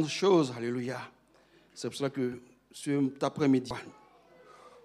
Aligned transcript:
Chose, 0.00 0.54
alléluia. 0.56 0.98
C'est 1.74 1.88
pour 1.88 1.96
cela 1.96 2.08
que 2.08 2.40
cet 2.72 3.22
après-midi, 3.22 3.70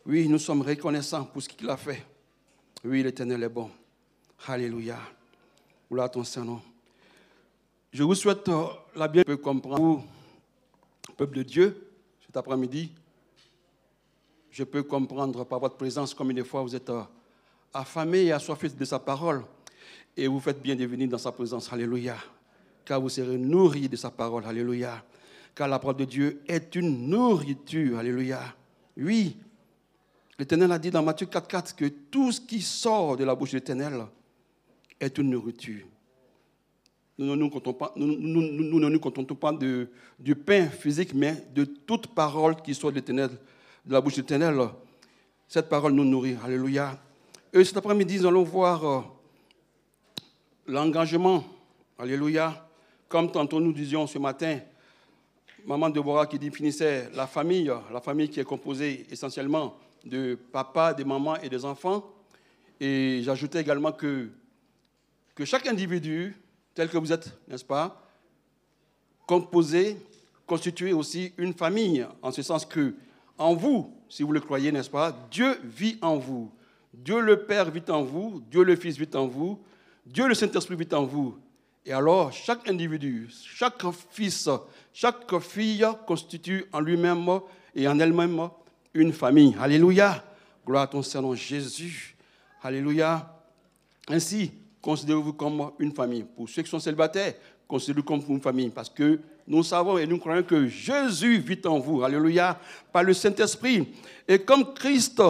oui, 0.05 0.27
nous 0.27 0.37
sommes 0.37 0.61
reconnaissants 0.61 1.23
pour 1.23 1.41
ce 1.41 1.47
qu'il 1.47 1.69
a 1.69 1.77
fait. 1.77 2.05
Oui, 2.83 3.03
l'Éternel 3.03 3.41
est 3.43 3.49
bon. 3.49 3.71
Alléluia. 4.45 4.99
À 5.97 6.09
ton 6.09 6.25
Saint-Nom. 6.25 6.61
Je 7.93 8.03
vous 8.03 8.15
souhaite 8.15 8.49
euh, 8.49 8.65
la 8.97 9.07
bienvenue 9.07 9.37
comprendre, 9.37 10.03
peuple 11.15 11.37
de 11.37 11.43
Dieu, 11.43 11.89
cet 12.25 12.35
après-midi. 12.35 12.91
Je 14.51 14.65
peux 14.65 14.83
comprendre 14.83 15.45
par 15.45 15.59
votre 15.61 15.77
présence 15.77 16.13
comme 16.13 16.31
une 16.31 16.43
fois 16.43 16.63
vous 16.63 16.75
êtes 16.75 16.89
euh, 16.89 17.03
affamé 17.73 18.25
et 18.25 18.31
assoiffé 18.33 18.67
de 18.67 18.85
sa 18.85 18.99
parole. 18.99 19.45
Et 20.17 20.27
vous 20.27 20.41
faites 20.41 20.61
bien 20.61 20.75
de 20.75 20.85
venir 20.85 21.07
dans 21.07 21.17
sa 21.17 21.31
présence. 21.31 21.71
Alléluia. 21.71 22.17
Car 22.87 23.01
vous 23.01 23.09
serez 23.09 23.37
nourris 23.37 23.89
de 23.89 23.97
sa 23.97 24.09
parole. 24.09 24.45
Alléluia. 24.45 25.03
Car 25.53 25.67
la 25.67 25.77
parole 25.77 25.97
de 25.97 26.05
Dieu 26.05 26.41
est 26.47 26.73
une 26.73 27.09
nourriture. 27.09 27.97
Alléluia. 27.97 28.39
Oui. 28.95 29.35
L'Éternel 30.39 30.71
a 30.71 30.79
dit 30.79 30.89
dans 30.89 31.03
Matthieu 31.03 31.27
4,4 31.27 31.75
que 31.75 31.85
tout 31.85 32.31
ce 32.31 32.39
qui 32.39 32.61
sort 32.61 33.17
de 33.17 33.25
la 33.25 33.35
bouche 33.35 33.51
de 33.51 33.57
l'Éternel 33.57 34.05
est 35.01 35.17
une 35.17 35.31
nourriture. 35.31 35.85
Nous 37.17 37.25
ne 37.25 37.35
nous 37.35 37.49
contentons 37.49 37.73
pas, 37.73 37.91
nous, 37.97 38.99
contentons 38.99 39.35
pas 39.35 39.51
de, 39.51 39.89
du 40.17 40.35
pain 40.35 40.69
physique, 40.69 41.13
mais 41.13 41.43
de 41.53 41.65
toute 41.65 42.07
parole 42.07 42.55
qui 42.61 42.73
sort 42.73 42.91
de 42.91 42.95
l'Éternel, 42.95 43.31
de 43.85 43.91
la 43.91 43.99
bouche 43.99 44.15
de 44.15 44.21
l'Éternel. 44.21 44.61
Cette 45.49 45.67
parole 45.67 45.91
nous 45.91 46.05
nourrit. 46.05 46.37
Alléluia. 46.41 46.97
Et 47.51 47.65
cet 47.65 47.75
après-midi, 47.75 48.19
nous 48.19 48.27
allons 48.27 48.43
voir 48.43 48.85
euh, 48.85 49.01
l'engagement. 50.67 51.43
Alléluia. 51.99 52.66
Comme 53.09 53.31
tantôt 53.31 53.59
nous 53.59 53.71
disions 53.71 54.05
ce 54.05 54.19
matin, 54.19 54.59
maman 55.65 55.89
Deborah 55.89 56.25
qui 56.25 56.37
définissait 56.37 57.09
la 57.13 57.27
famille, 57.27 57.71
la 57.91 58.01
famille 58.01 58.29
qui 58.29 58.39
est 58.39 58.45
composée 58.45 59.05
essentiellement 59.09 59.77
de 60.05 60.37
papa, 60.51 60.93
de 60.93 61.03
maman 61.03 61.37
et 61.37 61.49
des 61.49 61.63
enfants. 61.65 62.05
Et 62.79 63.21
j'ajoutais 63.23 63.61
également 63.61 63.91
que, 63.91 64.29
que 65.35 65.45
chaque 65.45 65.67
individu 65.67 66.35
tel 66.73 66.89
que 66.89 66.97
vous 66.97 67.11
êtes, 67.11 67.33
n'est-ce 67.47 67.65
pas, 67.65 68.03
composé, 69.25 69.97
constitué 70.45 70.93
aussi 70.93 71.33
une 71.37 71.53
famille, 71.53 72.05
en 72.21 72.31
ce 72.31 72.41
sens 72.41 72.65
que 72.65 72.93
en 73.37 73.53
vous, 73.53 73.93
si 74.09 74.23
vous 74.23 74.31
le 74.31 74.39
croyez, 74.39 74.71
n'est-ce 74.71 74.89
pas, 74.89 75.15
Dieu 75.31 75.59
vit 75.63 75.97
en 76.01 76.17
vous. 76.17 76.51
Dieu 76.93 77.19
le 77.19 77.45
Père 77.45 77.69
vit 77.69 77.83
en 77.89 78.03
vous, 78.03 78.41
Dieu 78.49 78.63
le 78.63 78.75
Fils 78.75 78.97
vit 78.97 79.09
en 79.15 79.27
vous, 79.27 79.59
Dieu 80.05 80.27
le 80.27 80.33
Saint-Esprit 80.33 80.75
vit 80.75 80.93
en 80.93 81.05
vous. 81.05 81.37
Et 81.87 81.93
alors, 81.93 82.33
chaque 82.33 82.67
individu, 82.69 83.29
chaque 83.55 83.81
fils, 84.11 84.49
chaque 84.91 85.39
fille 85.39 85.87
constitue 86.05 86.65
en 86.73 86.81
lui-même 86.81 87.39
et 87.73 87.87
en 87.87 87.97
elle-même 87.97 88.49
une 88.93 89.13
famille. 89.13 89.55
Alléluia. 89.57 90.21
Gloire 90.65 90.83
à 90.83 90.87
ton 90.87 91.01
Seigneur 91.01 91.33
Jésus. 91.33 92.17
Alléluia. 92.61 93.33
Ainsi, 94.09 94.51
considérez-vous 94.81 95.31
comme 95.31 95.71
une 95.79 95.93
famille. 95.93 96.25
Pour 96.35 96.49
ceux 96.49 96.61
qui 96.61 96.69
sont 96.69 96.81
célibataires, 96.81 97.35
considérez-vous 97.69 98.03
comme 98.05 98.21
une 98.27 98.41
famille. 98.41 98.69
Parce 98.69 98.89
que 98.89 99.21
nous 99.47 99.63
savons 99.63 99.97
et 99.97 100.05
nous 100.05 100.17
croyons 100.17 100.43
que 100.43 100.67
Jésus 100.67 101.37
vit 101.37 101.61
en 101.63 101.79
vous. 101.79 102.03
Alléluia. 102.03 102.59
Par 102.91 103.03
le 103.03 103.13
Saint-Esprit. 103.13 103.87
Et 104.27 104.39
comme 104.39 104.73
Christ 104.73 105.21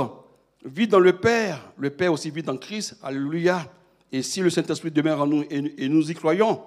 vit 0.65 0.87
dans 0.87 0.99
le 0.99 1.13
Père, 1.13 1.71
le 1.77 1.91
Père 1.91 2.13
aussi 2.13 2.31
vit 2.31 2.41
dans 2.41 2.57
Christ. 2.57 2.97
Alléluia. 3.03 3.71
Et 4.11 4.21
si 4.21 4.41
le 4.41 4.49
Saint-Esprit 4.49 4.91
demeure 4.91 5.21
en 5.21 5.27
nous 5.27 5.43
et 5.49 5.89
nous 5.89 6.09
y 6.09 6.13
croyons, 6.13 6.61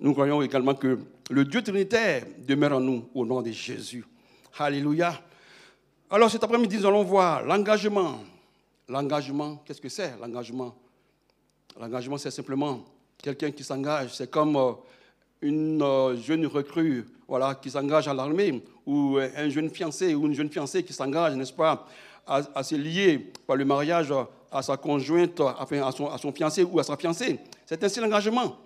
nous 0.00 0.12
croyons 0.12 0.42
également 0.42 0.74
que 0.74 0.98
le 1.30 1.44
Dieu 1.44 1.62
Trinitaire 1.62 2.24
demeure 2.46 2.72
en 2.72 2.80
nous 2.80 3.08
au 3.14 3.24
nom 3.24 3.40
de 3.40 3.50
Jésus. 3.50 4.04
Alléluia. 4.58 5.20
Alors 6.10 6.30
cet 6.30 6.44
après-midi, 6.44 6.76
nous 6.78 6.86
allons 6.86 7.04
voir 7.04 7.44
l'engagement. 7.44 8.18
L'engagement, 8.88 9.62
qu'est-ce 9.64 9.80
que 9.80 9.88
c'est 9.88 10.12
l'engagement? 10.20 10.74
L'engagement, 11.80 12.18
c'est 12.18 12.30
simplement 12.30 12.84
quelqu'un 13.16 13.50
qui 13.50 13.64
s'engage. 13.64 14.14
C'est 14.14 14.30
comme 14.30 14.56
euh, 14.56 14.72
une 15.40 15.80
euh, 15.80 16.16
jeune 16.16 16.46
recrue 16.46 17.06
voilà, 17.26 17.54
qui 17.54 17.70
s'engage 17.70 18.08
à 18.08 18.12
l'armée, 18.12 18.62
ou 18.84 19.16
un 19.18 19.48
jeune 19.48 19.70
fiancé 19.70 20.14
ou 20.14 20.26
une 20.26 20.34
jeune 20.34 20.50
fiancée 20.50 20.82
qui 20.82 20.92
s'engage, 20.92 21.34
n'est-ce 21.34 21.52
pas, 21.52 21.86
à, 22.26 22.62
se 22.62 22.74
lier 22.74 23.18
par 23.46 23.56
le 23.56 23.64
mariage 23.64 24.12
à 24.52 24.62
sa 24.62 24.76
conjointe, 24.76 25.40
enfin, 25.40 25.82
à, 25.86 25.90
son, 26.18 26.32
fiancé 26.32 26.62
ou 26.62 26.78
à 26.78 26.82
sa 26.82 26.96
fiancée. 26.96 27.40
C'est 27.66 27.82
ainsi 27.82 28.00
l'engagement. 28.00 28.56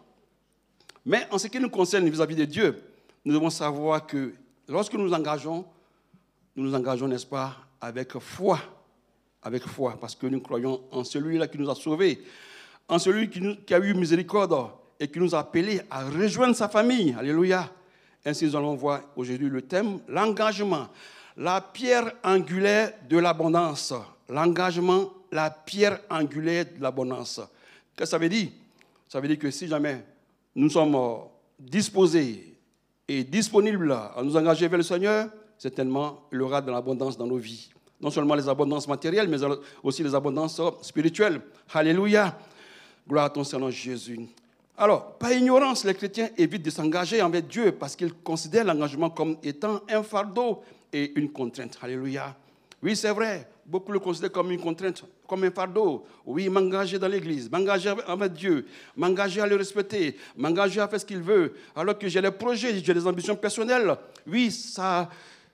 Mais 1.05 1.27
en 1.31 1.39
ce 1.39 1.47
qui 1.47 1.61
nous 1.61 1.71
concerne 1.71 2.09
vis-à-vis 2.09 2.37
de 2.37 2.45
Dieu, 2.45 2.83
nous 3.25 3.33
devons 3.33 3.51
savoir 3.51 4.07
que 4.07 4.35
lorsque 4.69 4.95
nous 4.95 5.05
nous 5.05 5.15
engageons, 5.15 5.65
nous 6.57 6.65
nous 6.65 6.75
engageons, 6.75 7.07
n'est-ce 7.07 7.27
pas, 7.27 7.57
avec 7.81 8.19
foi. 8.19 8.59
Avec 9.43 9.63
foi, 9.63 9.97
parce 10.01 10.17
que 10.17 10.27
nous 10.27 10.41
croyons 10.41 10.81
en 10.91 11.05
celui-là 11.05 11.47
qui 11.47 11.59
nous 11.59 11.71
a 11.71 11.75
sauvés 11.77 12.21
en 12.89 12.99
celui 12.99 13.29
qui, 13.29 13.75
a 13.75 13.79
eu 13.79 13.95
miséricorde 13.95 14.71
et 14.99 15.09
qui 15.09 15.19
nous 15.19 15.35
a 15.35 15.41
appelés 15.41 15.81
à 15.91 16.05
rejoindre 16.05 16.55
sa 16.55 16.69
famille. 16.69 17.15
Alléluia. 17.19 17.71
Ainsi, 18.25 18.47
nous 18.47 18.57
allons 18.57 18.75
voir 18.75 19.03
aujourd'hui 19.15 19.49
le 19.49 19.63
thème, 19.63 20.01
l'engagement, 20.09 20.89
la 21.37 21.61
pierre 21.61 22.13
angulaire 22.25 22.93
de 23.09 23.19
l'abondance. 23.19 23.95
L'engagement, 24.29 25.13
la 25.33 25.51
pierre 25.51 26.01
angulaire 26.11 26.67
de 26.77 26.83
l'abondance. 26.83 27.41
Qu'est-ce 27.97 28.11
que 28.11 28.11
ça 28.11 28.19
veut 28.19 28.29
dire? 28.29 28.49
Ça 29.09 29.21
veut 29.21 29.29
dire 29.29 29.39
que 29.39 29.51
si 29.51 29.69
jamais 29.69 30.05
nous 30.55 30.71
sommes 30.71 30.95
euh, 30.95 31.17
disposés 31.59 32.55
et 33.09 33.25
disponibles 33.25 33.93
à 33.93 34.21
nous 34.23 34.37
engager 34.37 34.69
vers 34.69 34.79
le 34.79 34.83
Seigneur, 34.83 35.29
certainement, 35.59 36.23
il 36.33 36.39
y 36.39 36.41
aura 36.41 36.61
de 36.61 36.71
l'abondance 36.71 37.17
dans 37.17 37.27
nos 37.27 37.37
vies. 37.37 37.71
Non 38.01 38.11
seulement 38.11 38.35
les 38.35 38.49
abondances 38.49 38.87
matérielles, 38.89 39.29
mais 39.29 39.39
aussi 39.83 40.03
les 40.03 40.15
abondances 40.15 40.61
spirituelles. 40.83 41.41
Alléluia. 41.73 42.39
Gloire 43.09 43.27
à 43.27 43.31
ton 43.31 43.45
Seigneur 43.45 43.71
Jésus. 43.71 44.27
Alors, 44.77 45.13
par 45.17 45.33
ignorance, 45.33 45.85
les 45.85 45.95
chrétiens 45.95 46.29
évitent 46.37 46.65
de 46.65 46.71
s'engager 46.71 47.23
envers 47.23 47.43
Dieu 47.43 47.73
parce 47.73 47.97
qu'ils 47.97 48.13
considèrent 48.13 48.65
l'engagement 48.65 49.09
comme 49.09 49.39
étant 49.43 49.81
un 49.89 50.03
fardeau 50.03 50.63
et 50.93 51.19
une 51.19 51.31
contrainte. 51.31 51.79
Alléluia. 51.81 52.37
Oui, 52.83 52.95
c'est 52.95 53.11
vrai. 53.11 53.49
Beaucoup 53.65 53.91
le 53.93 53.99
considèrent 53.99 54.31
comme 54.31 54.51
une 54.53 54.61
contrainte, 54.61 55.03
comme 55.27 55.43
un 55.45 55.51
fardeau. 55.51 56.07
Oui, 56.25 56.49
m'engager 56.49 56.99
dans 56.99 57.09
l'église, 57.09 57.51
m'engager 57.51 57.93
avec 58.07 58.33
Dieu, 58.33 58.67
m'engager 58.97 59.41
à 59.41 59.47
le 59.47 59.57
respecter, 59.57 60.17
m'engager 60.37 60.81
à 60.81 60.87
faire 60.87 61.01
ce 61.01 61.07
qu'il 61.07 61.21
veut, 61.21 61.55
alors 61.75 61.99
que 61.99 62.07
j'ai 62.07 62.23
des 62.23 62.31
projets, 62.31 62.79
j'ai 62.79 62.95
des 62.95 63.07
ambitions 63.07 63.35
personnelles. 63.35 63.97
Oui, 64.27 64.53
ça, 64.53 65.11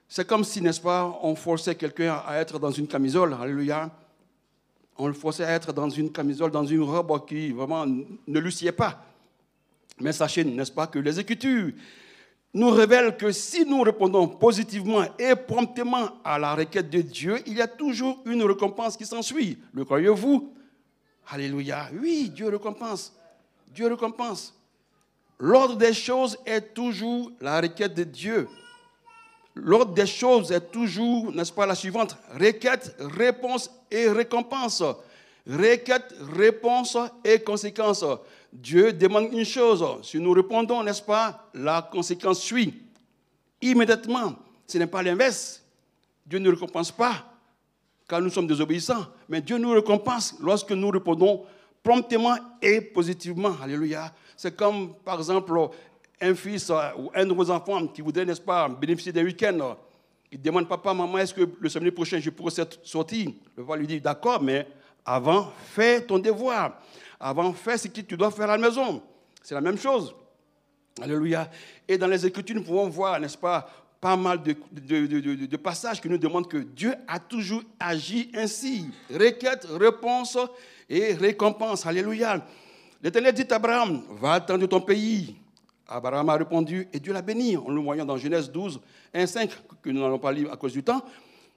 c'est 0.07 0.27
comme 0.27 0.43
si, 0.43 0.61
n'est-ce 0.61 0.81
pas, 0.81 1.19
on 1.23 1.35
forçait 1.35 1.75
quelqu'un 1.75 2.21
à 2.25 2.35
être 2.37 2.59
dans 2.59 2.71
une 2.71 2.87
camisole. 2.87 3.35
Alléluia 3.41 3.89
on 4.97 5.07
le 5.07 5.13
forçait 5.13 5.43
à 5.43 5.51
être 5.51 5.73
dans 5.73 5.89
une 5.89 6.11
camisole, 6.11 6.51
dans 6.51 6.65
une 6.65 6.81
robe 6.81 7.25
qui 7.25 7.51
vraiment 7.51 7.85
ne 7.85 8.39
lui 8.39 8.51
sied 8.51 8.71
pas. 8.71 9.03
Mais 9.99 10.11
sachez, 10.11 10.43
n'est-ce 10.43 10.71
pas, 10.71 10.87
que 10.87 10.99
les 10.99 11.19
Écritures 11.19 11.71
nous 12.53 12.69
révèlent 12.69 13.17
que 13.17 13.31
si 13.31 13.65
nous 13.65 13.81
répondons 13.81 14.27
positivement 14.27 15.03
et 15.17 15.35
promptement 15.35 16.09
à 16.23 16.37
la 16.37 16.53
requête 16.53 16.89
de 16.89 17.01
Dieu, 17.01 17.39
il 17.47 17.55
y 17.55 17.61
a 17.61 17.67
toujours 17.67 18.21
une 18.25 18.43
récompense 18.43 18.95
qui 18.95 19.05
s'ensuit. 19.05 19.57
Le 19.73 19.85
croyez-vous? 19.85 20.53
Alléluia. 21.29 21.89
Oui, 21.99 22.29
Dieu 22.29 22.49
récompense. 22.49 23.13
Dieu 23.73 23.87
récompense. 23.87 24.53
L'ordre 25.39 25.75
des 25.75 25.93
choses 25.93 26.37
est 26.45 26.73
toujours 26.73 27.31
la 27.41 27.59
requête 27.59 27.95
de 27.95 28.03
Dieu. 28.03 28.47
L'ordre 29.55 29.93
des 29.93 30.05
choses 30.05 30.51
est 30.51 30.71
toujours, 30.71 31.31
n'est-ce 31.31 31.51
pas, 31.51 31.65
la 31.65 31.75
suivante 31.75 32.17
requête, 32.39 32.95
réponse 32.99 33.69
et 33.89 34.09
récompense. 34.09 34.83
Requête, 35.47 36.15
réponse 36.35 36.97
et 37.23 37.39
conséquence. 37.39 38.05
Dieu 38.53 38.93
demande 38.93 39.33
une 39.33 39.43
chose. 39.43 39.83
Si 40.03 40.19
nous 40.19 40.31
répondons, 40.31 40.83
n'est-ce 40.83 41.01
pas, 41.01 41.49
la 41.53 41.81
conséquence 41.81 42.39
suit. 42.39 42.81
Immédiatement. 43.61 44.35
Ce 44.67 44.77
n'est 44.77 44.87
pas 44.87 45.01
l'inverse. 45.01 45.63
Dieu 46.25 46.39
ne 46.39 46.49
récompense 46.49 46.91
pas 46.91 47.33
car 48.07 48.21
nous 48.21 48.29
sommes 48.29 48.47
désobéissants. 48.47 49.07
Mais 49.27 49.41
Dieu 49.41 49.57
nous 49.57 49.71
récompense 49.71 50.35
lorsque 50.39 50.71
nous 50.71 50.89
répondons 50.89 51.43
promptement 51.81 52.35
et 52.61 52.79
positivement. 52.79 53.55
Alléluia. 53.61 54.13
C'est 54.37 54.55
comme, 54.55 54.93
par 55.03 55.17
exemple, 55.17 55.51
un 56.21 56.35
fils 56.35 56.69
euh, 56.69 56.89
ou 56.97 57.11
un 57.13 57.25
de 57.25 57.33
vos 57.33 57.49
enfants 57.49 57.87
qui 57.87 58.01
voudrait, 58.01 58.25
n'est-ce 58.25 58.41
pas, 58.41 58.69
bénéficier 58.69 59.11
d'un 59.11 59.23
week-end, 59.23 59.75
il 60.31 60.41
demande, 60.41 60.67
papa, 60.67 60.93
maman, 60.93 61.17
est-ce 61.17 61.33
que 61.33 61.49
le 61.59 61.69
samedi 61.69 61.91
prochain, 61.91 62.19
je 62.19 62.29
pourrais 62.29 62.53
sortir? 62.83 63.31
Le 63.55 63.63
papa 63.63 63.77
lui 63.77 63.87
dit, 63.87 64.01
d'accord, 64.01 64.41
mais 64.41 64.67
avant, 65.05 65.51
fais 65.71 66.01
ton 66.01 66.17
devoir. 66.17 66.79
Avant, 67.25 67.53
fais 67.53 67.77
ce 67.77 67.87
que 67.87 68.01
tu 68.01 68.17
dois 68.17 68.31
faire 68.31 68.49
à 68.49 68.57
la 68.57 68.67
maison. 68.67 69.01
C'est 69.41 69.55
la 69.55 69.61
même 69.61 69.77
chose. 69.77 70.13
Alléluia. 71.01 71.49
Et 71.87 71.97
dans 71.97 72.07
les 72.07 72.25
Écritures, 72.25 72.57
nous 72.57 72.63
pouvons 72.63 72.89
voir, 72.89 73.17
n'est-ce 73.17 73.37
pas, 73.37 73.65
pas 74.01 74.17
mal 74.17 74.43
de, 74.43 75.55
passages 75.55 76.01
qui 76.01 76.09
nous 76.09 76.17
demandent 76.17 76.49
que 76.49 76.57
Dieu 76.57 76.93
a 77.07 77.19
toujours 77.19 77.63
agi 77.79 78.29
ainsi. 78.35 78.89
Requête, 79.09 79.65
réponse 79.71 80.37
et 80.89 81.13
récompense. 81.13 81.85
Alléluia. 81.85 82.45
L'Éternel 83.01 83.33
dit 83.33 83.47
à 83.49 83.55
Abraham, 83.55 84.03
va 84.19 84.33
attendre 84.33 84.65
ton 84.67 84.81
pays, 84.81 85.37
Abraham 85.87 86.27
a 86.27 86.35
répondu 86.35 86.89
et 86.91 86.99
Dieu 86.99 87.13
l'a 87.13 87.21
béni. 87.21 87.55
En 87.55 87.69
le 87.69 87.79
voyant 87.79 88.03
dans 88.03 88.17
Genèse 88.17 88.51
12, 88.51 88.81
1, 89.13 89.25
5, 89.25 89.49
que 89.81 89.89
nous 89.89 90.01
n'allons 90.01 90.19
pas 90.19 90.33
lire 90.33 90.51
à 90.51 90.57
cause 90.57 90.73
du 90.73 90.83
temps. 90.83 91.01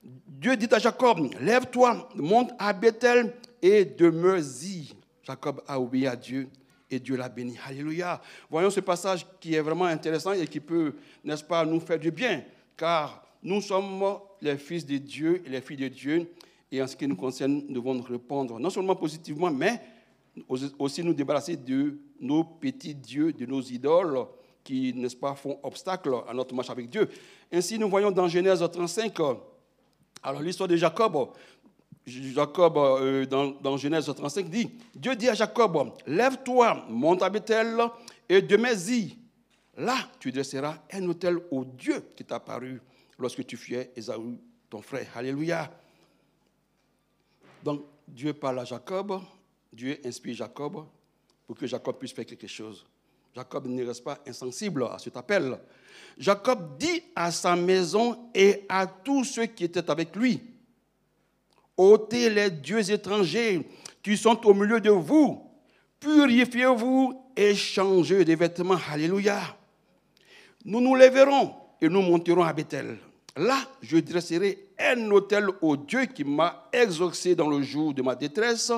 Dieu 0.04 0.56
dit 0.56 0.68
à 0.70 0.78
Jacob, 0.78 1.28
lève-toi, 1.40 2.08
monte 2.14 2.52
à 2.56 2.72
Bethel 2.72 3.34
et 3.60 3.84
demeure-y. 3.84 4.94
Jacob 5.26 5.62
a 5.66 5.80
obéi 5.80 6.06
à 6.06 6.14
Dieu 6.14 6.48
et 6.88 7.00
Dieu 7.00 7.16
l'a 7.16 7.28
béni. 7.28 7.56
Alléluia. 7.66 8.20
Voyons 8.48 8.70
ce 8.70 8.80
passage 8.80 9.26
qui 9.40 9.54
est 9.54 9.60
vraiment 9.60 9.86
intéressant 9.86 10.32
et 10.32 10.46
qui 10.46 10.60
peut, 10.60 10.94
n'est-ce 11.24 11.42
pas, 11.42 11.64
nous 11.64 11.80
faire 11.80 11.98
du 11.98 12.12
bien, 12.12 12.44
car 12.76 13.26
nous 13.42 13.60
sommes 13.60 14.02
les 14.40 14.56
fils 14.56 14.86
de 14.86 14.98
Dieu 14.98 15.42
et 15.44 15.48
les 15.48 15.60
filles 15.60 15.78
de 15.78 15.88
Dieu, 15.88 16.30
et 16.70 16.80
en 16.80 16.86
ce 16.86 16.94
qui 16.94 17.08
nous 17.08 17.16
concerne, 17.16 17.64
nous 17.68 17.74
devons 17.74 18.00
répondre 18.02 18.58
non 18.60 18.70
seulement 18.70 18.94
positivement, 18.94 19.50
mais 19.50 19.80
aussi 20.78 21.02
nous 21.02 21.14
débarrasser 21.14 21.56
de 21.56 21.98
nos 22.20 22.44
petits 22.44 22.94
dieux, 22.94 23.32
de 23.32 23.46
nos 23.46 23.62
idoles 23.62 24.26
qui, 24.62 24.92
n'est-ce 24.94 25.16
pas, 25.16 25.34
font 25.34 25.58
obstacle 25.62 26.10
à 26.28 26.34
notre 26.34 26.54
marche 26.54 26.70
avec 26.70 26.88
Dieu. 26.88 27.08
Ainsi, 27.52 27.78
nous 27.78 27.88
voyons 27.88 28.10
dans 28.10 28.28
Genèse 28.28 28.60
35, 28.60 29.14
alors 30.22 30.42
l'histoire 30.42 30.68
de 30.68 30.76
Jacob, 30.76 31.30
Jacob, 32.06 32.76
euh, 32.76 33.26
dans, 33.26 33.76
Genèse 33.76 34.06
35, 34.06 34.48
dit 34.48 34.70
Dieu 34.94 35.16
dit 35.16 35.28
à 35.28 35.34
Jacob 35.34 35.92
Lève-toi, 36.06 36.86
monte 36.88 37.22
à 37.22 37.28
Bethel 37.28 37.78
et 38.28 38.40
demeure-y. 38.40 39.18
Là, 39.76 39.96
tu 40.20 40.30
dresseras 40.30 40.78
un 40.92 41.08
hôtel 41.08 41.38
au 41.50 41.64
Dieu 41.64 42.02
qui 42.16 42.24
t'a 42.24 42.36
apparu 42.36 42.80
lorsque 43.18 43.44
tu 43.44 43.56
fuyais 43.56 43.90
Esaü, 43.96 44.38
ton 44.70 44.80
frère. 44.80 45.08
Alléluia. 45.16 45.70
Donc, 47.62 47.84
Dieu 48.06 48.32
parle 48.32 48.60
à 48.60 48.64
Jacob, 48.64 49.20
Dieu 49.72 49.98
inspire 50.04 50.36
Jacob 50.36 50.86
pour 51.46 51.56
que 51.56 51.66
Jacob 51.66 51.98
puisse 51.98 52.12
faire 52.12 52.24
quelque 52.24 52.46
chose. 52.46 52.86
Jacob 53.34 53.66
ne 53.66 53.84
reste 53.84 54.04
pas 54.04 54.18
insensible 54.26 54.84
à 54.84 54.98
cet 54.98 55.16
appel. 55.16 55.58
Jacob 56.16 56.78
dit 56.78 57.02
à 57.14 57.32
sa 57.32 57.56
maison 57.56 58.30
et 58.32 58.64
à 58.68 58.86
tous 58.86 59.24
ceux 59.24 59.46
qui 59.46 59.64
étaient 59.64 59.90
avec 59.90 60.14
lui 60.14 60.55
ôtez 61.76 62.30
les 62.30 62.50
dieux 62.50 62.90
étrangers 62.90 63.68
qui 64.02 64.16
sont 64.16 64.46
au 64.46 64.54
milieu 64.54 64.80
de 64.80 64.90
vous, 64.90 65.42
purifiez-vous 66.00 67.26
et 67.36 67.54
changez 67.54 68.24
de 68.24 68.34
vêtements. 68.34 68.78
Alléluia. 68.90 69.40
Nous 70.64 70.80
nous 70.80 70.94
lèverons 70.94 71.54
et 71.80 71.88
nous 71.88 72.02
monterons 72.02 72.42
à 72.42 72.52
Bethel. 72.52 72.96
Là, 73.36 73.58
je 73.82 73.98
dresserai 73.98 74.68
un 74.78 75.10
hôtel 75.10 75.48
au 75.60 75.76
Dieu 75.76 76.06
qui 76.06 76.24
m'a 76.24 76.68
exaucé 76.72 77.34
dans 77.34 77.48
le 77.48 77.62
jour 77.62 77.92
de 77.92 78.00
ma 78.02 78.14
détresse 78.14 78.72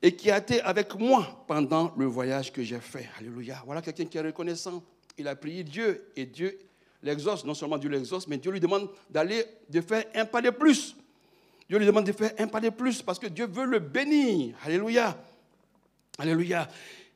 et 0.00 0.16
qui 0.16 0.30
a 0.30 0.38
été 0.38 0.60
avec 0.62 0.94
moi 0.98 1.44
pendant 1.46 1.92
le 1.96 2.06
voyage 2.06 2.52
que 2.52 2.62
j'ai 2.62 2.80
fait. 2.80 3.08
Alléluia. 3.18 3.62
Voilà 3.66 3.82
quelqu'un 3.82 4.06
qui 4.06 4.16
est 4.16 4.22
reconnaissant. 4.22 4.82
Il 5.18 5.28
a 5.28 5.36
prié 5.36 5.62
Dieu 5.62 6.10
et 6.16 6.24
Dieu 6.24 6.58
l'exauce. 7.02 7.44
Non 7.44 7.54
seulement 7.54 7.78
Dieu 7.78 7.90
l'exauce, 7.90 8.26
mais 8.26 8.38
Dieu 8.38 8.50
lui 8.50 8.60
demande 8.60 8.88
d'aller, 9.10 9.44
de 9.68 9.80
faire 9.80 10.04
un 10.14 10.24
pas 10.24 10.40
de 10.40 10.50
plus. 10.50 10.96
Dieu 11.72 11.78
lui 11.78 11.86
demande 11.86 12.04
de 12.04 12.12
faire 12.12 12.34
un 12.38 12.48
pas 12.48 12.60
de 12.60 12.68
plus 12.68 13.00
parce 13.00 13.18
que 13.18 13.28
Dieu 13.28 13.46
veut 13.46 13.64
le 13.64 13.78
bénir. 13.78 14.54
Alléluia. 14.62 15.18
Alléluia. 16.18 16.68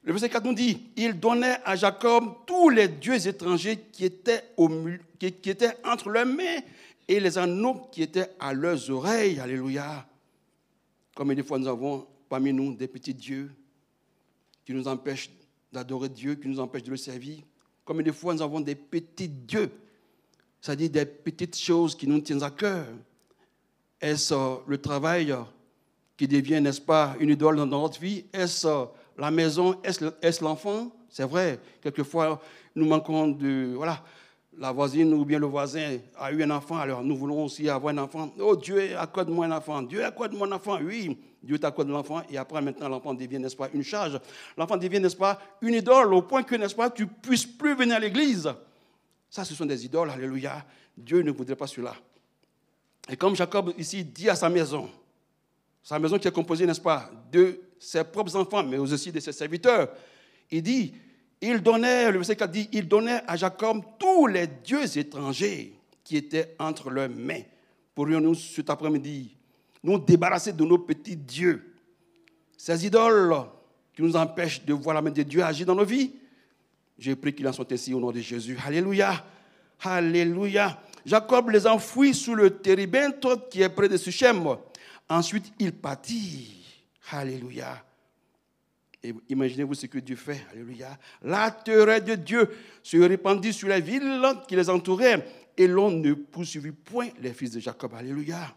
Le 0.03 0.13
verset 0.13 0.31
4 0.31 0.47
nous 0.47 0.55
dit, 0.55 0.93
il 0.97 1.21
donnait 1.21 1.59
à 1.63 1.77
Jacob 1.77 2.37
tous 2.47 2.71
les 2.71 2.89
dieux 2.89 3.27
étrangers 3.29 3.77
qui 3.93 4.07
étaient, 4.07 4.43
qui, 5.19 5.51
étaient 5.51 5.77
entre 5.85 6.09
leurs 6.09 6.25
mains 6.25 6.61
et 7.07 7.21
les 7.21 7.37
anneaux 7.37 7.87
qui 7.93 8.01
étaient 8.01 8.31
à 8.41 8.55
leurs 8.55 8.89
oreilles. 8.89 9.39
Alléluia. 9.41 10.09
Comme 11.15 11.35
des 11.35 11.43
fois 11.43 11.59
nous 11.59 11.69
avons 11.69 12.07
parmi 12.27 12.51
nous 12.51 12.75
des 12.75 12.89
petits 12.89 13.13
dieux 13.13 13.51
qui 14.65 14.73
nous 14.73 14.89
empêchent 14.89 15.29
d'adorer 15.71 16.09
Dieu, 16.09 16.35
qui 16.37 16.49
nous 16.49 16.61
empêchent 16.61 16.85
de 16.85 16.93
le 16.93 16.97
servir. 16.97 17.41
Comme 17.85 18.03
des 18.03 18.11
fois 18.11 18.33
nous 18.33 18.41
avons 18.41 18.61
des 18.61 18.75
petits 18.75 19.29
dieux, 19.29 19.71
c'est-à-dire 20.63 20.89
des 20.89 21.05
petites 21.05 21.59
choses 21.59 21.95
qui 21.95 22.07
nous 22.07 22.23
tiennent 22.23 22.43
à 22.43 22.51
cœur. 22.51 22.87
Est-ce 24.01 24.35
euh, 24.35 24.57
le 24.67 24.79
travail 24.79 25.35
qui 26.17 26.29
devient, 26.29 26.61
n'est-ce 26.61 26.81
pas, 26.81 27.15
une 27.21 27.31
idole 27.31 27.57
dans 27.57 27.67
notre 27.67 28.01
vie? 28.01 28.25
Est-ce 28.33 28.67
euh, 28.67 28.85
la 29.17 29.31
maison? 29.31 29.81
Est-ce 29.83 30.45
l'enfant? 30.45 30.91
C'est 31.09 31.25
vrai, 31.25 31.59
quelquefois, 31.83 32.41
nous 32.75 32.87
manquons 32.87 33.29
de... 33.29 33.73
Voilà, 33.75 34.03
la 34.59 34.73
voisine 34.73 35.13
ou 35.13 35.25
bien 35.25 35.39
le 35.39 35.47
voisin 35.47 35.99
a 36.19 36.33
eu 36.33 36.43
un 36.43 36.51
enfant, 36.51 36.79
alors 36.79 37.03
nous 37.03 37.17
voulons 37.17 37.45
aussi 37.45 37.69
avoir 37.69 37.93
un 37.93 37.99
enfant. 37.99 38.33
Oh 38.39 38.57
Dieu, 38.57 38.97
accorde-moi 38.97 39.47
un 39.47 39.53
enfant. 39.53 39.83
Dieu, 39.83 40.05
accorde-moi 40.05 40.47
un 40.47 40.53
enfant. 40.53 40.79
Oui, 40.83 41.19
Dieu 41.43 41.59
t'accorde 41.59 41.89
l'enfant 41.89 42.23
et 42.31 42.39
après 42.39 42.63
maintenant 42.63 42.89
l'enfant 42.89 43.15
devient, 43.15 43.39
n'est-ce 43.39 43.57
pas, 43.57 43.69
une 43.73 43.83
charge. 43.83 44.19
L'enfant 44.57 44.77
devient, 44.77 45.01
n'est-ce 45.01 45.17
pas, 45.17 45.39
une 45.61 45.75
idole 45.75 46.15
au 46.15 46.23
point 46.23 46.43
que, 46.43 46.55
n'est-ce 46.55 46.75
pas, 46.75 46.91
tu 46.91 47.07
puisses 47.07 47.47
plus 47.47 47.75
venir 47.75 47.97
à 47.97 48.01
l'église. 48.01 48.51
Ça, 49.29 49.45
ce 49.45 49.55
sont 49.55 49.67
des 49.67 49.85
idoles, 49.85 50.11
alléluia. 50.11 50.65
Dieu 50.97 51.21
ne 51.21 51.31
voudrait 51.31 51.57
pas 51.57 51.67
cela. 51.67 51.95
Et 53.09 53.17
comme 53.17 53.37
Jacob 53.37 53.73
ici 53.79 54.05
dit 54.05 54.29
à 54.29 54.35
sa 54.35 54.49
maison, 54.49 54.91
sa 55.83 55.99
maison 55.99 56.19
qui 56.19 56.27
est 56.27 56.33
composée, 56.33 56.67
n'est-ce 56.67 56.81
pas, 56.81 57.11
de 57.31 57.61
ses 57.79 58.03
propres 58.03 58.35
enfants, 58.37 58.65
mais 58.65 58.79
aussi 58.79 59.13
de 59.13 59.21
ses 59.21 59.33
serviteurs, 59.33 59.89
il 60.51 60.63
dit, 60.63 60.95
il 61.41 61.61
donnait, 61.61 62.11
le 62.11 62.19
verset 62.19 62.37
4 62.37 62.51
dit, 62.51 62.69
il 62.73 62.89
donnait 62.89 63.23
à 63.27 63.37
Jacob 63.37 63.83
tous 63.99 64.27
les 64.27 64.47
dieux 64.47 64.99
étrangers 64.99 65.75
qui 66.03 66.17
étaient 66.17 66.55
entre 66.59 66.91
leurs 66.91 67.11
mains. 67.11 67.43
Pourrions-nous 67.95 68.35
cet 68.35 68.71
après-midi 68.71 69.37
nous 69.83 69.99
débarrasser 69.99 70.53
de 70.53 70.65
nos 70.65 70.79
petits 70.79 71.17
dieux, 71.17 71.75
ces 72.57 72.87
idoles 72.87 73.35
qui 73.95 74.03
nous 74.03 74.17
empêchent 74.17 74.65
de 74.65 74.73
voir 74.73 74.95
la 74.95 75.03
main 75.03 75.11
de 75.11 75.23
Dieu 75.23 75.43
agir 75.45 75.67
dans 75.67 75.75
nos 75.75 75.85
vies? 75.85 76.13
J'ai 76.99 77.15
prie 77.15 77.35
qu'il 77.35 77.47
en 77.47 77.53
soit 77.53 77.71
ainsi 77.71 77.93
au 77.95 78.01
nom 78.01 78.11
de 78.11 78.21
Jésus. 78.21 78.59
Alléluia. 78.65 79.25
Alléluia. 79.81 80.81
Jacob 81.07 81.51
les 81.51 81.69
enfouit 81.69 82.13
sous 82.13 82.35
le 82.35 82.51
térébinthe 82.51 83.25
qui 83.49 83.63
est 83.63 83.69
près 83.69 83.89
de 83.89 83.97
Suchem. 83.97 84.45
Ensuite, 85.09 85.53
il 85.61 85.73
partit. 85.73 86.65
Alléluia. 87.13 87.85
Et 89.05 89.15
imaginez-vous 89.29 89.75
ce 89.75 89.87
que 89.87 90.01
Dieu 90.01 90.17
fait. 90.17 90.45
Alléluia. 90.51 90.99
La 91.23 91.53
terreur 91.53 92.03
de 92.03 92.17
Dieu 92.17 92.51
se 92.83 92.97
répandit 92.97 93.53
sur 93.53 93.69
les 93.69 93.81
villes 93.81 94.21
qui 94.49 94.57
les 94.57 94.69
entouraient 94.69 95.25
et 95.57 95.69
l'on 95.69 95.93
ne 95.93 96.13
poursuivit 96.13 96.73
point 96.73 97.11
les 97.21 97.33
fils 97.33 97.53
de 97.53 97.61
Jacob. 97.61 97.95
Alléluia. 97.95 98.53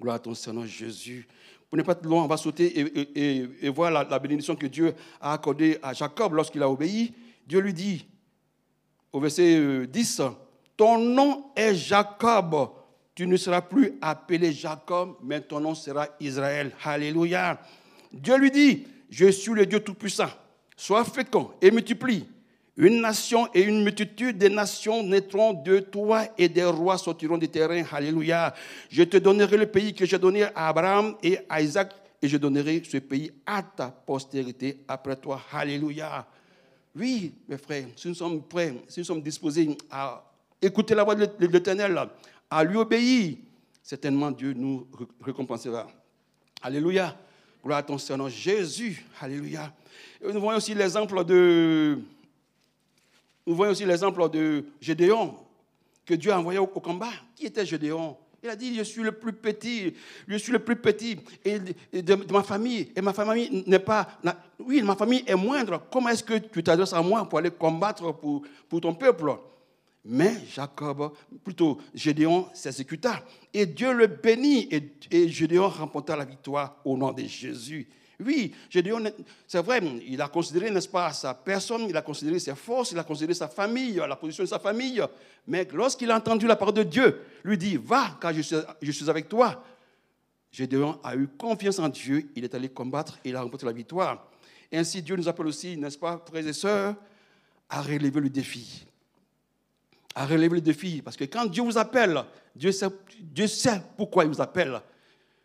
Gloire 0.00 0.16
à 0.16 0.18
ton 0.20 0.34
Seigneur 0.34 0.64
Jésus. 0.64 1.28
Pour 1.68 1.76
ne 1.76 1.82
pas 1.82 1.92
être 1.92 2.06
loin, 2.06 2.24
on 2.24 2.26
va 2.26 2.38
sauter 2.38 2.72
et, 3.14 3.68
voir 3.68 3.90
la, 3.90 4.02
la, 4.02 4.18
bénédiction 4.18 4.56
que 4.56 4.66
Dieu 4.66 4.94
a 5.20 5.34
accordée 5.34 5.78
à 5.82 5.92
Jacob 5.92 6.32
lorsqu'il 6.32 6.62
a 6.62 6.70
obéi. 6.70 7.12
Dieu 7.46 7.60
lui 7.60 7.74
dit, 7.74 8.06
au 9.12 9.20
verset 9.20 9.86
10, 9.86 10.20
euh, 10.20 10.30
ton 10.78 10.96
nom 10.96 11.50
est 11.56 11.74
Jacob. 11.74 12.70
Tu 13.14 13.26
ne 13.26 13.36
seras 13.36 13.60
plus 13.60 13.94
appelé 14.00 14.52
Jacob, 14.52 15.16
mais 15.24 15.40
ton 15.40 15.58
nom 15.58 15.74
sera 15.74 16.06
Israël. 16.20 16.70
Alléluia. 16.84 17.60
Dieu 18.12 18.38
lui 18.38 18.50
dit, 18.52 18.86
je 19.10 19.26
suis 19.26 19.52
le 19.52 19.66
Dieu 19.66 19.80
Tout-Puissant. 19.80 20.30
Sois 20.76 21.04
fécond 21.04 21.50
et 21.60 21.72
multiplie. 21.72 22.28
Une 22.76 23.00
nation 23.00 23.48
et 23.52 23.62
une 23.62 23.82
multitude 23.82 24.38
de 24.38 24.46
nations 24.46 25.02
naîtront 25.02 25.52
de 25.52 25.80
toi 25.80 26.26
et 26.38 26.48
des 26.48 26.64
rois 26.64 26.96
sortiront 26.96 27.38
des 27.38 27.48
terrains. 27.48 27.82
Alléluia. 27.90 28.54
Je 28.88 29.02
te 29.02 29.16
donnerai 29.16 29.56
le 29.56 29.66
pays 29.66 29.92
que 29.92 30.06
j'ai 30.06 30.18
donné 30.18 30.44
à 30.44 30.68
Abraham 30.68 31.16
et 31.24 31.40
à 31.48 31.60
Isaac 31.60 31.92
et 32.22 32.28
je 32.28 32.36
donnerai 32.36 32.84
ce 32.88 32.98
pays 32.98 33.32
à 33.44 33.62
ta 33.62 33.88
postérité 33.88 34.84
après 34.86 35.16
toi. 35.16 35.40
Alléluia. 35.52 36.24
Oui, 36.94 37.34
mes 37.48 37.58
frères, 37.58 37.86
si 37.96 38.06
nous 38.06 38.14
sommes 38.14 38.42
prêts, 38.42 38.74
si 38.86 39.00
nous 39.00 39.04
sommes 39.04 39.22
disposés 39.22 39.76
à 39.90 40.22
écouter 40.60 40.94
la 40.94 41.04
voix 41.04 41.14
de 41.14 41.46
l'Éternel, 41.46 42.08
à 42.50 42.64
lui 42.64 42.76
obéir, 42.76 43.36
certainement 43.82 44.30
Dieu 44.30 44.52
nous 44.52 44.86
récompensera. 45.20 45.86
Alléluia. 46.62 47.16
Gloire 47.62 47.78
à 47.78 47.82
ton 47.82 47.98
Seigneur 47.98 48.28
Jésus. 48.28 49.04
Alléluia. 49.20 49.72
nous 50.22 50.40
voyons 50.40 50.58
aussi 50.58 50.74
l'exemple 50.74 51.24
de, 51.24 51.98
nous 53.48 53.54
voyons 53.54 53.72
aussi 53.72 53.86
l'exemple 53.86 54.28
de 54.28 54.64
Gédéon, 54.80 55.34
que 56.04 56.14
Dieu 56.14 56.30
a 56.30 56.38
envoyé 56.38 56.58
au, 56.58 56.66
combat. 56.66 57.10
Qui 57.34 57.46
était 57.46 57.64
Gédéon? 57.64 58.14
Il 58.42 58.50
a 58.50 58.54
dit, 58.54 58.74
je 58.76 58.82
suis 58.82 59.02
le 59.02 59.12
plus 59.12 59.32
petit, 59.32 59.94
je 60.28 60.36
suis 60.36 60.52
le 60.52 60.58
plus 60.58 60.76
petit 60.76 61.18
et 61.44 61.58
de, 61.58 62.32
ma 62.32 62.42
famille. 62.42 62.92
Et 62.94 63.00
ma 63.00 63.12
famille 63.12 63.64
n'est 63.66 63.78
pas... 63.78 64.06
Oui, 64.58 64.82
ma 64.82 64.94
famille 64.94 65.24
est 65.26 65.34
moindre. 65.34 65.82
Comment 65.90 66.10
est-ce 66.10 66.22
que 66.22 66.34
tu 66.34 66.62
t'adresses 66.62 66.92
à 66.92 67.02
moi 67.02 67.28
pour 67.28 67.38
aller 67.38 67.50
combattre 67.50 68.12
pour 68.12 68.80
ton 68.80 68.94
peuple? 68.94 69.32
Mais 70.04 70.34
Jacob, 70.52 71.12
plutôt 71.44 71.78
Gédéon, 71.94 72.48
s'exécuta. 72.54 73.22
Et 73.52 73.66
Dieu 73.66 73.92
le 73.92 74.06
bénit. 74.06 74.68
Et, 75.10 75.28
Gédéon 75.28 75.68
remporta 75.68 76.16
la 76.16 76.24
victoire 76.24 76.76
au 76.84 76.96
nom 76.96 77.12
de 77.12 77.22
Jésus. 77.24 77.86
Oui, 78.20 78.52
Gédéon, 78.68 79.04
c'est 79.46 79.62
vrai, 79.62 79.80
il 80.06 80.20
a 80.20 80.28
considéré, 80.28 80.70
n'est-ce 80.70 80.88
pas, 80.88 81.12
sa 81.12 81.34
personne, 81.34 81.82
il 81.88 81.96
a 81.96 82.02
considéré 82.02 82.40
ses 82.40 82.54
forces, 82.56 82.90
il 82.90 82.98
a 82.98 83.04
considéré 83.04 83.32
sa 83.34 83.46
famille, 83.46 83.94
la 83.94 84.16
position 84.16 84.42
de 84.42 84.48
sa 84.48 84.58
famille. 84.58 85.00
Mais 85.46 85.68
lorsqu'il 85.72 86.10
a 86.10 86.16
entendu 86.16 86.46
la 86.46 86.56
parole 86.56 86.74
de 86.74 86.82
Dieu, 86.82 87.20
lui 87.44 87.56
dit, 87.56 87.76
va, 87.76 88.18
car 88.20 88.32
je 88.32 88.40
suis, 88.40 88.56
je 88.82 88.90
suis 88.90 89.08
avec 89.08 89.28
toi. 89.28 89.62
Gédéon 90.50 90.98
a 91.04 91.14
eu 91.14 91.28
confiance 91.28 91.78
en 91.78 91.88
Dieu, 91.88 92.28
il 92.34 92.42
est 92.42 92.54
allé 92.54 92.68
combattre 92.68 93.20
et 93.24 93.28
il 93.28 93.36
a 93.36 93.42
remporté 93.42 93.66
la 93.66 93.72
victoire. 93.72 94.28
Et 94.72 94.78
ainsi, 94.78 95.00
Dieu 95.00 95.14
nous 95.14 95.28
appelle 95.28 95.46
aussi, 95.46 95.76
n'est-ce 95.76 95.98
pas, 95.98 96.22
frères 96.26 96.46
et 96.46 96.52
sœurs, 96.52 96.96
à 97.68 97.82
relever 97.82 98.20
le 98.20 98.30
défi. 98.30 98.87
À 100.14 100.26
relever 100.26 100.56
le 100.56 100.60
défi. 100.60 101.02
Parce 101.02 101.16
que 101.16 101.24
quand 101.24 101.46
Dieu 101.46 101.62
vous 101.62 101.78
appelle, 101.78 102.22
Dieu 102.54 102.72
sait, 102.72 102.88
Dieu 103.20 103.46
sait 103.46 103.80
pourquoi 103.96 104.24
il 104.24 104.30
vous 104.30 104.40
appelle. 104.40 104.80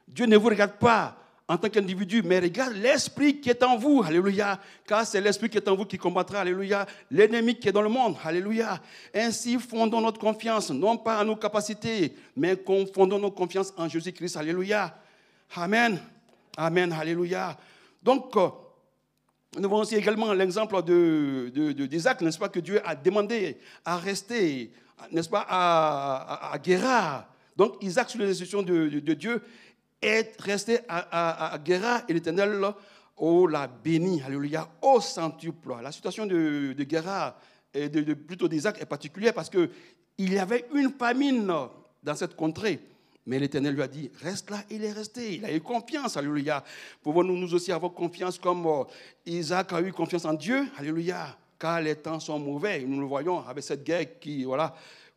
Dieu 0.08 0.26
ne 0.26 0.38
vous 0.38 0.50
regarde 0.50 0.74
pas 0.74 1.18
en 1.48 1.58
tant 1.58 1.70
qu'individu, 1.70 2.22
mais 2.24 2.40
regarde 2.40 2.74
l'esprit 2.74 3.42
qui 3.42 3.50
est 3.50 3.62
en 3.64 3.78
vous, 3.78 4.02
alléluia, 4.04 4.60
car 4.88 5.06
c'est 5.06 5.20
l'esprit 5.20 5.50
qui 5.50 5.58
est 5.58 5.68
en 5.68 5.76
vous 5.76 5.86
qui 5.86 5.98
combattra, 5.98 6.40
alléluia, 6.40 6.86
l'ennemi 7.12 7.56
qui 7.56 7.68
est 7.68 7.72
dans 7.72 7.82
le 7.82 7.90
monde, 7.90 8.16
alléluia. 8.24 8.82
Ainsi, 9.14 9.60
fondons 9.60 10.00
notre 10.00 10.20
confiance, 10.20 10.72
non 10.72 10.98
pas 10.98 11.22
en 11.22 11.26
nos 11.26 11.36
capacités, 11.36 12.16
mais 12.36 12.58
fondons 12.94 13.20
notre 13.20 13.36
confiance 13.36 13.74
en 13.78 13.90
Jésus-Christ, 13.90 14.38
alléluia. 14.38 14.96
Amen, 15.56 16.00
amen, 16.56 16.94
alléluia. 16.94 17.58
Donc, 18.02 18.36
euh, 18.38 18.50
nous 19.60 19.70
voyons 19.70 19.84
aussi 19.84 19.96
également 19.96 20.34
l'exemple 20.34 20.82
d'Isaac, 20.84 22.20
de, 22.20 22.26
n'est-ce 22.26 22.40
pas, 22.40 22.50
que 22.50 22.60
Dieu 22.60 22.82
a 22.86 22.96
demandé 22.96 23.58
à 23.86 23.98
rester, 23.98 24.72
n'est-ce 25.12 25.30
pas, 25.30 25.46
à, 25.48 26.54
à, 26.54 27.28
Donc, 27.56 27.76
Isaac, 27.82 28.10
sous 28.10 28.18
les 28.18 28.30
instructions 28.30 28.64
de, 28.64 28.88
Dieu, 29.14 29.42
est 30.02 30.40
resté 30.42 30.80
à, 30.88 31.54
à, 31.56 31.60
et 32.08 32.14
l'Éternel 32.14 32.62
oh, 33.18 33.48
l'a 33.48 33.68
béni, 33.68 34.22
alléluia, 34.22 34.70
au 34.82 35.00
centuple. 35.00 35.74
La 35.82 35.92
situation 35.92 36.26
de, 36.26 36.74
de 36.74 36.86
et 37.76 37.90
de, 37.90 38.14
plutôt 38.14 38.48
d'Isaac 38.48 38.82
est 38.82 38.86
particulière 38.86 39.34
parce 39.34 39.50
qu'il 39.50 39.70
y 40.18 40.38
avait 40.38 40.66
une 40.74 40.92
famine 40.92 41.52
dans 42.04 42.16
cette 42.16 42.36
contrée. 42.36 42.80
Mais 43.26 43.40
l'Éternel 43.40 43.74
lui 43.74 43.82
a 43.82 43.88
dit, 43.88 44.12
reste 44.22 44.50
là, 44.50 44.58
il 44.70 44.84
est 44.84 44.92
resté. 44.92 45.36
Il 45.36 45.46
a 45.46 45.54
eu 45.54 45.62
confiance, 45.62 46.18
alléluia. 46.18 46.64
Pouvons-nous 47.02 47.38
nous 47.38 47.54
aussi 47.54 47.72
avoir 47.72 47.94
confiance 47.94 48.38
comme 48.38 48.66
euh, 48.66 48.84
Isaac 49.26 49.72
a 49.74 49.82
eu 49.82 49.94
confiance 49.94 50.26
en 50.26 50.34
Dieu, 50.34 50.68
alléluia. 50.78 51.38
Car 51.58 51.82
les 51.82 51.96
temps 51.96 52.20
sont 52.20 52.40
mauvais, 52.40 52.84
nous 52.84 53.00
le 53.00 53.06
voyons 53.06 53.40
avec 53.48 53.64
cette 53.64 53.84
guerre 53.84 54.20
qui 54.20 54.44
voilà, 54.44 54.76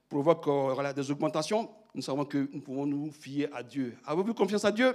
provoque 0.08 0.46
euh, 0.46 0.92
des 0.92 1.10
augmentations 1.10 1.68
nous 1.96 2.02
savons 2.02 2.26
que 2.26 2.46
nous 2.52 2.60
pouvons 2.60 2.84
nous 2.84 3.10
fier 3.10 3.48
à 3.54 3.62
Dieu. 3.62 3.96
Avez-vous 4.04 4.34
confiance 4.34 4.66
à 4.66 4.70
Dieu? 4.70 4.94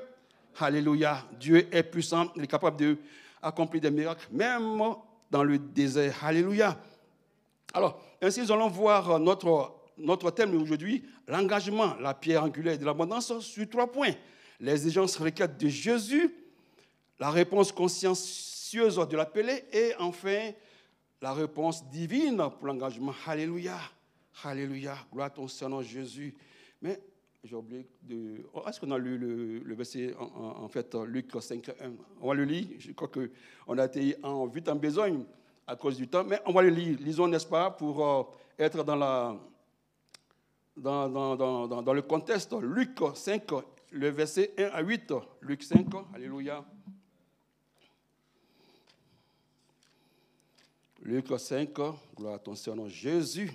Alléluia. 0.60 1.26
Dieu 1.40 1.68
est 1.76 1.82
puissant, 1.82 2.28
il 2.36 2.44
est 2.44 2.48
capable 2.48 2.96
d'accomplir 3.42 3.82
des 3.82 3.90
miracles, 3.90 4.28
même 4.32 4.80
dans 5.32 5.44
le 5.44 5.58
désert. 5.58 6.24
Alléluia. 6.24 6.78
Alors, 7.74 8.00
ainsi, 8.22 8.42
nous 8.42 8.52
allons 8.52 8.68
voir 8.68 9.20
notre, 9.20 9.74
notre 9.98 10.32
thème 10.32 10.56
aujourd'hui, 10.56 11.04
l'engagement, 11.28 11.96
la 12.00 12.14
pierre 12.14 12.44
angulaire 12.44 12.78
de 12.78 12.86
l'abondance, 12.86 13.40
sur 13.40 13.70
trois 13.70 13.92
points. 13.92 14.14
Les 14.60 14.74
exigences 14.74 15.18
requêtes 15.18 15.58
de 15.58 15.68
Jésus, 15.68 16.34
la 17.20 17.30
réponse 17.30 17.72
consciencieuse 17.72 18.96
de 19.10 19.18
l'appelé 19.18 19.64
et 19.72 19.94
enfin 20.00 20.52
la 21.22 21.34
réponse 21.34 21.88
divine 21.90 22.38
pour 22.58 22.68
l'engagement. 22.68 23.14
Alléluia. 23.26 23.78
Alléluia. 24.44 24.96
Gloire 25.12 25.28
à 25.28 25.30
ton 25.30 25.48
Seigneur 25.48 25.84
Jésus. 25.84 26.34
Mais 26.82 27.00
j'ai 27.44 27.56
oublié 27.56 27.86
de. 28.04 28.46
Oh, 28.54 28.64
est-ce 28.68 28.80
qu'on 28.80 28.92
a 28.92 28.98
lu 28.98 29.18
le, 29.18 29.76
verset, 29.76 30.16
en, 30.18 30.68
fait, 30.68 30.96
Luc 31.06 31.32
5, 31.40 31.70
1 31.70 31.74
On 32.22 32.28
va 32.28 32.34
le 32.34 32.46
lire. 32.46 32.68
Je 32.80 32.92
crois 32.92 33.08
qu'on 33.08 33.78
a 33.78 33.86
été 33.86 34.16
en 34.24 34.46
vite 34.48 34.70
en 34.70 34.76
besogne 34.76 35.24
à 35.68 35.76
cause 35.76 35.98
du 35.98 36.08
temps, 36.08 36.24
mais 36.24 36.40
on 36.46 36.52
va 36.52 36.62
le 36.62 36.70
lire. 36.70 36.98
Lisons, 37.00 37.28
n'est-ce 37.28 37.46
pas, 37.46 37.72
pour 37.72 38.06
euh, 38.06 38.24
être 38.60 38.84
dans, 38.84 38.96
la, 38.96 39.36
dans, 40.82 41.94
le 41.94 42.02
contexte. 42.02 42.54
Luc 42.62 43.00
5, 43.14 43.44
le 43.92 44.10
verset 44.10 44.54
1 44.58 44.64
à 44.66 44.82
8. 44.82 45.14
Luc 45.42 45.64
5, 45.64 45.88
Alléluia. 46.14 46.66
Luc 51.04 51.28
5, 51.38 51.70
gloire 52.16 52.36
à 52.36 52.40
ton 52.40 52.56
Seigneur 52.56 52.88
Jésus. 52.90 53.52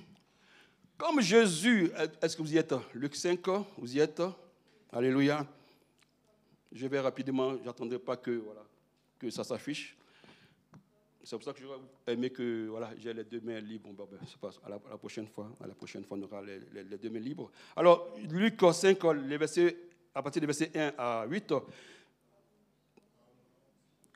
Comme 0.97 1.21
Jésus, 1.21 1.91
est-ce 2.23 2.37
que 2.37 2.43
vous 2.43 2.55
y 2.55 2.59
êtes? 2.59 2.75
Luc 2.95 3.15
5, 3.15 3.41
vous 3.77 3.97
y 3.97 4.01
êtes? 4.01 4.23
Alléluia. 4.91 5.47
Je 6.73 6.87
vais 6.87 7.01
rapidement, 7.01 7.57
j'attendrai 7.65 7.99
pas 7.99 8.17
que, 8.17 8.31
voilà, 8.31 8.63
que 9.19 9.31
ça 9.31 9.45
s'affiche. 9.45 9.96
C'est 11.27 11.35
pour 11.35 11.45
ça 11.45 11.53
que 11.53 11.61
j'aurais 11.61 11.81
aimé 12.07 12.31
que 12.31 12.69
voilà, 12.69 12.91
j'ai 12.99 13.13
les 13.13 13.25
deux 13.25 13.41
mains 13.41 13.59
libres. 13.59 13.93
Ben, 13.93 14.07
pas, 14.41 14.51
à, 14.65 14.71
la, 14.71 14.79
prochaine 14.79 15.27
fois, 15.27 15.51
à 15.61 15.67
la 15.67 15.75
prochaine 15.75 16.05
fois, 16.05 16.17
on 16.17 16.23
aura 16.23 16.41
les, 16.41 16.85
deux 16.85 17.11
mains 17.11 17.19
libres. 17.19 17.51
Alors, 17.75 18.15
Luc 18.31 18.61
5, 18.73 18.97
les 19.27 19.37
versets, 19.37 19.77
à 20.15 20.23
partir 20.23 20.39
des 20.39 20.47
versets 20.47 20.71
1 20.73 20.93
à 20.97 21.27
8. 21.27 21.53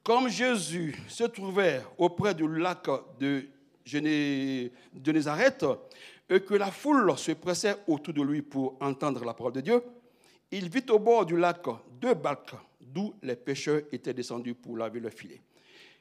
Comme 0.05 0.29
Jésus 0.29 0.97
se 1.09 1.25
trouvait 1.25 1.83
auprès 1.99 2.33
du 2.33 2.47
lac 2.47 2.87
de, 3.19 3.45
de 3.93 5.13
Nazareth, 5.13 5.67
et 6.29 6.41
que 6.43 6.55
la 6.55 6.71
foule 6.71 7.19
se 7.19 7.33
pressait 7.33 7.75
autour 7.89 8.15
de 8.15 8.23
lui 8.23 8.41
pour 8.41 8.77
entendre 8.81 9.25
la 9.25 9.35
parole 9.35 9.55
de 9.55 9.63
Dieu, 9.63 9.83
il 10.53 10.69
vit 10.69 10.87
au 10.89 11.01
bord 11.01 11.27
du 11.27 11.37
lac 11.37 11.67
deux 12.01 12.15
barques 12.15 12.55
d'où 12.81 13.15
les 13.21 13.35
pêcheurs 13.35 13.83
étaient 13.91 14.15
descendus 14.15 14.55
pour 14.55 14.77
laver 14.77 15.01
le 15.01 15.11
filet. 15.11 15.41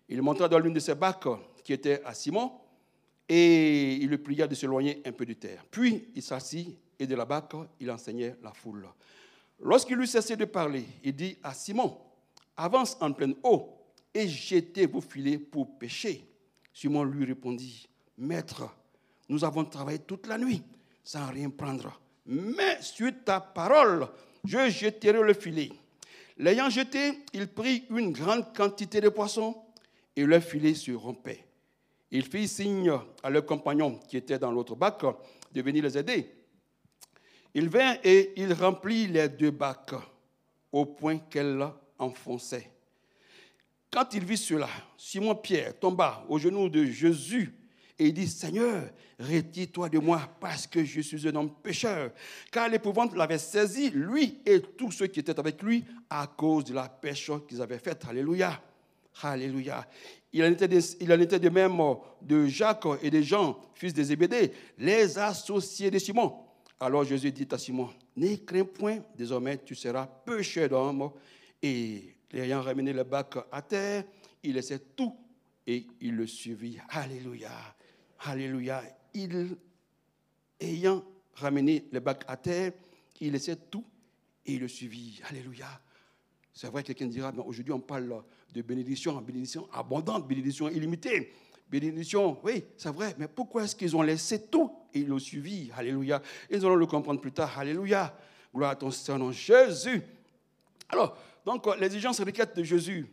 Il 0.10 0.22
montra 0.22 0.50
dans 0.50 0.60
l'une 0.60 0.74
de 0.74 0.80
ces 0.80 0.96
barques 0.96 1.30
qui 1.64 1.74
était 1.74 2.02
à 2.04 2.14
Simon 2.14 2.52
et 3.28 3.94
il 3.94 4.10
le 4.10 4.18
pria 4.18 4.48
de 4.48 4.56
s'éloigner 4.56 5.02
un 5.06 5.12
peu 5.12 5.26
de 5.26 5.34
terre. 5.34 5.64
Puis 5.70 6.10
il 6.16 6.24
s'assit 6.24 6.76
et 6.98 7.06
de 7.06 7.16
la 7.16 7.26
barque, 7.26 7.56
il 7.80 7.90
enseignait 7.92 8.36
la 8.42 8.52
foule. 8.52 8.88
Lorsqu'il 9.62 10.00
eut 10.00 10.08
cessé 10.08 10.36
de 10.36 10.46
parler, 10.46 10.84
il 11.04 11.16
dit 11.16 11.38
à 11.44 11.54
Simon, 11.54 11.98
avance 12.58 12.98
en 13.00 13.12
pleine 13.12 13.36
eau 13.44 13.70
et 14.14 14.28
jetez 14.28 14.88
vos 14.88 15.02
filets 15.02 15.38
pour 15.38 15.78
pêcher. 15.78 16.26
Simon 16.74 17.04
lui 17.04 17.26
répondit, 17.26 17.88
Maître, 18.18 18.68
nous 19.30 19.44
avons 19.44 19.64
travaillé 19.66 20.00
toute 20.00 20.28
la 20.28 20.38
nuit 20.38 20.64
sans 21.04 21.28
rien 21.28 21.50
prendre. 21.50 22.00
Mais 22.26 22.82
suite 22.82 23.26
ta 23.26 23.40
parole, 23.40 24.08
je 24.44 24.70
jeterai 24.70 25.22
le 25.22 25.34
filet. 25.34 25.72
L'ayant 26.38 26.70
jeté, 26.70 27.26
il 27.34 27.48
prit 27.48 27.84
une 27.90 28.12
grande 28.12 28.54
quantité 28.56 29.02
de 29.02 29.10
poissons 29.10 29.56
et 30.20 30.26
le 30.26 30.40
filet 30.42 30.74
se 30.74 30.92
rompait. 30.92 31.46
Il 32.12 32.26
fit 32.26 32.48
signe 32.48 32.92
à 33.24 33.30
leurs 33.30 33.46
compagnons 33.46 33.98
qui 34.10 34.18
étaient 34.18 34.38
dans 34.38 34.52
l'autre 34.52 34.76
bac 34.76 35.02
de 35.54 35.62
venir 35.62 35.84
les 35.84 35.98
aider. 35.98 36.30
Il 37.54 37.70
vint 37.70 37.96
et 38.04 38.34
il 38.36 38.52
remplit 38.52 39.08
les 39.08 39.30
deux 39.30 39.52
bacs 39.52 39.96
au 40.74 40.86
point 40.86 41.20
qu'elle 41.20 41.66
enfonçait. 41.98 42.70
Quand 43.90 44.14
il 44.14 44.26
vit 44.26 44.38
cela, 44.38 44.68
Simon-Pierre 44.98 45.80
tomba 45.80 46.26
aux 46.28 46.38
genoux 46.38 46.68
de 46.68 46.84
Jésus 46.84 47.56
et 47.98 48.12
dit, 48.12 48.28
Seigneur, 48.28 48.90
retire-toi 49.20 49.88
de 49.88 50.00
moi 50.00 50.30
parce 50.42 50.68
que 50.68 50.84
je 50.84 51.00
suis 51.00 51.28
un 51.30 51.36
homme 51.36 51.54
pécheur. 51.64 52.12
Car 52.52 52.68
l'épouvante 52.68 53.16
l'avait 53.16 53.38
saisi, 53.38 53.90
lui 53.92 54.42
et 54.46 54.62
tous 54.62 54.92
ceux 54.92 55.08
qui 55.08 55.22
étaient 55.22 55.40
avec 55.40 55.64
lui, 55.64 55.86
à 56.10 56.28
cause 56.28 56.66
de 56.66 56.74
la 56.74 56.90
pêche 56.90 57.32
qu'ils 57.48 57.62
avaient 57.62 57.80
faite. 57.80 58.04
Alléluia. 58.10 58.62
Alléluia. 59.22 59.88
Il 60.32 60.44
en, 60.44 60.52
était 60.52 60.68
de, 61.40 61.50
même 61.50 61.82
de 62.22 62.48
Jacques 62.48 62.86
et 63.02 63.10
de 63.10 63.22
Jean, 63.22 63.60
fils 63.74 63.94
de 63.94 64.04
Zébédée, 64.04 64.52
les 64.78 65.18
associés 65.18 65.90
de 65.90 65.98
Simon. 65.98 66.36
Alors 66.80 67.04
Jésus 67.04 67.32
dit 67.32 67.48
à 67.52 67.58
Simon, 67.58 67.90
ne 68.16 68.36
crains 68.36 68.64
point, 68.64 69.00
désormais 69.16 69.58
tu 69.58 69.76
seras 69.76 70.06
pécheur 70.06 70.70
d'homme. 70.70 71.12
Et 71.62 72.16
ayant 72.34 72.62
ramené 72.62 72.94
le 72.94 73.04
bac 73.04 73.36
à 73.52 73.62
terre, 73.62 74.04
il 74.44 74.54
laissait 74.54 74.80
tout 74.96 75.16
et 75.66 75.88
il 76.00 76.16
le 76.16 76.28
suivit. 76.28 76.78
Alléluia. 76.90 77.52
Alléluia. 78.20 78.84
Il, 79.14 79.58
ayant 80.60 81.04
ramené 81.34 81.86
le 81.92 82.00
bac 82.00 82.24
à 82.28 82.38
terre, 82.38 82.74
il 83.20 83.34
laissait 83.34 83.56
tout 83.56 83.86
et 84.46 84.54
il 84.54 84.60
le 84.62 84.68
suivit. 84.68 85.20
Alléluia. 85.28 85.68
C'est 86.54 86.68
vrai 86.68 86.82
que 86.82 86.88
quelqu'un 86.88 87.08
dira, 87.08 87.32
mais 87.32 87.44
aujourd'hui 87.46 87.74
on 87.74 87.80
parle 87.80 88.24
de 88.54 88.62
bénédiction, 88.62 89.16
bénédiction 89.22 89.68
abondante, 89.72 90.28
bénédiction 90.28 90.70
illimitée. 90.70 91.32
Bénédiction, 91.70 92.38
oui, 92.44 92.64
c'est 92.78 92.90
vrai, 92.90 93.16
mais 93.20 93.28
pourquoi 93.28 93.64
est-ce 93.64 93.76
qu'ils 93.76 93.96
ont 93.96 94.02
laissé 94.02 94.48
tout 94.48 94.72
et 94.92 95.02
ils 95.02 95.08
l'ont 95.08 95.20
suivi? 95.20 95.70
Alléluia. 95.78 96.20
Nous 96.50 96.66
allons 96.66 96.76
le 96.76 96.88
comprendre 96.88 97.22
plus 97.22 97.32
tard. 97.32 97.60
Alléluia. 97.60 98.18
Gloire 98.54 98.72
à 98.72 98.76
ton 98.76 98.90
Seigneur 98.90 99.32
Jésus. 99.32 100.02
Alors, 100.90 101.16
donc, 101.46 101.68
l'exigence 101.80 102.20
requête 102.20 102.58
de 102.58 102.64
Jésus, 102.64 103.06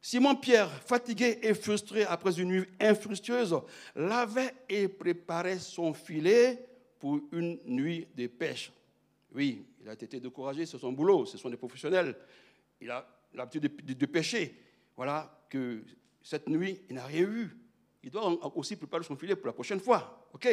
Simon-Pierre, 0.00 0.70
fatigué 0.70 1.38
et 1.42 1.52
frustré 1.52 2.04
après 2.04 2.40
une 2.40 2.48
nuit 2.48 2.66
infructueuse, 2.80 3.60
lavait 3.94 4.54
et 4.68 4.88
préparait 4.88 5.58
son 5.58 5.92
filet 5.92 6.66
pour 6.98 7.20
une 7.32 7.58
nuit 7.66 8.06
de 8.16 8.26
pêche. 8.26 8.72
Oui, 9.34 9.66
il 9.82 9.88
a 9.88 9.92
été 9.92 10.18
découragé, 10.18 10.64
c'est 10.64 10.78
son 10.78 10.92
boulot, 10.92 11.26
ce 11.26 11.36
sont 11.36 11.50
des 11.50 11.58
professionnels. 11.58 12.16
Il 12.80 12.90
a 12.90 13.06
l'habitude 13.34 13.96
de, 13.96 14.06
pêcher. 14.06 14.54
Voilà 14.96 15.46
que 15.48 15.82
cette 16.22 16.48
nuit, 16.48 16.80
il 16.88 16.96
n'a 16.96 17.04
rien 17.04 17.24
vu. 17.24 17.56
Il 18.02 18.10
doit 18.10 18.24
aussi 18.56 18.76
préparer 18.76 19.04
son 19.04 19.16
filet 19.16 19.36
pour 19.36 19.46
la 19.46 19.52
prochaine 19.52 19.80
fois. 19.80 20.28
OK? 20.32 20.48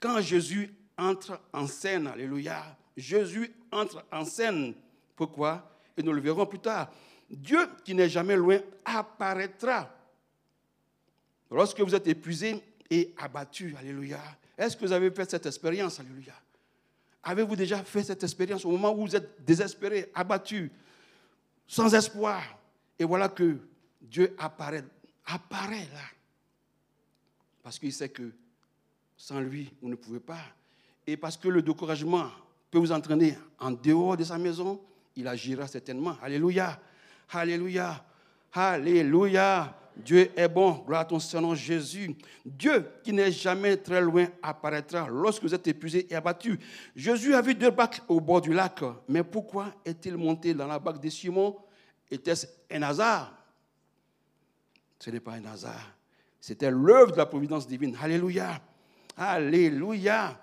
Quand 0.00 0.20
Jésus 0.20 0.74
entre 0.96 1.40
en 1.52 1.66
scène, 1.66 2.06
alléluia, 2.08 2.76
Jésus 2.96 3.52
entre 3.70 4.04
en 4.12 4.24
scène. 4.24 4.74
Pourquoi? 5.16 5.80
Et 5.96 6.02
nous 6.02 6.12
le 6.12 6.20
verrons 6.20 6.46
plus 6.46 6.58
tard. 6.58 6.92
Dieu 7.30 7.60
qui 7.84 7.94
n'est 7.94 8.08
jamais 8.08 8.36
loin 8.36 8.58
apparaîtra. 8.84 9.94
Lorsque 11.50 11.80
vous 11.80 11.94
êtes 11.94 12.06
épuisé 12.06 12.62
et 12.90 13.14
abattu. 13.16 13.74
Alléluia. 13.78 14.20
Est-ce 14.56 14.76
que 14.76 14.84
vous 14.84 14.92
avez 14.92 15.10
fait 15.10 15.30
cette 15.30 15.46
expérience 15.46 16.00
Alléluia? 16.00 16.34
Avez-vous 17.22 17.56
déjà 17.56 17.82
fait 17.82 18.02
cette 18.02 18.22
expérience 18.22 18.64
au 18.64 18.70
moment 18.70 18.92
où 18.92 19.06
vous 19.06 19.16
êtes 19.16 19.44
désespéré, 19.44 20.10
abattu, 20.14 20.70
sans 21.68 21.94
espoir 21.94 22.42
Et 22.98 23.04
voilà 23.04 23.28
que 23.28 23.58
Dieu 24.00 24.34
apparaît, 24.38 24.82
là. 25.28 26.08
Parce 27.62 27.78
qu'il 27.78 27.92
sait 27.92 28.08
que 28.08 28.32
sans 29.16 29.40
lui, 29.40 29.72
vous 29.80 29.88
ne 29.88 29.94
pouvez 29.94 30.20
pas. 30.20 30.40
Et 31.06 31.16
parce 31.16 31.36
que 31.36 31.48
le 31.48 31.62
découragement 31.62 32.30
peut 32.70 32.78
vous 32.78 32.92
entraîner 32.92 33.36
en 33.60 33.70
dehors 33.70 34.16
de 34.16 34.24
sa 34.24 34.38
maison, 34.38 34.80
il 35.14 35.28
agira 35.28 35.66
certainement. 35.66 36.16
Alléluia. 36.22 36.80
Alléluia. 37.30 38.04
Alléluia. 38.52 39.77
Dieu 39.98 40.30
est 40.36 40.48
bon. 40.48 40.72
Gloire 40.86 41.00
à 41.00 41.04
ton 41.04 41.18
Seigneur 41.18 41.54
Jésus. 41.54 42.16
Dieu, 42.44 42.86
qui 43.02 43.12
n'est 43.12 43.32
jamais 43.32 43.76
très 43.76 44.00
loin, 44.00 44.26
apparaîtra 44.42 45.08
lorsque 45.08 45.42
vous 45.42 45.54
êtes 45.54 45.66
épuisé 45.66 46.06
et 46.10 46.14
abattu. 46.14 46.58
Jésus 46.94 47.34
a 47.34 47.42
vu 47.42 47.54
deux 47.54 47.70
bacs 47.70 48.00
au 48.08 48.20
bord 48.20 48.40
du 48.40 48.52
lac. 48.52 48.80
Mais 49.08 49.22
pourquoi 49.22 49.74
est-il 49.84 50.16
monté 50.16 50.54
dans 50.54 50.66
la 50.66 50.78
bac 50.78 51.00
de 51.00 51.08
Simon 51.08 51.56
Était-ce 52.10 52.46
un 52.70 52.82
hasard? 52.82 53.34
Ce 54.98 55.10
n'est 55.10 55.20
pas 55.20 55.32
un 55.32 55.44
hasard. 55.44 55.94
C'était 56.40 56.70
l'œuvre 56.70 57.12
de 57.12 57.16
la 57.16 57.26
providence 57.26 57.66
divine. 57.66 57.96
Alléluia. 58.00 58.60
Alléluia. 59.16 60.38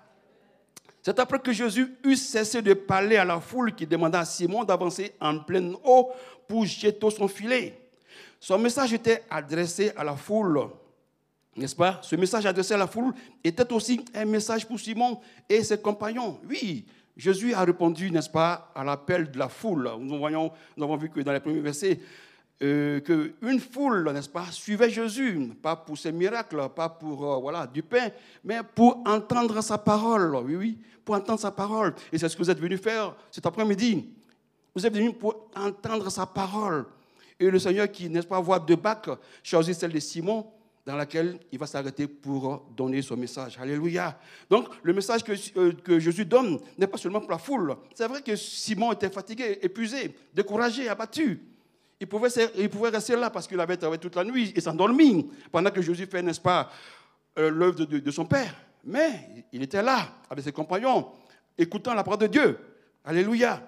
C'est 1.02 1.18
après 1.18 1.38
que 1.38 1.52
Jésus 1.52 1.96
eut 2.04 2.16
cessé 2.16 2.60
de 2.62 2.74
parler 2.74 3.16
à 3.16 3.24
la 3.24 3.40
foule 3.40 3.74
qui 3.74 3.86
demanda 3.86 4.20
à 4.20 4.24
Simon 4.24 4.64
d'avancer 4.64 5.12
en 5.20 5.38
pleine 5.38 5.76
eau 5.84 6.10
pour 6.48 6.66
jeter 6.66 7.10
son 7.10 7.28
filet. 7.28 7.85
Son 8.40 8.58
message 8.58 8.92
était 8.92 9.24
adressé 9.30 9.92
à 9.96 10.04
la 10.04 10.16
foule, 10.16 10.68
n'est-ce 11.56 11.74
pas? 11.74 11.98
Ce 12.02 12.16
message 12.16 12.46
adressé 12.46 12.74
à 12.74 12.76
la 12.76 12.86
foule 12.86 13.14
était 13.42 13.72
aussi 13.72 14.04
un 14.14 14.24
message 14.24 14.66
pour 14.66 14.78
Simon 14.78 15.18
et 15.48 15.62
ses 15.64 15.78
compagnons. 15.78 16.38
Oui, 16.48 16.84
Jésus 17.16 17.54
a 17.54 17.64
répondu, 17.64 18.10
n'est-ce 18.10 18.28
pas, 18.28 18.70
à 18.74 18.84
l'appel 18.84 19.30
de 19.30 19.38
la 19.38 19.48
foule. 19.48 19.90
Nous, 20.00 20.24
avons 20.26 20.96
vu 20.96 21.08
que 21.08 21.20
dans 21.20 21.32
les 21.32 21.40
premiers 21.40 21.60
versets, 21.60 21.98
euh, 22.62 23.00
qu'une 23.00 23.60
foule, 23.60 24.10
n'est-ce 24.12 24.28
pas, 24.28 24.46
suivait 24.50 24.90
Jésus, 24.90 25.50
pas 25.62 25.76
pour 25.76 25.96
ses 25.96 26.12
miracles, 26.12 26.68
pas 26.74 26.88
pour 26.88 27.32
euh, 27.32 27.38
voilà, 27.38 27.66
du 27.66 27.82
pain, 27.82 28.08
mais 28.44 28.60
pour 28.74 29.02
entendre 29.06 29.60
sa 29.62 29.78
parole. 29.78 30.36
Oui, 30.36 30.56
oui, 30.56 30.78
pour 31.04 31.14
entendre 31.14 31.40
sa 31.40 31.50
parole. 31.50 31.94
Et 32.12 32.18
c'est 32.18 32.28
ce 32.28 32.36
que 32.36 32.42
vous 32.42 32.50
êtes 32.50 32.60
venu 32.60 32.76
faire 32.76 33.14
cet 33.30 33.44
après-midi. 33.46 34.10
Vous 34.74 34.86
êtes 34.86 34.94
venu 34.94 35.12
pour 35.12 35.48
entendre 35.54 36.10
sa 36.10 36.26
parole. 36.26 36.84
Et 37.38 37.50
le 37.50 37.58
Seigneur, 37.58 37.90
qui, 37.90 38.08
n'est-ce 38.08 38.26
pas, 38.26 38.40
voit 38.40 38.58
deux 38.58 38.76
bacs, 38.76 39.10
choisit 39.42 39.74
celle 39.74 39.92
de 39.92 39.98
Simon, 39.98 40.46
dans 40.86 40.96
laquelle 40.96 41.38
il 41.50 41.58
va 41.58 41.66
s'arrêter 41.66 42.06
pour 42.06 42.64
donner 42.76 43.02
son 43.02 43.16
message. 43.16 43.58
Alléluia. 43.60 44.16
Donc, 44.48 44.68
le 44.84 44.92
message 44.94 45.24
que, 45.24 45.32
euh, 45.58 45.72
que 45.72 45.98
Jésus 45.98 46.24
donne 46.24 46.60
n'est 46.78 46.86
pas 46.86 46.96
seulement 46.96 47.20
pour 47.20 47.32
la 47.32 47.38
foule. 47.38 47.74
C'est 47.92 48.06
vrai 48.06 48.22
que 48.22 48.36
Simon 48.36 48.92
était 48.92 49.10
fatigué, 49.10 49.58
épuisé, 49.62 50.14
découragé, 50.32 50.88
abattu. 50.88 51.42
Il 51.98 52.06
pouvait, 52.06 52.28
il 52.56 52.68
pouvait 52.68 52.90
rester 52.90 53.16
là 53.16 53.30
parce 53.30 53.48
qu'il 53.48 53.58
avait 53.58 53.76
travaillé 53.76 53.98
toute 53.98 54.14
la 54.14 54.22
nuit 54.22 54.52
et 54.54 54.60
s'endormir 54.60 55.24
pendant 55.50 55.70
que 55.70 55.82
Jésus 55.82 56.06
fait, 56.06 56.22
n'est-ce 56.22 56.40
pas, 56.40 56.70
euh, 57.38 57.50
l'œuvre 57.50 57.84
de, 57.84 58.10
son 58.10 58.26
Père. 58.26 58.54
Mais 58.84 59.44
il 59.52 59.62
était 59.62 59.82
là 59.82 60.08
avec 60.30 60.44
ses 60.44 60.52
compagnons, 60.52 61.08
écoutant 61.58 61.94
la 61.94 62.04
parole 62.04 62.20
de 62.20 62.26
Dieu. 62.28 62.58
Alléluia. 63.04 63.60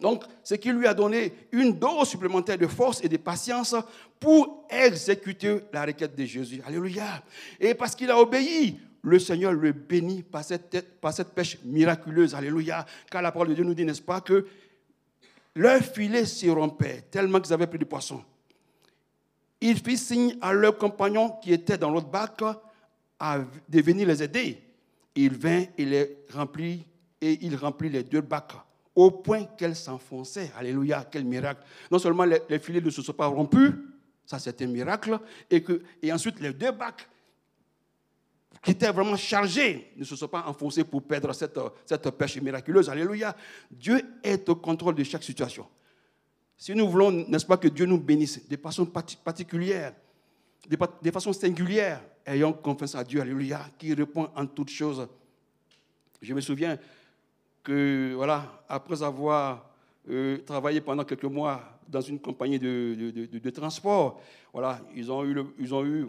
Donc, 0.00 0.24
c'est 0.42 0.58
qui 0.58 0.70
lui 0.70 0.86
a 0.86 0.92
donné 0.92 1.32
une 1.52 1.78
dose 1.78 2.08
supplémentaire 2.08 2.58
de 2.58 2.66
force 2.66 3.02
et 3.02 3.08
de 3.08 3.16
patience 3.16 3.74
pour 4.20 4.66
exécuter 4.68 5.60
la 5.72 5.86
requête 5.86 6.14
de 6.14 6.24
Jésus. 6.24 6.60
Alléluia. 6.66 7.22
Et 7.58 7.74
parce 7.74 7.94
qu'il 7.94 8.10
a 8.10 8.18
obéi, 8.18 8.78
le 9.02 9.18
Seigneur 9.18 9.52
le 9.52 9.72
bénit 9.72 10.22
par 10.22 10.44
cette, 10.44 11.00
par 11.00 11.14
cette 11.14 11.30
pêche 11.30 11.58
miraculeuse. 11.64 12.34
Alléluia. 12.34 12.84
Car 13.10 13.22
la 13.22 13.32
parole 13.32 13.48
de 13.48 13.54
Dieu 13.54 13.64
nous 13.64 13.74
dit, 13.74 13.84
n'est-ce 13.84 14.02
pas, 14.02 14.20
que 14.20 14.46
leur 15.54 15.80
filet 15.80 16.26
se 16.26 16.48
rompait 16.50 17.04
tellement 17.10 17.40
qu'ils 17.40 17.54
avaient 17.54 17.66
pris 17.66 17.78
du 17.78 17.86
poisson. 17.86 18.22
Il 19.62 19.78
fit 19.78 19.96
signe 19.96 20.36
à 20.42 20.52
leurs 20.52 20.76
compagnons 20.76 21.30
qui 21.42 21.54
étaient 21.54 21.78
dans 21.78 21.90
l'autre 21.90 22.08
bac 22.08 22.42
de 23.66 23.80
venir 23.80 24.06
les 24.06 24.22
aider. 24.22 24.62
Il 25.14 25.34
vint 25.34 25.64
et 25.78 25.84
les 25.86 26.18
remplit, 26.34 26.84
et 27.22 27.38
il 27.40 27.56
remplit 27.56 27.88
les 27.88 28.02
deux 28.02 28.20
bacs 28.20 28.52
au 28.96 29.10
point 29.10 29.44
qu'elles 29.44 29.76
s'enfonçaient. 29.76 30.50
Alléluia, 30.56 31.06
quel 31.08 31.24
miracle. 31.24 31.62
Non 31.90 31.98
seulement 31.98 32.24
les, 32.24 32.58
filets 32.58 32.80
ne 32.80 32.90
se 32.90 33.02
sont 33.02 33.12
pas 33.12 33.26
rompus, 33.26 33.72
ça 34.24 34.38
c'est 34.38 34.60
un 34.62 34.66
miracle, 34.66 35.20
et, 35.50 35.62
que, 35.62 35.82
et 36.02 36.12
ensuite 36.12 36.40
les 36.40 36.54
deux 36.54 36.72
bacs 36.72 37.06
qui 38.62 38.70
étaient 38.70 38.90
vraiment 38.90 39.16
chargés 39.16 39.92
ne 39.96 40.02
se 40.02 40.16
sont 40.16 40.28
pas 40.28 40.44
enfoncés 40.46 40.82
pour 40.82 41.02
perdre 41.02 41.32
cette, 41.34 41.60
cette 41.84 42.10
pêche 42.10 42.40
miraculeuse. 42.40 42.88
Alléluia. 42.88 43.36
Dieu 43.70 44.00
est 44.24 44.48
au 44.48 44.56
contrôle 44.56 44.94
de 44.94 45.04
chaque 45.04 45.22
situation. 45.22 45.66
Si 46.56 46.74
nous 46.74 46.88
voulons, 46.88 47.12
n'est-ce 47.12 47.44
pas, 47.44 47.58
que 47.58 47.68
Dieu 47.68 47.84
nous 47.84 48.00
bénisse 48.00 48.48
de 48.48 48.56
façon 48.56 48.86
particulière, 48.86 49.92
de 50.66 51.10
façon 51.10 51.34
singulière, 51.34 52.02
ayons 52.24 52.54
confiance 52.54 52.94
à 52.94 53.04
Dieu, 53.04 53.20
Alléluia, 53.20 53.68
qui 53.78 53.92
répond 53.92 54.30
en 54.34 54.46
toutes 54.46 54.70
choses. 54.70 55.06
Je 56.22 56.32
me 56.32 56.40
souviens 56.40 56.78
que, 57.66 58.14
voilà, 58.14 58.62
après 58.68 59.02
avoir 59.02 59.68
euh, 60.08 60.38
travaillé 60.46 60.80
pendant 60.80 61.04
quelques 61.04 61.24
mois 61.24 61.60
dans 61.88 62.00
une 62.00 62.20
compagnie 62.20 62.60
de, 62.60 62.94
de, 63.26 63.50
transport, 63.50 64.20
voilà, 64.52 64.80
ils 64.94 65.10
ont 65.10 65.24
eu, 65.24 65.36
ils 65.58 65.74
ont 65.74 65.84
eu 65.84 66.06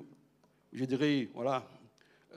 je 0.72 0.86
dirais, 0.86 1.30
voilà, 1.34 1.64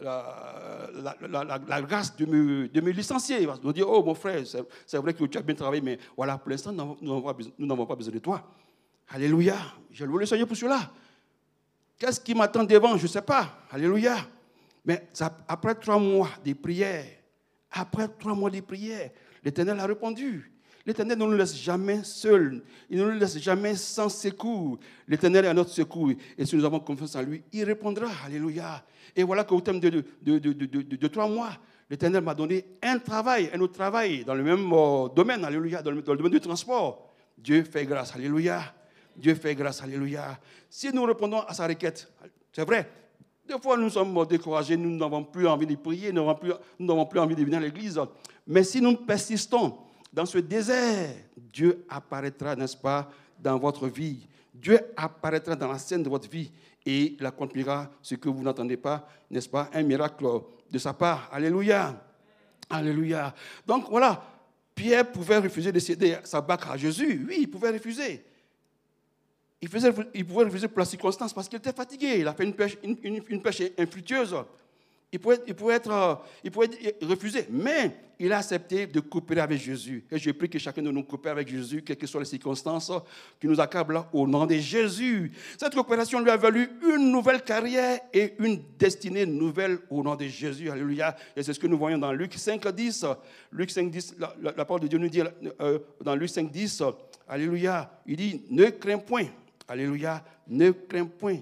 la, 0.00 1.58
la, 1.68 1.82
grâce 1.82 2.16
de 2.16 2.24
me, 2.24 2.68
de 2.68 2.80
me 2.80 2.90
licencier. 2.90 3.42
Ils 3.42 3.46
vont 3.46 3.72
dire, 3.72 3.86
oh 3.86 4.02
mon 4.02 4.14
frère, 4.14 4.42
c'est 4.86 4.96
vrai 4.96 5.12
que 5.12 5.24
tu 5.24 5.36
as 5.36 5.42
bien 5.42 5.54
travaillé, 5.54 5.82
mais 5.82 5.98
voilà, 6.16 6.38
pour 6.38 6.50
l'instant, 6.50 6.72
nous 6.72 6.96
n'avons 7.58 7.86
pas 7.86 7.94
besoin 7.94 8.14
de 8.14 8.18
toi. 8.18 8.42
Alléluia. 9.08 9.56
Je 9.90 10.06
loue 10.06 10.18
le 10.18 10.26
Seigneur 10.26 10.46
pour 10.46 10.56
cela. 10.56 10.90
Qu'est-ce 11.98 12.20
qui 12.20 12.34
m'attend 12.34 12.64
devant? 12.64 12.96
Je 12.96 13.02
ne 13.02 13.08
sais 13.08 13.20
pas. 13.20 13.58
Alléluia. 13.70 14.16
Mais 14.84 15.08
après 15.46 15.74
trois 15.74 15.98
mois 15.98 16.30
de 16.42 16.54
prière, 16.54 17.04
après 17.72 18.08
trois 18.08 18.34
mois 18.34 18.50
de 18.50 18.60
prière, 18.60 19.10
l'Éternel 19.44 19.78
a 19.80 19.86
répondu. 19.86 20.50
L'Éternel 20.86 21.18
ne 21.18 21.24
nous 21.26 21.36
laisse 21.36 21.56
jamais 21.56 22.02
seuls. 22.04 22.62
Il 22.88 22.98
ne 22.98 23.04
nous 23.04 23.18
laisse 23.18 23.38
jamais 23.38 23.74
sans 23.74 24.08
secours. 24.08 24.78
L'Éternel 25.06 25.44
est 25.44 25.48
à 25.48 25.54
notre 25.54 25.70
secours. 25.70 26.10
Et 26.38 26.46
si 26.46 26.56
nous 26.56 26.64
avons 26.64 26.80
confiance 26.80 27.14
en 27.16 27.22
lui, 27.22 27.42
il 27.52 27.64
répondra. 27.64 28.08
Alléluia. 28.24 28.82
Et 29.14 29.22
voilà 29.22 29.44
qu'au 29.44 29.60
terme 29.60 29.78
de, 29.78 31.06
trois 31.08 31.28
mois, 31.28 31.50
l'Éternel 31.88 32.24
m'a 32.24 32.34
donné 32.34 32.64
un 32.82 32.98
travail, 32.98 33.50
un 33.52 33.60
autre 33.60 33.74
travail 33.74 34.24
dans 34.24 34.34
le 34.34 34.42
même 34.42 34.72
euh, 34.72 35.08
domaine. 35.08 35.44
Alléluia. 35.44 35.82
Dans 35.82 35.90
le 35.90 36.02
domaine 36.02 36.32
du 36.32 36.40
transport. 36.40 37.12
Dieu 37.36 37.62
fait 37.64 37.84
grâce. 37.84 38.14
Alléluia. 38.14 38.74
Dieu 39.14 39.34
fait 39.34 39.54
grâce. 39.54 39.82
Alléluia. 39.82 40.40
Si 40.70 40.90
nous 40.92 41.04
répondons 41.04 41.40
à 41.40 41.52
sa 41.52 41.66
requête, 41.66 42.10
c'est 42.52 42.64
vrai, 42.64 42.90
des 43.50 43.60
fois, 43.60 43.76
nous 43.76 43.90
sommes 43.90 44.26
découragés, 44.26 44.76
nous 44.76 44.96
n'avons 44.96 45.24
plus 45.24 45.46
envie 45.46 45.66
de 45.66 45.74
prier, 45.74 46.12
nous 46.12 46.24
n'avons 46.78 47.06
plus, 47.06 47.18
envie 47.18 47.34
de 47.34 47.42
venir 47.42 47.58
à 47.58 47.60
l'église. 47.60 48.00
Mais 48.46 48.62
si 48.62 48.80
nous 48.80 48.96
persistons 48.96 49.76
dans 50.12 50.26
ce 50.26 50.38
désert, 50.38 51.14
Dieu 51.36 51.84
apparaîtra, 51.88 52.54
n'est-ce 52.54 52.76
pas, 52.76 53.10
dans 53.38 53.58
votre 53.58 53.88
vie. 53.88 54.26
Dieu 54.54 54.78
apparaîtra 54.96 55.56
dans 55.56 55.72
la 55.72 55.78
scène 55.78 56.02
de 56.02 56.08
votre 56.08 56.28
vie 56.28 56.50
et 56.86 57.16
il 57.18 57.26
accomplira 57.26 57.90
ce 58.02 58.14
que 58.14 58.28
vous 58.28 58.42
n'entendez 58.42 58.76
pas, 58.76 59.08
n'est-ce 59.30 59.48
pas, 59.48 59.68
un 59.72 59.82
miracle 59.82 60.24
de 60.70 60.78
sa 60.78 60.92
part. 60.92 61.28
Alléluia. 61.32 62.00
Alléluia. 62.68 63.34
Donc 63.66 63.90
voilà, 63.90 64.22
Pierre 64.74 65.10
pouvait 65.10 65.38
refuser 65.38 65.72
de 65.72 65.78
céder 65.80 66.18
sa 66.22 66.40
bac 66.40 66.62
à 66.70 66.76
Jésus. 66.76 67.26
Oui, 67.28 67.38
il 67.40 67.50
pouvait 67.50 67.70
refuser 67.70 68.24
il, 69.62 69.68
pouvait 69.68 70.44
refuser 70.44 70.68
pour 70.68 70.78
la 70.78 70.86
circonstance 70.86 71.34
parce 71.34 71.48
qu'il 71.48 71.58
était 71.58 71.72
fatigué. 71.72 72.16
Il 72.20 72.28
a 72.28 72.32
fait 72.32 72.44
une 72.44 72.54
pêche, 72.54 73.62
infructueuse. 73.78 74.36
Il 75.12 75.18
pouvait, 75.18 75.74
être, 75.74 76.22
il 76.44 76.50
pouvait 76.52 76.70
refuser, 77.02 77.46
mais 77.50 77.96
il 78.20 78.32
a 78.32 78.38
accepté 78.38 78.86
de 78.86 79.00
coopérer 79.00 79.40
avec 79.40 79.58
Jésus. 79.58 80.04
Et 80.08 80.18
je 80.18 80.30
prie 80.30 80.48
que 80.48 80.58
chacun 80.58 80.82
de 80.82 80.90
nous 80.90 81.02
coopère 81.02 81.32
avec 81.32 81.48
Jésus, 81.48 81.82
quelles 81.82 81.96
que 81.96 82.06
soient 82.06 82.20
les 82.20 82.26
circonstances 82.26 82.92
qui 83.40 83.48
nous 83.48 83.60
accablent, 83.60 84.04
au 84.12 84.28
nom 84.28 84.46
de 84.46 84.54
Jésus. 84.54 85.32
Cette 85.58 85.74
coopération 85.74 86.20
lui 86.20 86.30
a 86.30 86.36
valu 86.36 86.70
une 86.94 87.10
nouvelle 87.10 87.42
carrière 87.42 87.98
et 88.12 88.34
une 88.38 88.62
destinée 88.78 89.26
nouvelle 89.26 89.78
au 89.90 90.00
nom 90.02 90.14
de 90.14 90.26
Jésus. 90.26 90.70
Alléluia. 90.70 91.16
Et 91.34 91.42
c'est 91.42 91.54
ce 91.54 91.58
que 91.58 91.66
nous 91.66 91.78
voyons 91.78 91.98
dans 91.98 92.12
Luc 92.12 92.34
5, 92.34 92.68
10. 92.68 93.06
Luc 93.50 93.70
5, 93.72 93.90
10, 93.90 94.16
la, 94.40 94.64
parole 94.64 94.82
de 94.82 94.86
Dieu 94.86 94.98
nous 95.00 95.08
dit 95.08 95.22
euh, 95.60 95.80
dans 96.00 96.14
Luc 96.14 96.28
5, 96.28 96.52
10, 96.52 96.84
Alléluia, 97.26 97.90
il 98.06 98.16
dit, 98.16 98.42
ne 98.50 98.66
crains 98.66 98.98
point. 98.98 99.26
Alléluia, 99.70 100.24
ne 100.48 100.72
crains 100.72 101.06
point, 101.06 101.38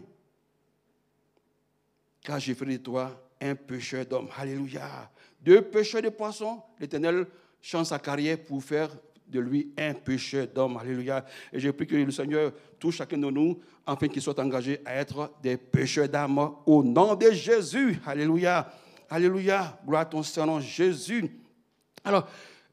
car 2.23 2.39
j'ai 2.39 2.55
fait 2.55 2.67
de 2.67 2.77
toi 2.77 3.11
un 3.41 3.55
pêcheur 3.55 4.05
d'hommes. 4.05 4.29
Alléluia. 4.37 5.11
Deux 5.41 5.63
pêcheurs 5.63 6.03
de 6.03 6.11
poissons, 6.11 6.61
l'Éternel 6.79 7.27
change 7.63 7.87
sa 7.87 7.99
carrière 7.99 8.37
pour 8.45 8.63
faire 8.63 8.91
de 9.27 9.41
lui 9.41 9.73
un 9.79 9.95
pécheur 9.95 10.47
d'homme. 10.47 10.77
Alléluia. 10.77 11.25
Et 11.51 11.59
je 11.59 11.71
prie 11.71 11.87
que 11.87 11.97
le 11.97 12.11
Seigneur 12.11 12.53
touche 12.79 12.97
chacun 12.97 13.17
de 13.17 13.31
nous 13.31 13.59
afin 13.87 14.09
qu'il 14.09 14.21
soit 14.21 14.39
engagé 14.39 14.83
à 14.85 14.97
être 14.97 15.33
des 15.43 15.57
pécheurs 15.57 16.09
d'âme 16.11 16.39
au 16.67 16.83
nom 16.83 17.15
de 17.15 17.31
Jésus. 17.31 17.99
Alléluia. 18.05 18.71
Alléluia. 19.09 19.81
Gloire 19.87 20.03
à 20.03 20.05
ton 20.05 20.23
Seigneur 20.23 20.61
Jésus. 20.61 21.31
Alors, 22.05 22.29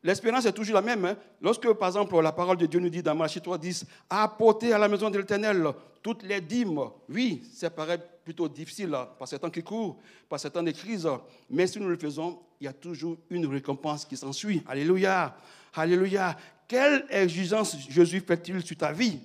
L'espérance 0.05 0.45
est 0.45 0.51
toujours 0.51 0.75
la 0.75 0.83
même. 0.83 1.03
Hein. 1.03 1.17
Lorsque, 1.41 1.67
par 1.73 1.89
exemple, 1.89 2.15
la 2.21 2.31
parole 2.31 2.57
de 2.57 2.67
Dieu 2.67 2.79
nous 2.79 2.89
dit 2.89 3.01
dans 3.01 3.15
Malachie 3.15 3.41
3, 3.41 3.57
10, 3.57 3.87
apporter 4.07 4.71
à 4.71 4.77
la 4.77 4.87
maison 4.87 5.09
de 5.09 5.17
l'Éternel 5.17 5.65
toutes 6.03 6.21
les 6.21 6.41
dîmes, 6.41 6.79
oui, 7.09 7.41
ça 7.51 7.71
paraît 7.71 7.99
plutôt 8.23 8.47
difficile 8.47 8.95
par 9.17 9.27
ces 9.27 9.39
temps 9.39 9.49
qui 9.49 9.63
courent, 9.63 9.97
par 10.29 10.39
ces 10.39 10.51
temps 10.51 10.61
de 10.61 10.69
crise, 10.69 11.09
mais 11.49 11.65
si 11.65 11.79
nous 11.79 11.89
le 11.89 11.97
faisons, 11.97 12.39
il 12.61 12.65
y 12.65 12.67
a 12.67 12.73
toujours 12.73 13.17
une 13.31 13.47
récompense 13.47 14.05
qui 14.05 14.15
s'ensuit. 14.15 14.61
Alléluia. 14.67 15.35
Alléluia. 15.73 16.37
Quelle 16.67 17.07
exigence 17.09 17.75
Jésus 17.89 18.19
fait-il 18.19 18.63
sur 18.63 18.77
ta 18.77 18.91
vie 18.91 19.19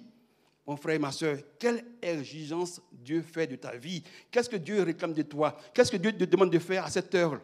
mon 0.66 0.76
frère 0.76 0.94
et 0.94 0.98
ma 1.00 1.10
soeur, 1.10 1.36
quelle 1.58 1.84
exigence 2.00 2.80
Dieu 2.92 3.22
fait 3.22 3.48
de 3.48 3.56
ta 3.56 3.76
vie? 3.76 4.04
Qu'est-ce 4.30 4.48
que 4.48 4.56
Dieu 4.56 4.82
réclame 4.82 5.12
de 5.12 5.22
toi? 5.22 5.58
Qu'est-ce 5.74 5.90
que 5.90 5.96
Dieu 5.96 6.12
te 6.12 6.24
demande 6.24 6.50
de 6.50 6.58
faire 6.60 6.84
à 6.84 6.90
cette 6.90 7.12
heure? 7.14 7.40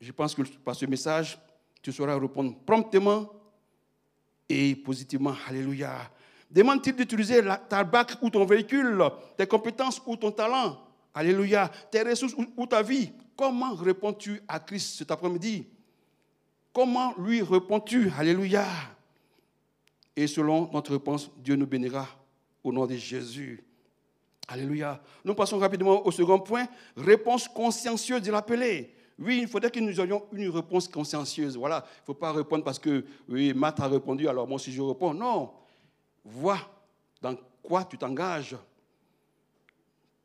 Je 0.00 0.10
pense 0.10 0.34
que 0.34 0.42
par 0.64 0.74
ce 0.74 0.84
message, 0.86 1.38
tu 1.82 1.92
sauras 1.92 2.18
répondre 2.18 2.54
promptement 2.64 3.30
et 4.48 4.74
positivement. 4.76 5.34
Alléluia. 5.48 6.10
Demande-t-il 6.50 6.96
d'utiliser 6.96 7.42
ta 7.68 7.84
bac 7.84 8.16
ou 8.22 8.30
ton 8.30 8.44
véhicule, 8.44 9.02
tes 9.36 9.46
compétences 9.46 10.02
ou 10.04 10.16
ton 10.16 10.32
talent? 10.32 10.78
Alléluia. 11.14 11.70
Tes 11.90 12.02
ressources 12.02 12.34
ou, 12.56 12.66
ta 12.66 12.82
vie? 12.82 13.12
Comment 13.36 13.74
réponds-tu 13.74 14.42
à 14.48 14.58
Christ 14.58 14.98
cet 14.98 15.10
après-midi? 15.10 15.66
Comment 16.72 17.14
lui 17.18 17.42
réponds-tu? 17.42 18.10
Alléluia. 18.18 18.64
Et 20.14 20.26
selon 20.26 20.70
notre 20.72 20.92
réponse, 20.92 21.30
Dieu 21.38 21.56
nous 21.56 21.66
bénira 21.66 22.06
au 22.62 22.72
nom 22.72 22.86
de 22.86 22.96
Jésus. 22.96 23.64
Alléluia. 24.48 25.00
Nous 25.24 25.34
passons 25.34 25.58
rapidement 25.58 26.04
au 26.04 26.10
second 26.10 26.40
point. 26.40 26.66
Réponse 26.96 27.48
consciencieuse 27.48 28.22
de 28.22 28.32
l'appelé. 28.32 28.94
Oui, 29.20 29.40
il 29.42 29.48
faudrait 29.48 29.70
que 29.70 29.78
nous 29.80 30.00
ayons 30.00 30.24
une 30.32 30.48
réponse 30.48 30.88
consciencieuse. 30.88 31.56
Voilà, 31.56 31.84
il 31.86 32.00
ne 32.00 32.04
faut 32.06 32.14
pas 32.14 32.32
répondre 32.32 32.64
parce 32.64 32.78
que, 32.78 33.04
oui, 33.28 33.52
Matt 33.52 33.78
a 33.80 33.86
répondu, 33.86 34.26
alors 34.26 34.48
moi 34.48 34.58
si 34.58 34.72
je 34.72 34.80
réponds. 34.80 35.12
Non, 35.12 35.50
vois 36.24 36.58
dans 37.20 37.36
quoi 37.62 37.84
tu 37.84 37.98
t'engages. 37.98 38.56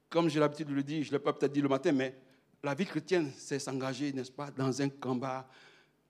Comme 0.10 0.30
j'ai 0.30 0.40
l'habitude 0.40 0.70
de 0.70 0.74
le 0.74 0.84
dire, 0.84 1.04
je 1.04 1.10
ne 1.10 1.14
l'ai 1.14 1.20
pas 1.20 1.34
peut-être 1.34 1.52
dit 1.52 1.62
le 1.62 1.68
matin, 1.68 1.92
mais 1.92 2.16
la 2.64 2.74
vie 2.74 2.86
chrétienne, 2.86 3.34
c'est 3.38 3.60
s'engager, 3.60 4.14
n'est-ce 4.14 4.32
pas, 4.32 4.50
dans 4.50 4.82
un 4.82 4.88
combat. 4.88 5.46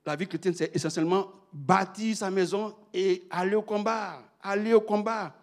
La 0.04 0.14
vie 0.14 0.28
chrétienne, 0.28 0.54
c'est 0.54 0.74
essentiellement 0.74 1.32
bâtir 1.52 2.16
sa 2.16 2.30
maison 2.30 2.72
et 2.94 3.26
aller 3.30 3.56
au 3.56 3.62
combat. 3.62 4.22
Aller 4.40 4.72
au 4.74 4.80
combat. 4.80 5.34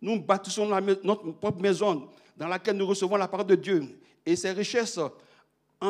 Nous 0.00 0.20
bâtissons 0.22 0.66
notre 1.04 1.32
propre 1.32 1.60
maison 1.60 2.08
dans 2.34 2.48
laquelle 2.48 2.76
nous 2.78 2.86
recevons 2.86 3.16
la 3.16 3.28
parole 3.28 3.46
de 3.46 3.56
Dieu. 3.56 4.00
Et 4.24 4.34
ses 4.36 4.52
richesses 4.52 4.98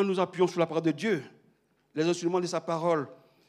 nous 0.01 0.19
appuyant 0.19 0.47
sur 0.47 0.61
la 0.61 0.67
parole 0.67 0.85
de 0.85 0.93
Dieu, 0.93 1.23
les 1.95 2.05
instruments 2.05 2.41
de 2.41 2.47
sa 2.47 2.61
parole. 2.61 3.07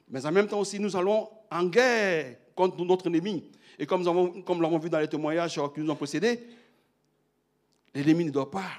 Mais 0.10 0.26
en 0.26 0.32
même 0.32 0.48
temps 0.48 0.60
aussi, 0.60 0.80
nous 0.80 0.96
allons 0.96 1.30
en 1.50 1.64
guerre 1.66 2.36
contre 2.56 2.84
notre 2.84 3.08
ennemi. 3.08 3.44
Et 3.80 3.86
comme 3.86 4.04
nous 4.04 4.62
l'avons 4.62 4.78
vu 4.78 4.90
dans 4.90 5.00
les 5.00 5.08
témoignages 5.08 5.60
qui 5.74 5.80
nous 5.80 5.90
ont 5.90 5.96
précédés, 5.96 6.40
l'ennemi 7.94 8.26
ne 8.26 8.32
doit 8.32 8.50
pas. 8.50 8.70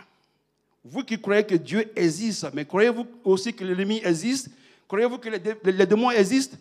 Vous 0.84 1.02
qui 1.02 1.18
croyez 1.18 1.44
que 1.44 1.54
Dieu 1.54 1.90
existe, 1.96 2.46
mais 2.52 2.64
croyez-vous 2.64 3.06
aussi 3.24 3.54
que 3.54 3.64
l'ennemi 3.64 4.00
existe? 4.04 4.50
Croyez-vous 4.86 5.18
que 5.18 5.30
les, 5.30 5.86
démons 5.86 6.10
existent? 6.10 6.58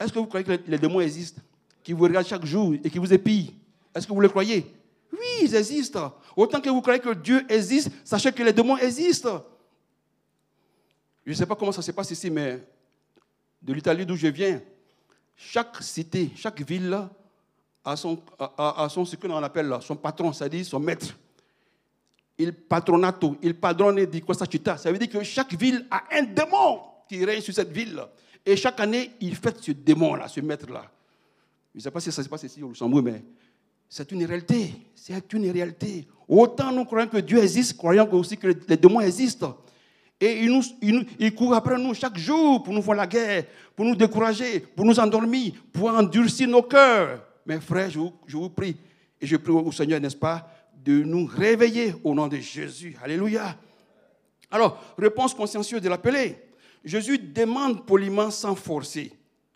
Est-ce 0.00 0.12
que 0.12 0.18
vous 0.18 0.26
croyez 0.26 0.44
que 0.44 0.58
les, 0.66 0.78
démons 0.78 1.00
existent 1.00 1.42
Qui 1.84 1.92
vous 1.92 2.04
regardent 2.04 2.26
chaque 2.26 2.46
jour 2.46 2.74
et 2.82 2.88
qui 2.88 2.98
vous 2.98 3.12
épillent 3.12 3.54
Est-ce 3.94 4.06
que 4.06 4.12
vous 4.12 4.20
le 4.20 4.30
croyez? 4.30 4.66
Oui, 5.12 5.42
ils 5.42 5.54
existent. 5.54 6.14
Autant 6.34 6.60
que 6.60 6.70
vous 6.70 6.80
croyez 6.80 7.00
que 7.00 7.12
Dieu 7.12 7.44
existe, 7.50 7.90
sachez 8.02 8.32
que 8.32 8.42
les 8.42 8.52
démons 8.52 8.78
existent. 8.78 9.44
Je 11.24 11.30
ne 11.30 11.36
sais 11.36 11.46
pas 11.46 11.54
comment 11.54 11.72
ça 11.72 11.82
se 11.82 11.92
passe 11.92 12.10
ici, 12.10 12.30
mais 12.30 12.60
de 13.60 13.72
l'Italie 13.72 14.04
d'où 14.04 14.16
je 14.16 14.26
viens, 14.26 14.60
chaque 15.36 15.82
cité, 15.82 16.30
chaque 16.36 16.60
ville 16.62 17.08
a 17.84 17.96
son, 17.96 18.18
a, 18.38 18.88
son 18.88 19.04
ce 19.04 19.16
qu'on 19.16 19.42
appelle 19.42 19.76
son 19.80 19.96
patron, 19.96 20.32
c'est-à-dire 20.32 20.64
son 20.64 20.80
maître. 20.80 21.16
Il 22.38 22.52
patronato, 22.52 23.36
il 23.42 23.54
padrone 23.54 24.06
di 24.06 24.22
questa 24.22 24.46
città. 24.46 24.76
Ça 24.76 24.90
veut 24.90 24.98
dire 24.98 25.08
que 25.08 25.22
chaque 25.22 25.54
ville 25.54 25.86
a 25.90 26.02
un 26.12 26.22
démon 26.22 26.80
qui 27.08 27.24
règne 27.24 27.40
sur 27.40 27.54
cette 27.54 27.70
ville. 27.70 28.02
Et 28.44 28.56
chaque 28.56 28.80
année, 28.80 29.12
il 29.20 29.36
fête 29.36 29.58
ce 29.60 29.72
démon-là, 29.72 30.28
ce 30.28 30.40
maître-là. 30.40 30.90
Je 31.72 31.78
ne 31.78 31.82
sais 31.82 31.90
pas 31.90 32.00
si 32.00 32.10
ça 32.10 32.22
se 32.22 32.28
passe 32.28 32.42
ici 32.42 32.62
au 32.62 32.68
Luxembourg, 32.68 33.02
mais 33.02 33.22
c'est 33.88 34.10
une 34.10 34.24
réalité. 34.24 34.74
C'est 34.94 35.32
une 35.32 35.50
réalité. 35.50 36.08
Autant 36.26 36.72
nous 36.72 36.84
croyons 36.84 37.08
que 37.08 37.18
Dieu 37.18 37.38
existe, 37.38 37.76
croyons 37.76 38.10
aussi 38.12 38.36
que 38.36 38.48
les 38.66 38.76
démons 38.76 39.00
existent. 39.00 39.58
Et 40.24 40.44
il, 40.44 40.52
nous, 40.52 41.30
court 41.32 41.52
après 41.52 41.76
nous 41.76 41.94
chaque 41.94 42.16
jour 42.16 42.62
pour 42.62 42.72
nous 42.72 42.80
faire 42.80 42.94
la 42.94 43.08
guerre, 43.08 43.44
pour 43.74 43.84
nous 43.84 43.96
décourager, 43.96 44.60
pour 44.60 44.84
nous 44.84 45.00
endormir, 45.00 45.52
pour 45.72 45.88
endurcir 45.88 46.46
nos 46.46 46.62
cœurs. 46.62 47.26
Mes 47.44 47.58
frères, 47.58 47.90
je 47.90 47.98
vous, 47.98 48.12
je 48.24 48.36
vous 48.36 48.48
prie, 48.48 48.76
et 49.20 49.26
je 49.26 49.36
prie 49.36 49.50
au 49.50 49.72
Seigneur, 49.72 50.00
n'est-ce 50.00 50.16
pas, 50.16 50.48
de 50.84 51.02
nous 51.02 51.26
réveiller 51.26 51.96
au 52.04 52.14
nom 52.14 52.28
de 52.28 52.36
Jésus. 52.36 52.96
Alléluia. 53.02 53.56
Alors, 54.48 54.94
réponse 54.96 55.34
consciencieuse 55.34 55.82
de 55.82 55.88
l'appelé. 55.88 56.38
Jésus 56.84 57.18
demande 57.18 57.84
poliment 57.84 58.30
sans 58.30 58.54
forcer. 58.54 59.10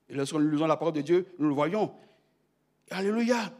Et 0.08 0.14
lorsque 0.14 0.34
nous 0.34 0.50
lisons 0.50 0.66
la 0.66 0.76
parole 0.76 0.94
de 0.94 1.02
Dieu, 1.02 1.28
nous 1.38 1.48
le 1.48 1.54
voyons. 1.54 1.92
Alléluia. 2.90 3.52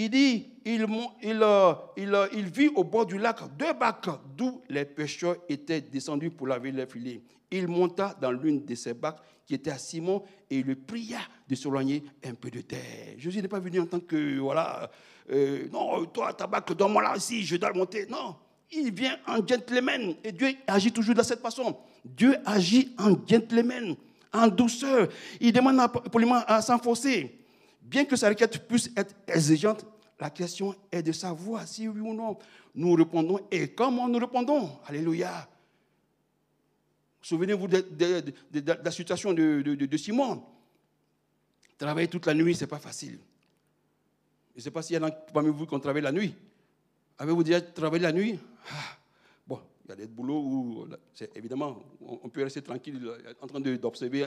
Il 0.00 0.10
dit, 0.10 0.46
il, 0.64 0.86
il, 1.24 1.42
euh, 1.42 1.74
euh, 1.98 2.28
il, 2.32 2.44
vit 2.44 2.68
au 2.76 2.84
bord 2.84 3.04
du 3.04 3.18
lac 3.18 3.38
deux 3.58 3.72
bacs 3.72 4.08
d'où 4.36 4.62
les 4.68 4.84
pêcheurs 4.84 5.34
étaient 5.48 5.80
descendus 5.80 6.30
pour 6.30 6.46
laver 6.46 6.70
leurs 6.70 6.88
filets. 6.88 7.20
Il 7.50 7.66
monta 7.66 8.16
dans 8.20 8.30
l'une 8.30 8.64
de 8.64 8.76
ces 8.76 8.94
bacs 8.94 9.18
qui 9.44 9.54
était 9.54 9.72
à 9.72 9.78
Simon 9.78 10.22
et 10.48 10.58
il 10.58 10.66
le 10.66 10.76
pria 10.76 11.18
de 11.48 11.54
s'éloigner 11.56 12.04
un 12.24 12.34
peu 12.34 12.48
de 12.48 12.60
terre. 12.60 13.16
Jésus 13.16 13.42
n'est 13.42 13.48
pas 13.48 13.58
venu 13.58 13.80
en 13.80 13.86
tant 13.86 13.98
que, 13.98 14.38
voilà, 14.38 14.88
euh, 15.32 15.66
non, 15.72 16.04
toi, 16.06 16.32
ta 16.32 16.46
bac, 16.46 16.72
donne-moi 16.74 17.02
là 17.02 17.16
aussi, 17.16 17.42
je 17.42 17.56
dois 17.56 17.72
monter. 17.72 18.06
Non, 18.06 18.36
il 18.70 18.94
vient 18.94 19.18
en 19.26 19.44
gentleman 19.44 20.14
et 20.22 20.30
Dieu 20.30 20.54
agit 20.68 20.92
toujours 20.92 21.16
de 21.16 21.24
cette 21.24 21.40
façon. 21.40 21.76
Dieu 22.04 22.36
agit 22.46 22.94
en 22.98 23.16
gentleman, 23.26 23.96
en 24.32 24.46
douceur. 24.46 25.08
Il 25.40 25.52
demande 25.52 25.90
poliment 26.12 26.40
à 26.46 26.62
s'enfoncer. 26.62 27.34
Bien 27.88 28.04
que 28.04 28.16
sa 28.16 28.28
requête 28.28 28.68
puisse 28.68 28.90
être 28.94 29.14
exigeante, 29.26 29.86
la 30.20 30.28
question 30.28 30.74
est 30.92 31.02
de 31.02 31.12
savoir 31.12 31.66
si 31.66 31.88
oui 31.88 32.00
ou 32.00 32.12
non 32.12 32.36
nous 32.74 32.92
répondons 32.94 33.40
et 33.50 33.68
comment 33.68 34.06
nous 34.08 34.18
répondons. 34.18 34.70
Alléluia. 34.86 35.48
Souvenez-vous 37.22 37.66
de, 37.66 38.82
la 38.84 38.90
situation 38.90 39.32
de, 39.32 39.96
Simon? 39.96 40.44
Travailler 41.78 42.08
toute 42.08 42.26
la 42.26 42.34
nuit, 42.34 42.54
ce 42.54 42.64
n'est 42.64 42.68
pas 42.68 42.78
facile. 42.78 43.18
Je 44.54 44.60
ne 44.60 44.62
sais 44.62 44.70
pas 44.70 44.82
s'il 44.82 44.96
y 44.96 44.98
en 44.98 45.04
a 45.04 45.10
parmi 45.10 45.48
vous 45.48 45.66
qui 45.66 45.74
ont 45.74 45.80
travaillé 45.80 46.02
la 46.02 46.12
nuit. 46.12 46.34
Avez-vous 47.16 47.42
déjà 47.42 47.60
travaillé 47.62 48.02
la 48.02 48.12
nuit? 48.12 48.38
Ah, 48.70 48.98
Bon, 49.46 49.60
il 49.84 49.88
y 49.88 49.92
a 49.92 49.96
des 49.96 50.06
boulots 50.06 50.40
où, 50.40 50.88
évidemment, 51.34 51.82
on 52.00 52.28
peut 52.28 52.42
rester 52.42 52.60
tranquille 52.60 53.00
en 53.40 53.46
train 53.46 53.60
d'observer 53.60 54.26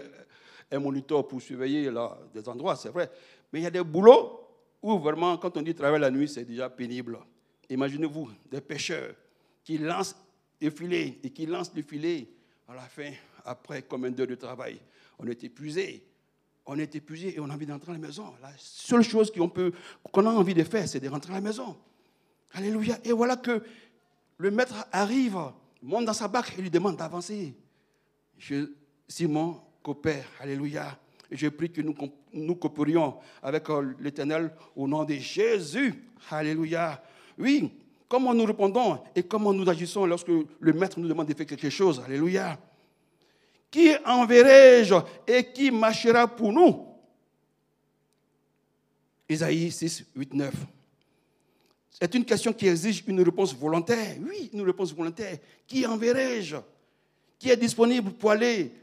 un 0.71 0.79
moniteur 0.79 1.27
pour 1.27 1.41
surveiller 1.41 1.91
là, 1.91 2.17
des 2.33 2.47
endroits, 2.47 2.75
c'est 2.75 2.89
vrai. 2.89 3.11
Mais 3.51 3.59
il 3.59 3.63
y 3.63 3.67
a 3.67 3.71
des 3.71 3.83
boulots 3.83 4.39
où 4.81 4.97
vraiment, 4.99 5.37
quand 5.37 5.55
on 5.57 5.61
dit 5.61 5.75
travailler 5.75 6.01
la 6.01 6.11
nuit, 6.11 6.27
c'est 6.27 6.45
déjà 6.45 6.69
pénible. 6.69 7.19
Imaginez-vous 7.69 8.29
des 8.49 8.61
pêcheurs 8.61 9.15
qui 9.63 9.77
lancent 9.77 10.15
le 10.59 10.69
filet 10.69 11.19
et 11.23 11.29
qui 11.29 11.45
lancent 11.45 11.73
le 11.75 11.81
filet 11.81 12.27
à 12.67 12.75
la 12.75 12.81
fin, 12.81 13.11
après 13.45 13.83
combien 13.83 14.11
d'heures 14.11 14.27
de 14.27 14.35
travail, 14.35 14.79
on 15.19 15.27
est 15.27 15.43
épuisé. 15.43 16.03
On 16.65 16.77
est 16.77 16.95
épuisé 16.95 17.35
et 17.35 17.39
on 17.39 17.49
a 17.49 17.53
envie 17.53 17.65
d'entrer 17.65 17.91
à 17.91 17.95
la 17.95 17.99
maison. 17.99 18.33
La 18.41 18.51
seule 18.57 19.01
chose 19.01 19.31
qu'on 19.31 19.49
qu'on 19.49 20.25
a 20.25 20.29
envie 20.29 20.53
de 20.53 20.63
faire, 20.63 20.87
c'est 20.87 20.99
de 20.99 21.09
rentrer 21.09 21.31
à 21.31 21.35
la 21.35 21.41
maison. 21.41 21.75
Alléluia. 22.53 22.99
Et 23.03 23.11
voilà 23.11 23.35
que 23.35 23.63
le 24.37 24.51
maître 24.51 24.85
arrive, 24.91 25.37
monte 25.81 26.05
dans 26.05 26.13
sa 26.13 26.27
barque 26.27 26.57
et 26.57 26.61
lui 26.61 26.69
demande 26.69 26.97
d'avancer. 26.97 27.55
Simon 29.07 29.59
coopère. 29.83 30.27
Alléluia. 30.39 30.97
Et 31.31 31.37
je 31.37 31.47
prie 31.47 31.71
que 31.71 31.81
nous, 31.81 32.55
coopérions 32.55 33.15
avec 33.41 33.69
euh, 33.69 33.93
l'Éternel 33.99 34.51
au 34.75 34.85
nom 34.85 35.05
de 35.05 35.13
Jésus. 35.13 36.03
Alléluia. 36.29 37.01
Oui, 37.37 37.71
comment 38.09 38.33
nous 38.33 38.43
répondons 38.43 38.99
et 39.15 39.23
comment 39.23 39.53
nous 39.53 39.67
agissons 39.69 40.05
lorsque 40.05 40.27
le 40.27 40.73
Maître 40.73 40.99
nous 40.99 41.07
demande 41.07 41.27
de 41.27 41.33
faire 41.33 41.45
quelque 41.45 41.69
chose? 41.69 42.01
Alléluia. 42.05 42.59
Qui 43.71 43.91
enverrai-je 44.05 44.95
et 45.25 45.45
qui 45.53 45.71
marchera 45.71 46.27
pour 46.27 46.51
nous? 46.51 46.85
Isaïe 49.29 49.71
6, 49.71 50.07
8, 50.13 50.33
9. 50.33 50.53
C'est 51.89 52.13
une 52.15 52.25
question 52.25 52.51
qui 52.51 52.67
exige 52.67 53.03
une 53.07 53.21
réponse 53.21 53.55
volontaire. 53.55 54.17
Oui, 54.19 54.49
une 54.51 54.63
réponse 54.63 54.93
volontaire. 54.93 55.37
Qui 55.65 55.85
enverrai-je? 55.85 56.57
Qui 57.39 57.49
est 57.49 57.57
disponible 57.57 58.11
pour 58.11 58.31
aller 58.31 58.73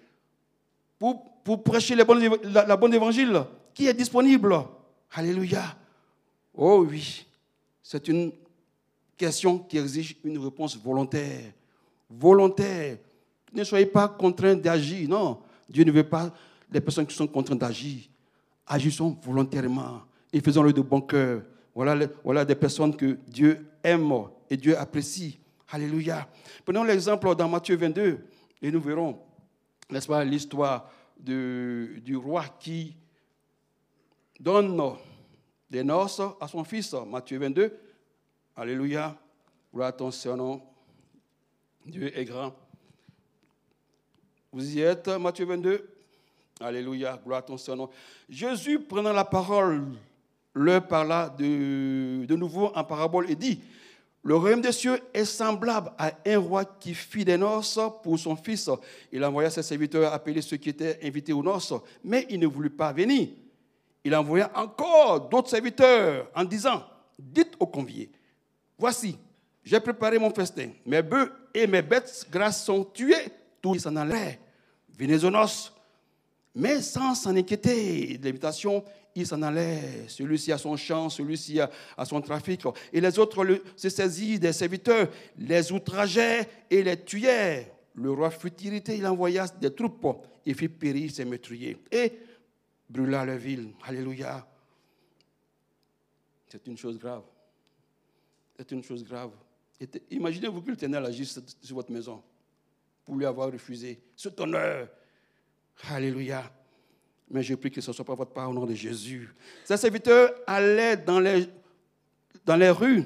pour 1.44 1.62
prêcher 1.62 1.94
la, 1.94 2.04
bonne 2.76 2.94
évangile 2.94 3.42
qui 3.74 3.86
est 3.86 3.94
disponible. 3.94 4.54
Alléluia. 5.12 5.76
Oh 6.54 6.86
oui, 6.88 7.26
c'est 7.82 8.08
une 8.08 8.32
question 9.16 9.58
qui 9.58 9.78
exige 9.78 10.16
une 10.24 10.38
réponse 10.38 10.76
volontaire. 10.76 11.52
Volontaire. 12.10 12.98
Ne 13.52 13.64
soyez 13.64 13.86
pas 13.86 14.08
contraints 14.08 14.54
d'agir. 14.54 15.08
Non, 15.08 15.38
Dieu 15.68 15.84
ne 15.84 15.92
veut 15.92 16.08
pas 16.08 16.32
les 16.70 16.80
personnes 16.80 17.06
qui 17.06 17.14
sont 17.14 17.26
contraintes 17.26 17.58
d'agir. 17.58 18.02
Agissons 18.66 19.16
volontairement 19.22 20.02
et 20.32 20.40
faisons-le 20.40 20.72
de 20.72 20.82
bon 20.82 21.00
cœur. 21.00 21.42
Voilà, 21.74 22.06
voilà 22.24 22.44
des 22.44 22.54
personnes 22.54 22.94
que 22.94 23.18
Dieu 23.26 23.66
aime 23.82 24.12
et 24.50 24.56
Dieu 24.56 24.76
apprécie. 24.76 25.38
Alléluia. 25.70 26.26
Prenons 26.64 26.82
l'exemple 26.82 27.34
dans 27.34 27.48
Matthieu 27.48 27.76
22 27.76 28.18
et 28.62 28.70
nous 28.70 28.80
verrons, 28.80 29.18
n'est-ce 29.90 30.08
pas, 30.08 30.24
l'histoire 30.24 30.90
du 31.18 32.16
roi 32.16 32.44
qui 32.60 32.96
donne 34.38 34.80
des 35.70 35.84
noces 35.84 36.22
à 36.40 36.48
son 36.48 36.64
fils. 36.64 36.94
Matthieu 37.06 37.38
22. 37.38 37.78
Alléluia. 38.56 39.16
Gloire 39.72 39.88
à 39.88 39.92
ton 39.92 40.10
Saint-Nom. 40.10 40.62
Dieu 41.84 42.16
est 42.16 42.24
grand. 42.24 42.54
Vous 44.52 44.76
y 44.76 44.80
êtes, 44.80 45.08
Matthieu 45.08 45.44
22 45.44 45.88
Alléluia, 46.60 47.20
gloire 47.24 47.38
à 47.38 47.42
ton 47.42 47.56
Saint-Nom. 47.56 47.88
Jésus, 48.28 48.80
prenant 48.80 49.12
la 49.12 49.24
parole, 49.24 49.84
leur 50.54 50.86
parla 50.86 51.28
de 51.28 52.34
nouveau 52.34 52.72
en 52.74 52.82
parabole 52.82 53.30
et 53.30 53.36
dit 53.36 53.60
Le 54.22 54.36
royaume 54.36 54.60
des 54.60 54.72
cieux 54.72 55.00
est 55.14 55.24
semblable 55.24 55.92
à 55.96 56.12
un 56.26 56.38
roi 56.38 56.64
qui 56.64 56.94
fit 56.94 57.24
des 57.24 57.38
noces 57.38 57.78
pour 58.02 58.18
son 58.18 58.36
fils. 58.36 58.68
Il 59.12 59.24
envoya 59.24 59.48
ses 59.48 59.62
serviteurs 59.62 60.12
appeler 60.12 60.42
ceux 60.42 60.56
qui 60.56 60.70
étaient 60.70 60.98
invités 61.02 61.32
aux 61.32 61.42
noces, 61.42 61.72
mais 62.02 62.26
ils 62.28 62.40
ne 62.40 62.46
voulaient 62.46 62.68
pas 62.68 62.92
venir. 62.92 63.28
Il 64.04 64.14
envoya 64.14 64.50
encore 64.54 65.28
d'autres 65.28 65.50
serviteurs 65.50 66.30
en 66.34 66.44
disant 66.44 66.82
Dites 67.18 67.54
aux 67.58 67.66
conviés 67.66 68.10
Voici, 68.76 69.18
j'ai 69.64 69.80
préparé 69.80 70.18
mon 70.18 70.30
festin. 70.30 70.70
Mes 70.86 71.02
bœufs 71.02 71.32
et 71.54 71.66
mes 71.66 71.82
bêtes 71.82 72.26
grasses 72.30 72.64
sont 72.64 72.84
tués. 72.84 73.28
Tous 73.60 73.78
s'en 73.78 73.96
allaient. 73.96 74.40
Venez 74.96 75.24
aux 75.24 75.30
noces. 75.30 75.72
Mais 76.54 76.80
sans 76.80 77.14
s'en 77.14 77.36
inquiéter 77.36 78.18
de 78.18 78.24
l'invitation, 78.24 78.84
il 79.20 79.26
s'en 79.26 79.40
allait. 79.42 80.06
Celui-ci 80.08 80.52
a 80.52 80.58
son 80.58 80.76
champ, 80.76 81.08
celui-ci 81.08 81.60
a, 81.60 81.70
a 81.96 82.04
son 82.04 82.20
trafic. 82.20 82.62
Et 82.92 83.00
les 83.00 83.18
autres 83.18 83.44
le- 83.44 83.62
se 83.76 83.88
saisirent 83.88 84.38
des 84.40 84.52
serviteurs, 84.52 85.08
les 85.38 85.72
outrageaient 85.72 86.48
et 86.70 86.82
les 86.82 87.02
tuaient. 87.04 87.72
Le 87.94 88.10
roi 88.12 88.30
fut 88.30 88.52
irrité, 88.62 88.96
il 88.96 89.06
envoya 89.06 89.46
des 89.48 89.74
troupes 89.74 90.06
et 90.46 90.54
fit 90.54 90.68
périr 90.68 91.10
ses 91.10 91.24
meurtriers. 91.24 91.76
Et 91.90 92.12
brûla 92.88 93.24
la 93.24 93.36
ville. 93.36 93.72
Alléluia. 93.84 94.46
C'est 96.48 96.66
une 96.66 96.76
chose 96.78 96.98
grave. 96.98 97.22
C'est 98.56 98.70
une 98.72 98.82
chose 98.82 99.04
grave. 99.04 99.30
Imaginez-vous 100.10 100.62
que 100.62 100.70
l'Éternel 100.70 101.04
agisse 101.04 101.38
sur 101.62 101.76
votre 101.76 101.92
maison 101.92 102.22
pour 103.04 103.16
lui 103.16 103.24
avoir 103.26 103.50
refusé 103.52 104.00
cet 104.16 104.40
honneur. 104.40 104.88
Alléluia. 105.90 106.50
Mais 107.30 107.42
je 107.42 107.54
prie 107.54 107.70
que 107.70 107.80
ce 107.80 107.90
ne 107.90 107.94
soit 107.94 108.04
pas 108.04 108.14
votre 108.14 108.32
part 108.32 108.50
au 108.50 108.54
nom 108.54 108.64
de 108.64 108.74
Jésus. 108.74 109.28
Ces 109.64 109.76
serviteurs 109.76 110.30
allaient 110.46 110.96
dans 110.96 111.20
les, 111.20 112.70
rues, 112.70 113.04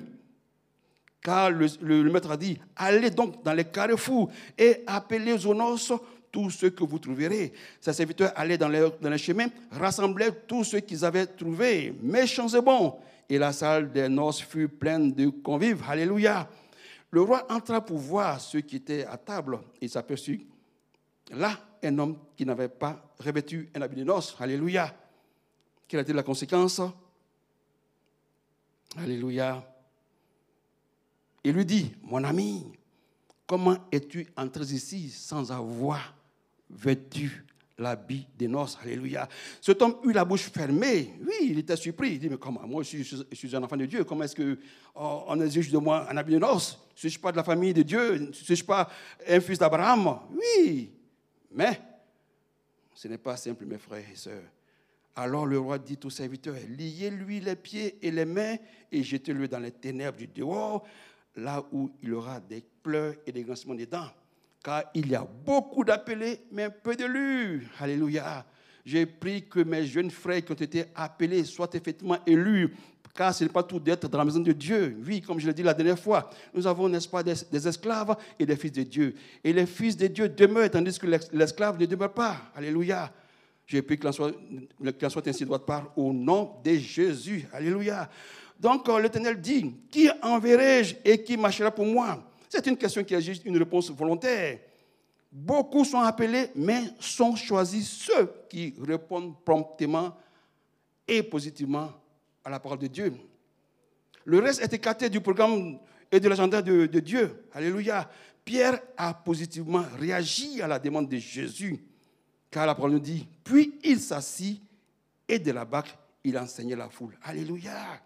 car 1.21 1.51
le 1.51 2.11
maître 2.11 2.31
a 2.31 2.37
dit, 2.37 2.59
allez 2.77 3.11
donc 3.11 3.43
dans 3.43 3.53
les 3.53 3.65
carrefours 3.65 4.31
et 4.57 4.83
appelez 4.87 5.45
aux 5.47 5.55
noces 5.55 5.93
tous 6.31 6.51
ceux 6.51 6.71
que 6.71 6.83
vous 6.83 6.99
trouverez. 6.99 7.53
Ces 7.81 7.93
serviteurs 7.93 8.33
allaient 8.35 8.59
dans 8.59 8.69
les, 8.69 8.89
dans 9.01 9.11
les 9.11 9.19
chemins, 9.19 9.49
rassemblaient 9.71 10.33
tous 10.47 10.65
ceux 10.65 10.81
qu'ils 10.81 11.05
avaient 11.05 11.27
trouvés, 11.27 11.95
méchants 12.01 12.49
et 12.49 12.61
bons. 12.61 12.97
Et 13.29 13.39
la 13.39 13.53
salle 13.53 13.93
des 13.93 14.09
noces 14.09 14.41
fut 14.41 14.69
pleine 14.69 15.13
de 15.13 15.29
convives. 15.29 15.83
Alléluia. 15.89 16.49
Le 17.11 17.21
roi 17.21 17.47
entra 17.51 17.85
pour 17.85 17.99
voir 17.99 18.41
ceux 18.41 18.61
qui 18.61 18.77
étaient 18.77 19.05
à 19.05 19.17
table. 19.17 19.61
Il 19.81 19.91
s'aperçut 19.91 20.47
là 21.31 21.59
un 21.83 21.99
homme 21.99 22.19
qui 22.37 22.47
n'avait 22.47 22.69
pas 22.69 23.15
revêtu 23.19 23.71
un 23.75 23.83
habit 23.83 23.97
de 23.97 24.05
noces. 24.05 24.37
Alléluia. 24.39 24.95
Quelle 25.89 26.01
a 26.01 26.03
été 26.03 26.13
la 26.13 26.23
conséquence? 26.23 26.81
Alléluia. 28.97 29.67
Il 31.45 31.53
lui 31.53 31.65
dit, 31.65 31.93
mon 32.03 32.23
ami, 32.25 32.65
comment 33.47 33.77
es-tu 33.91 34.27
entré 34.37 34.65
ici 34.65 35.11
sans 35.11 35.51
avoir 35.51 36.15
vêtu 36.71 37.45
l'habit 37.77 38.27
des 38.39 38.47
noces? 38.47 38.79
Alléluia. 38.81 39.29
Cet 39.61 39.83
homme 39.83 39.97
eut 40.05 40.13
la 40.13 40.25
bouche 40.25 40.51
fermée. 40.51 41.15
Oui, 41.21 41.49
il 41.51 41.59
était 41.59 41.77
surpris. 41.77 42.13
Il 42.13 42.19
dit, 42.21 42.29
mais 42.29 42.39
comment? 42.39 42.67
Moi, 42.67 42.85
je 42.85 43.03
suis, 43.33 43.57
un 43.57 43.63
enfant 43.63 43.77
de 43.77 43.87
Dieu. 43.87 44.05
Comment 44.05 44.23
est-ce 44.23 44.37
qu'on 44.37 44.57
on 44.95 45.41
exige 45.41 45.71
de 45.71 45.79
moi 45.79 46.09
un 46.09 46.17
habit 46.17 46.35
de 46.35 46.39
noces? 46.39 46.79
Suis-je 46.95 47.19
pas 47.19 47.33
de 47.33 47.39
la 47.39 47.45
famille 47.45 47.75
de 47.75 47.83
Dieu? 47.83 48.31
Suis-je 48.33 48.65
pas 48.65 48.89
un 49.27 49.41
fils 49.41 49.59
d'Abraham? 49.59 50.21
Oui. 50.31 50.93
Mais 51.55 51.81
ce 52.95 53.09
n'est 53.09 53.19
pas 53.19 53.37
simple, 53.37 53.65
mes 53.65 53.79
frères 53.79 54.05
et 54.11 54.17
sœurs. 54.17 54.43
Alors 55.15 55.47
le 55.47 55.59
roi 55.59 55.79
dit 55.79 55.99
aux 56.05 56.11
serviteurs, 56.11 56.57
liez-lui 56.69 57.41
les 57.41 57.57
pieds 57.57 57.99
et 58.01 58.11
les 58.11 58.25
mains 58.25 58.57
et 58.91 59.03
jetez-le 59.03 59.47
dans 59.47 59.59
les 59.59 59.73
ténèbres 59.73 60.17
du 60.17 60.27
dehors, 60.27 60.87
là 61.37 61.63
où 61.71 61.91
il 62.03 62.15
aura 62.15 62.41
des 62.41 62.65
pleurs 62.83 63.15
et 63.27 63.33
des 63.33 63.43
grincements 63.43 63.75
des 63.75 63.87
dents. 63.87 64.11
Car 64.63 64.85
il 64.95 65.09
y 65.09 65.15
a 65.15 65.25
beaucoup 65.25 65.85
d'appelés, 65.85 66.45
mais 66.51 66.71
peu 66.71 66.95
d'élus. 66.95 67.67
Alléluia. 67.79 68.47
J'ai 68.85 69.07
pris 69.07 69.49
que 69.49 69.61
mes 69.61 69.85
jeunes 69.85 70.11
frères 70.11 70.45
qui 70.45 70.53
ont 70.53 70.57
été 70.57 70.87
appelés 70.95 71.45
soient 71.45 71.71
effectivement 71.73 72.19
élus, 72.27 72.75
car 73.15 73.35
ce 73.35 73.45
n'est 73.45 73.51
pas 73.51 73.63
tout 73.63 73.79
d'être 73.79 74.09
dans 74.09 74.19
la 74.19 74.25
maison 74.25 74.41
de 74.41 74.53
Dieu. 74.53 74.97
Oui, 75.07 75.21
comme 75.21 75.39
je 75.39 75.47
l'ai 75.47 75.53
dit 75.53 75.63
la 75.63 75.75
dernière 75.75 75.99
fois, 75.99 76.31
nous 76.55 76.67
avons, 76.67 76.89
n'est-ce 76.89 77.09
pas, 77.09 77.23
des, 77.23 77.69
esclaves 77.69 78.17
et 78.39 78.47
des 78.47 78.57
fils 78.57 78.73
de 78.73 78.83
Dieu. 78.83 79.15
Et 79.45 79.53
les 79.53 79.67
fils 79.67 79.97
de 79.97 80.07
Dieu 80.07 80.29
demeurent, 80.29 80.71
tandis 80.71 80.99
que 80.99 81.07
l'esclave 81.33 81.79
ne 81.79 81.87
demeure 81.87 82.13
pas. 82.13 82.37
Alléluia. 82.55 83.13
En 84.05 84.13
soit, 84.13 84.33
qu'il 84.33 85.07
en 85.07 85.11
soit 85.11 85.29
ainsi 85.29 85.45
de 85.45 85.49
votre 85.49 85.65
part 85.65 85.93
au 85.97 86.13
nom 86.13 86.57
de 86.65 86.75
Jésus. 86.75 87.47
Alléluia. 87.53 88.09
Donc 88.59 88.89
euh, 88.89 89.01
l'Éternel 89.01 89.41
dit, 89.41 89.75
qui 89.91 90.11
enverrai-je 90.23 90.97
et 91.05 91.23
qui 91.23 91.37
marchera 91.37 91.71
pour 91.71 91.87
moi? 91.87 92.23
C'est 92.49 92.67
une 92.67 92.77
question 92.77 93.03
qui 93.03 93.15
exige 93.15 93.41
une 93.45 93.57
réponse 93.57 93.91
volontaire. 93.91 94.59
Beaucoup 95.31 95.85
sont 95.85 96.01
appelés, 96.01 96.51
mais 96.55 96.83
sont 97.01 97.35
choisis 97.35 97.89
ceux 97.89 98.31
qui 98.49 98.75
répondent 98.87 99.35
promptement 99.43 100.15
et 101.09 101.23
positivement 101.23 101.91
à 102.45 102.51
la 102.51 102.61
parole 102.61 102.79
de 102.79 102.87
Dieu. 102.87 103.13
Le 104.25 104.39
reste 104.39 104.63
est 104.63 104.73
écarté 104.73 105.09
du 105.09 105.21
programme 105.21 105.79
et 106.11 106.21
de 106.21 106.29
l'agenda 106.29 106.63
de, 106.63 106.87
Dieu. 107.01 107.45
Alléluia. 107.53 108.09
Pierre 108.45 108.81
a 108.97 109.15
positivement 109.15 109.85
réagi 109.99 110.61
à 110.61 110.69
la 110.69 110.79
demande 110.79 111.09
de 111.09 111.17
Jésus, 111.17 111.79
car 112.51 112.67
la 112.67 112.75
parole 112.75 112.93
nous 112.93 113.01
dit, 113.01 113.27
puis 113.45 113.79
il 113.85 114.01
s'assit 114.01 114.61
et 115.29 115.39
de 115.39 115.53
la 115.53 115.65
barque, 115.65 115.97
il 116.25 116.37
enseignait 116.37 116.77
la 116.77 116.89
foule. 116.89 117.17
Alléluia. 117.23 118.01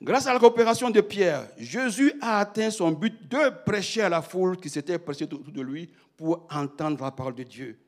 Grâce 0.00 0.26
à 0.26 0.32
la 0.32 0.38
coopération 0.38 0.90
de 0.90 1.00
Pierre, 1.00 1.48
Jésus 1.56 2.12
a 2.20 2.40
atteint 2.40 2.70
son 2.70 2.92
but 2.92 3.28
de 3.28 3.50
prêcher 3.64 4.02
à 4.02 4.08
la 4.08 4.22
foule 4.22 4.56
qui 4.56 4.68
s'était 4.68 4.98
pressée 4.98 5.24
autour 5.24 5.40
de 5.40 5.62
lui 5.62 5.90
pour 6.16 6.46
entendre 6.50 7.02
la 7.02 7.10
parole 7.10 7.34
de 7.34 7.42
Dieu. 7.42 7.78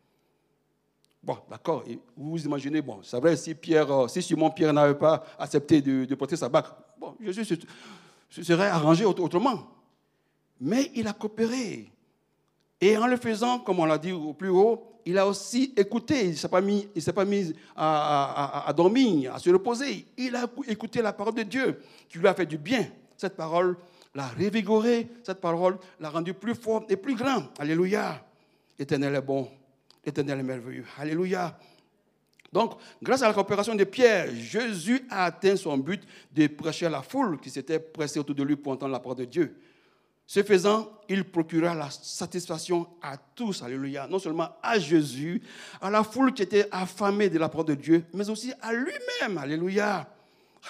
Bon, 1.22 1.36
d'accord, 1.50 1.82
vous 2.16 2.30
vous 2.30 2.44
imaginez, 2.44 2.80
bon, 2.80 3.00
c'est 3.02 3.18
vrai, 3.18 3.36
si, 3.36 3.54
Pierre, 3.54 3.90
euh, 3.90 4.08
si 4.08 4.22
Simon 4.22 4.50
Pierre 4.50 4.72
n'avait 4.72 4.94
pas 4.94 5.24
accepté 5.38 5.80
de, 5.82 6.14
porter 6.14 6.36
sa 6.36 6.48
barque, 6.48 6.74
bon, 6.98 7.14
Jésus 7.20 7.44
se, 7.44 7.54
se 8.30 8.42
serait 8.42 8.68
arrangé 8.68 9.04
autre- 9.04 9.22
autrement. 9.22 9.66
Mais 10.60 10.90
il 10.94 11.06
a 11.08 11.12
coopéré. 11.12 11.90
Et 12.80 12.96
en 12.96 13.06
le 13.08 13.16
faisant, 13.16 13.58
comme 13.58 13.80
on 13.80 13.84
l'a 13.84 13.98
dit 13.98 14.12
au 14.12 14.32
plus 14.32 14.48
haut, 14.48 14.84
il 15.04 15.18
a 15.18 15.26
aussi 15.26 15.72
écouté. 15.76 16.24
Il 16.26 16.30
ne 16.30 16.34
s'est 16.36 16.48
pas 16.48 16.60
mis, 16.60 16.88
il 16.94 17.12
pas 17.12 17.24
mis 17.24 17.52
à, 17.74 18.64
à- 18.64 18.68
à 18.68 18.72
dormir, 18.72 19.34
à 19.34 19.38
se 19.38 19.50
reposer. 19.50 20.06
Il 20.16 20.36
a 20.36 20.46
écouté 20.68 21.02
la 21.02 21.12
parole 21.12 21.34
de 21.34 21.42
Dieu 21.42 21.80
qui 22.08 22.18
lui 22.18 22.28
a 22.28 22.34
fait 22.34 22.46
du 22.46 22.58
bien. 22.58 22.86
Cette 23.16 23.36
parole 23.36 23.76
l'a 24.14 24.28
révigoré. 24.28 25.08
Cette 25.24 25.40
parole 25.40 25.78
l'a 25.98 26.10
rendu 26.10 26.34
plus 26.34 26.54
fort 26.54 26.84
et 26.88 26.96
plus 26.96 27.16
grand. 27.16 27.44
Alléluia. 27.58 28.22
L'éternel 28.78 29.14
est 29.16 29.20
bon. 29.22 29.48
L'éternel 30.08 30.40
est 30.40 30.42
merveilleux. 30.42 30.86
Alléluia. 30.96 31.58
Donc, 32.50 32.78
grâce 33.02 33.20
à 33.20 33.28
la 33.28 33.34
coopération 33.34 33.74
de 33.74 33.84
Pierre, 33.84 34.34
Jésus 34.34 35.04
a 35.10 35.26
atteint 35.26 35.54
son 35.54 35.76
but 35.76 36.02
de 36.32 36.46
prêcher 36.46 36.86
à 36.86 36.88
la 36.88 37.02
foule 37.02 37.38
qui 37.38 37.50
s'était 37.50 37.78
pressée 37.78 38.18
autour 38.18 38.34
de 38.34 38.42
lui 38.42 38.56
pour 38.56 38.72
entendre 38.72 38.92
la 38.92 39.00
parole 39.00 39.18
de 39.18 39.26
Dieu. 39.26 39.60
Ce 40.26 40.42
faisant, 40.42 40.90
il 41.10 41.24
procura 41.24 41.74
la 41.74 41.90
satisfaction 41.90 42.88
à 43.02 43.18
tous, 43.18 43.62
alléluia, 43.62 44.06
non 44.06 44.18
seulement 44.18 44.48
à 44.62 44.78
Jésus, 44.78 45.42
à 45.78 45.90
la 45.90 46.02
foule 46.02 46.32
qui 46.32 46.40
était 46.40 46.68
affamée 46.70 47.28
de 47.28 47.38
la 47.38 47.50
parole 47.50 47.66
de 47.66 47.74
Dieu, 47.74 48.06
mais 48.14 48.30
aussi 48.30 48.50
à 48.62 48.72
lui-même, 48.72 49.36
alléluia, 49.36 50.08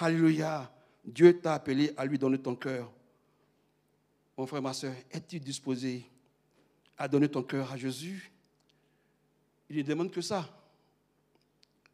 alléluia. 0.01 0.69
Dieu 1.05 1.39
t'a 1.39 1.53
appelé 1.53 1.93
à 1.95 2.05
lui 2.05 2.19
donner 2.19 2.39
ton 2.39 2.55
cœur. 2.55 2.91
Mon 4.37 4.45
frère, 4.45 4.61
ma 4.61 4.73
soeur, 4.73 4.93
es-tu 5.09 5.39
disposé 5.39 6.05
à 6.97 7.07
donner 7.07 7.29
ton 7.29 7.41
cœur 7.41 7.71
à 7.71 7.77
Jésus? 7.77 8.29
Il 9.69 9.77
ne 9.77 9.83
demande 9.83 10.11
que 10.11 10.21
ça. 10.21 10.47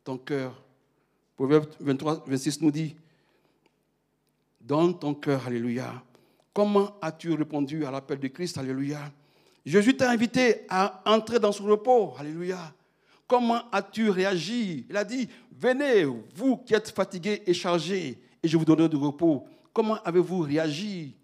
Ton 0.03 0.17
cœur. 0.17 0.61
Proverbe 1.35 1.67
23, 1.79 2.23
26 2.25 2.61
nous 2.61 2.71
dit, 2.71 2.95
dans 4.61 4.93
ton 4.93 5.13
cœur, 5.13 5.45
alléluia. 5.45 6.01
Comment 6.53 6.97
as-tu 7.01 7.33
répondu 7.33 7.85
à 7.85 7.91
l'appel 7.91 8.19
de 8.19 8.27
Christ, 8.29 8.57
alléluia? 8.57 9.11
Jésus 9.65 9.97
t'a 9.97 10.09
invité 10.09 10.61
à 10.69 11.01
entrer 11.05 11.39
dans 11.39 11.51
son 11.51 11.65
repos, 11.65 12.13
alléluia. 12.17 12.73
Comment 13.27 13.69
as-tu 13.71 14.09
réagi? 14.09 14.85
Il 14.89 14.95
a 14.95 15.03
dit, 15.03 15.27
venez, 15.51 16.05
vous 16.35 16.57
qui 16.57 16.73
êtes 16.73 16.91
fatigués 16.91 17.43
et 17.45 17.53
chargés, 17.53 18.21
et 18.41 18.47
je 18.47 18.57
vous 18.57 18.65
donnerai 18.65 18.87
du 18.87 18.95
repos. 18.95 19.45
Comment 19.73 20.01
avez-vous 20.03 20.39
réagi? 20.39 21.15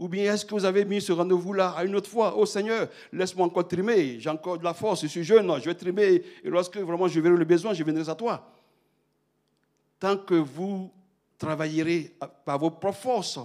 Ou 0.00 0.08
bien 0.08 0.32
est-ce 0.32 0.46
que 0.46 0.54
vous 0.54 0.64
avez 0.64 0.86
mis 0.86 0.98
ce 0.98 1.12
rendez-vous-là 1.12 1.74
à 1.76 1.84
une 1.84 1.94
autre 1.94 2.08
fois? 2.08 2.32
Oh 2.34 2.46
Seigneur, 2.46 2.88
laisse-moi 3.12 3.46
encore 3.46 3.68
trimer, 3.68 4.18
j'ai 4.18 4.30
encore 4.30 4.56
de 4.56 4.64
la 4.64 4.72
force, 4.72 5.02
je 5.02 5.08
suis 5.08 5.22
jeune, 5.22 5.54
je 5.60 5.66
vais 5.66 5.74
trimer, 5.74 6.24
et 6.42 6.48
lorsque 6.48 6.78
vraiment 6.78 7.06
je 7.06 7.20
verrai 7.20 7.36
le 7.36 7.44
besoin, 7.44 7.74
je 7.74 7.84
viendrai 7.84 8.10
à 8.10 8.14
toi. 8.14 8.50
Tant 9.98 10.16
que 10.16 10.36
vous 10.36 10.90
travaillerez 11.36 12.16
par 12.46 12.58
vos 12.58 12.70
propres 12.70 12.98
forces, 12.98 13.40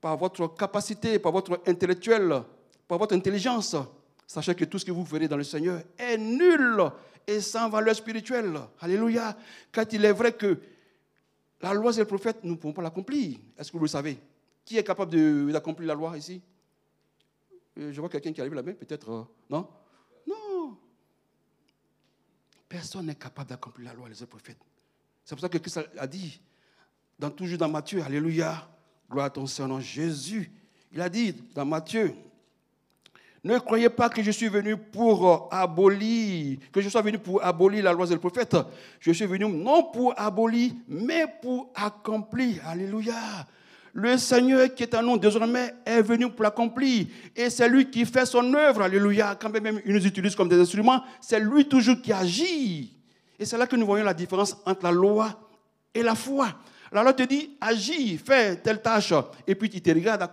par 0.00 0.16
votre 0.16 0.54
capacité, 0.54 1.18
par 1.18 1.32
votre 1.32 1.60
intellectuel, 1.66 2.42
par 2.86 2.98
votre 2.98 3.16
intelligence, 3.16 3.74
sachez 4.28 4.54
que 4.54 4.66
tout 4.66 4.78
ce 4.78 4.84
que 4.84 4.92
vous 4.92 5.04
ferez 5.04 5.26
dans 5.26 5.36
le 5.36 5.42
Seigneur 5.42 5.80
est 5.98 6.16
nul 6.16 6.80
et 7.26 7.40
sans 7.40 7.68
valeur 7.68 7.96
spirituelle. 7.96 8.56
Alléluia. 8.80 9.36
Quand 9.72 9.92
il 9.92 10.04
est 10.04 10.12
vrai 10.12 10.30
que 10.30 10.60
la 11.60 11.74
loi 11.74 11.92
et 11.92 11.98
le 11.98 12.04
prophète, 12.04 12.36
nous 12.44 12.52
ne 12.52 12.56
pouvons 12.56 12.72
pas 12.72 12.82
l'accomplir. 12.82 13.38
Est-ce 13.58 13.72
que 13.72 13.76
vous 13.76 13.84
le 13.84 13.88
savez? 13.88 14.16
Qui 14.64 14.78
est 14.78 14.84
capable 14.84 15.52
d'accomplir 15.52 15.88
la 15.88 15.94
loi 15.94 16.16
ici? 16.16 16.40
Euh, 17.78 17.92
Je 17.92 18.00
vois 18.00 18.08
quelqu'un 18.08 18.32
qui 18.32 18.40
arrive 18.40 18.54
là-bas, 18.54 18.72
peut-être. 18.72 19.10
Euh, 19.10 19.24
non? 19.50 19.68
Non. 20.26 20.76
Personne 22.68 23.06
n'est 23.06 23.14
capable 23.14 23.50
d'accomplir 23.50 23.88
la 23.88 23.94
loi 23.94 24.08
les 24.08 24.26
prophètes. 24.26 24.58
C'est 25.24 25.34
pour 25.34 25.40
ça 25.40 25.48
que 25.48 25.58
Christ 25.58 25.80
a 25.98 26.06
dit, 26.06 26.40
dans, 27.18 27.30
toujours 27.30 27.58
dans 27.58 27.68
Matthieu, 27.68 28.02
Alléluia, 28.02 28.68
gloire 29.10 29.26
à 29.26 29.30
ton 29.30 29.46
Seigneur 29.46 29.80
Jésus. 29.80 30.50
Il 30.92 31.00
a 31.00 31.08
dit 31.08 31.32
dans 31.54 31.64
Matthieu, 31.64 32.14
ne 33.42 33.58
croyez 33.58 33.90
pas 33.90 34.08
que 34.08 34.22
je 34.22 34.30
suis 34.30 34.48
venu 34.48 34.76
pour 34.76 35.52
abolir, 35.52 36.58
que 36.72 36.80
je 36.80 36.88
sois 36.88 37.02
venu 37.02 37.18
pour 37.18 37.44
abolir 37.44 37.84
la 37.84 37.92
loi 37.92 38.06
des 38.06 38.16
prophètes. 38.16 38.56
Je 39.00 39.12
suis 39.12 39.26
venu 39.26 39.46
non 39.46 39.90
pour 39.92 40.18
abolir, 40.18 40.72
mais 40.88 41.26
pour 41.42 41.70
accomplir. 41.74 42.66
Alléluia. 42.66 43.46
Le 43.96 44.18
Seigneur 44.18 44.74
qui 44.74 44.82
est 44.82 44.94
en 44.96 45.02
nous 45.04 45.16
désormais 45.16 45.72
est 45.86 46.02
venu 46.02 46.28
pour 46.28 46.42
l'accomplir. 46.42 47.06
Et 47.34 47.48
c'est 47.48 47.68
lui 47.68 47.88
qui 47.88 48.04
fait 48.04 48.26
son 48.26 48.52
œuvre. 48.52 48.82
Alléluia. 48.82 49.36
Quand 49.40 49.50
même 49.50 49.80
il 49.86 49.94
nous 49.94 50.04
utilise 50.04 50.34
comme 50.34 50.48
des 50.48 50.60
instruments, 50.60 51.00
c'est 51.20 51.38
lui 51.38 51.68
toujours 51.68 52.02
qui 52.02 52.12
agit. 52.12 52.92
Et 53.38 53.44
c'est 53.44 53.56
là 53.56 53.68
que 53.68 53.76
nous 53.76 53.86
voyons 53.86 54.04
la 54.04 54.12
différence 54.12 54.56
entre 54.66 54.82
la 54.82 54.90
loi 54.90 55.48
et 55.94 56.02
la 56.02 56.16
foi. 56.16 56.48
La 56.90 57.02
loi 57.04 57.12
te 57.12 57.22
dit, 57.22 57.56
agis, 57.60 58.18
fais 58.18 58.56
telle 58.56 58.82
tâche. 58.82 59.14
Et 59.46 59.54
puis 59.54 59.70
tu 59.70 59.80
te 59.80 59.90
regardes. 59.90 60.28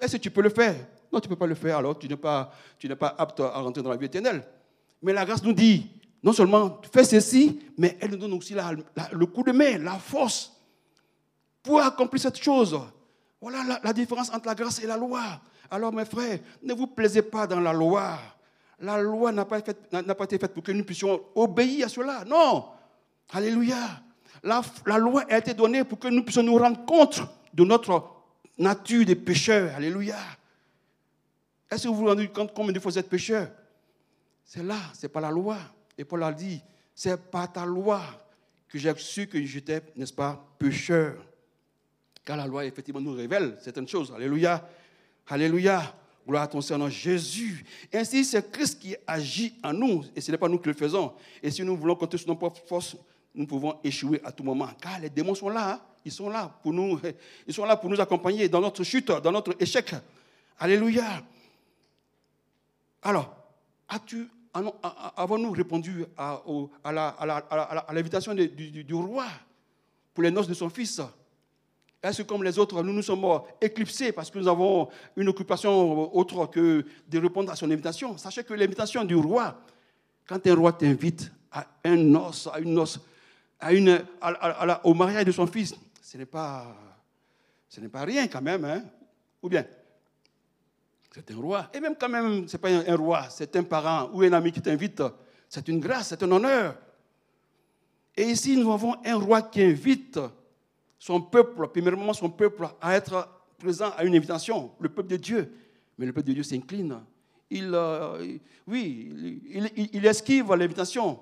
Est-ce 0.00 0.16
que 0.16 0.22
tu 0.22 0.30
peux 0.30 0.42
le 0.42 0.50
faire? 0.50 0.74
Non, 1.12 1.20
tu 1.20 1.28
ne 1.28 1.34
peux 1.34 1.38
pas 1.38 1.46
le 1.46 1.54
faire, 1.54 1.78
alors 1.78 1.98
tu 1.98 2.08
n'es 2.08 2.16
pas, 2.16 2.50
tu 2.78 2.88
n'es 2.88 2.96
pas 2.96 3.14
apte 3.18 3.40
à 3.40 3.60
rentrer 3.60 3.82
dans 3.82 3.90
la 3.90 3.96
vie 3.96 4.06
éternelle. 4.06 4.42
Mais 5.02 5.12
la 5.12 5.26
grâce 5.26 5.42
nous 5.42 5.52
dit, 5.52 5.90
non 6.22 6.32
seulement 6.32 6.80
fais 6.90 7.04
ceci, 7.04 7.60
mais 7.76 7.98
elle 8.00 8.12
nous 8.12 8.16
donne 8.16 8.32
aussi 8.32 8.54
le 9.12 9.26
coup 9.26 9.42
de 9.42 9.52
main, 9.52 9.78
la 9.78 9.94
force 9.94 10.57
accomplir 11.76 12.22
cette 12.22 12.42
chose. 12.42 12.80
Voilà 13.40 13.80
la, 13.82 13.92
différence 13.92 14.30
entre 14.30 14.46
la 14.46 14.54
grâce 14.54 14.82
et 14.82 14.86
la 14.86 14.96
loi. 14.96 15.22
Alors 15.70 15.92
mes 15.92 16.04
frères, 16.04 16.38
ne 16.62 16.72
vous 16.72 16.86
plaisez 16.86 17.22
pas 17.22 17.46
dans 17.46 17.60
la 17.60 17.72
loi. 17.72 18.18
La 18.80 19.00
loi 19.00 19.32
n'a 19.32 19.44
pas, 19.44 19.60
pas, 19.60 20.24
été 20.24 20.38
faite 20.38 20.54
pour 20.54 20.62
que 20.62 20.72
nous 20.72 20.84
puissions 20.84 21.20
obéir 21.34 21.86
à 21.86 21.88
cela. 21.88 22.24
Non. 22.24 22.66
Alléluia. 23.30 23.76
La, 24.42 24.62
la 24.86 24.98
loi 24.98 25.24
a 25.28 25.38
été 25.38 25.52
donnée 25.52 25.84
pour 25.84 25.98
que 25.98 26.08
nous 26.08 26.22
puissions 26.22 26.42
nous 26.42 26.56
rendre 26.56 26.84
compte 26.84 27.20
de 27.52 27.64
notre 27.64 28.04
nature 28.56 29.04
de 29.04 29.14
pécheurs. 29.14 29.74
Alléluia. 29.74 30.16
Est-ce 31.70 31.84
que 31.84 31.88
vous 31.88 31.96
vous 31.96 32.06
rendez 32.06 32.28
compte 32.28 32.52
combien 32.54 32.72
de 32.72 32.80
fois 32.80 32.90
vous 32.90 32.98
êtes 32.98 33.08
pécheur? 33.08 33.48
C'est 34.44 34.62
là, 34.62 34.78
ce 34.94 35.04
n'est 35.04 35.10
pas 35.10 35.20
la 35.20 35.30
loi. 35.30 35.58
Et 35.96 36.04
Paul 36.04 36.22
a 36.22 36.32
dit, 36.32 36.62
c'est 36.94 37.16
par 37.30 37.52
ta 37.52 37.66
loi 37.66 38.00
que 38.68 38.78
j'ai 38.78 38.94
su 38.96 39.26
que 39.26 39.42
j'étais, 39.44 39.82
n'est-ce 39.96 40.12
pas, 40.12 40.42
pécheur. 40.58 41.16
Car 42.28 42.36
la 42.36 42.46
loi, 42.46 42.66
effectivement, 42.66 43.00
nous 43.00 43.14
révèle 43.14 43.56
certaines 43.58 43.88
choses. 43.88 44.12
Alléluia. 44.14 44.62
Alléluia. 45.28 45.94
Gloire 46.26 46.42
à 46.42 46.46
ton 46.46 46.60
Seigneur 46.60 46.90
Jésus. 46.90 47.64
Ainsi, 47.90 48.22
c'est 48.22 48.52
Christ 48.52 48.78
qui 48.78 48.94
agit 49.06 49.54
en 49.64 49.72
nous, 49.72 50.04
et 50.14 50.20
ce 50.20 50.30
n'est 50.30 50.36
pas 50.36 50.46
nous 50.46 50.58
qui 50.58 50.68
le 50.68 50.74
faisons. 50.74 51.14
Et 51.42 51.50
si 51.50 51.62
nous 51.62 51.74
voulons 51.74 51.94
compter 51.94 52.18
sur 52.18 52.28
nos 52.28 52.36
propres 52.36 52.60
forces, 52.66 52.96
nous 53.34 53.46
pouvons 53.46 53.80
échouer 53.82 54.20
à 54.22 54.30
tout 54.30 54.44
moment. 54.44 54.68
Car 54.78 55.00
les 55.00 55.08
démons 55.08 55.34
sont 55.34 55.48
là, 55.48 55.72
hein. 55.72 55.80
ils 56.04 56.12
sont 56.12 56.28
là 56.28 56.54
pour 56.62 56.74
nous, 56.74 57.00
ils 57.46 57.54
sont 57.54 57.64
là 57.64 57.78
pour 57.78 57.88
nous 57.88 57.98
accompagner 57.98 58.46
dans 58.46 58.60
notre 58.60 58.84
chute, 58.84 59.10
dans 59.10 59.32
notre 59.32 59.56
échec. 59.58 59.94
Alléluia. 60.58 61.22
Alors, 63.04 63.34
as-tu, 63.88 64.28
avons-nous 64.52 65.52
répondu 65.52 66.04
à, 66.14 66.42
l'invitation 67.90 68.34
du, 68.34 68.94
roi 68.94 69.24
pour 70.12 70.22
les 70.22 70.30
noces 70.30 70.48
de 70.48 70.52
son 70.52 70.68
fils? 70.68 71.00
Est-ce 72.02 72.22
que 72.22 72.28
comme 72.28 72.44
les 72.44 72.58
autres, 72.58 72.82
nous 72.82 72.92
nous 72.92 73.02
sommes 73.02 73.26
éclipsés 73.60 74.12
parce 74.12 74.30
que 74.30 74.38
nous 74.38 74.48
avons 74.48 74.88
une 75.16 75.28
occupation 75.28 76.16
autre 76.16 76.46
que 76.46 76.84
de 77.08 77.18
répondre 77.18 77.50
à 77.50 77.56
son 77.56 77.70
invitation? 77.70 78.16
Sachez 78.16 78.44
que 78.44 78.54
l'invitation 78.54 79.04
du 79.04 79.16
roi, 79.16 79.60
quand 80.26 80.46
un 80.46 80.54
roi 80.54 80.72
t'invite 80.72 81.32
à 81.50 81.66
un 81.84 81.96
noce, 81.96 82.48
à 82.52 82.60
une 82.60 82.86
à 83.60 83.72
une, 83.72 84.04
au 84.84 84.94
mariage 84.94 85.24
de 85.24 85.32
son 85.32 85.46
fils, 85.48 85.74
ce 86.00 86.16
n'est 86.16 86.26
pas, 86.26 86.76
ce 87.68 87.80
n'est 87.80 87.88
pas 87.88 88.04
rien 88.04 88.28
quand 88.28 88.42
même, 88.42 88.64
hein? 88.64 88.82
Ou 89.42 89.48
bien 89.48 89.64
c'est 91.18 91.32
un 91.32 91.36
roi. 91.36 91.68
Et 91.74 91.80
même 91.80 91.96
quand 91.98 92.08
même, 92.08 92.46
ce 92.46 92.56
n'est 92.56 92.60
pas 92.60 92.68
un 92.70 92.96
roi, 92.96 93.26
c'est 93.28 93.56
un 93.56 93.64
parent 93.64 94.08
ou 94.12 94.22
un 94.22 94.32
ami 94.32 94.52
qui 94.52 94.62
t'invite. 94.62 95.02
C'est 95.48 95.66
une 95.66 95.80
grâce, 95.80 96.08
c'est 96.08 96.22
un 96.22 96.30
honneur. 96.30 96.76
Et 98.16 98.22
ici, 98.24 98.56
nous 98.56 98.72
avons 98.72 98.94
un 99.04 99.16
roi 99.16 99.42
qui 99.42 99.62
invite 99.62 100.20
son 100.98 101.20
peuple, 101.20 101.68
premièrement 101.68 102.12
son 102.12 102.30
peuple, 102.30 102.66
à 102.80 102.96
être 102.96 103.28
présent 103.58 103.90
à 103.96 104.04
une 104.04 104.14
invitation, 104.14 104.72
le 104.80 104.88
peuple 104.88 105.10
de 105.10 105.16
Dieu. 105.16 105.52
Mais 105.96 106.06
le 106.06 106.12
peuple 106.12 106.28
de 106.28 106.34
Dieu 106.34 106.42
s'incline. 106.42 107.00
Il, 107.50 107.70
euh, 107.72 108.36
oui, 108.66 109.40
il, 109.92 110.06
esquive 110.06 110.52
l'invitation, 110.54 111.18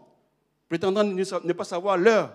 prétendant 0.68 1.04
ne 1.04 1.52
pas 1.52 1.64
savoir 1.64 1.96
l'heure. 1.96 2.34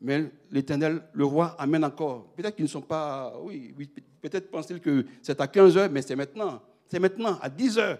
Mais 0.00 0.30
l'Éternel, 0.50 1.02
le 1.12 1.24
roi, 1.24 1.56
amène 1.58 1.84
encore. 1.84 2.26
Peut-être 2.36 2.54
qu'ils 2.54 2.66
ne 2.66 2.70
sont 2.70 2.82
pas. 2.82 3.32
Oui, 3.42 3.74
peut-être 4.20 4.50
pensent-ils 4.50 4.80
que 4.80 5.06
c'est 5.22 5.40
à 5.40 5.46
15 5.46 5.76
heures, 5.78 5.90
mais 5.90 6.02
c'est 6.02 6.16
maintenant. 6.16 6.60
C'est 6.86 6.98
maintenant, 6.98 7.38
à 7.40 7.48
10 7.48 7.78
heures. 7.78 7.98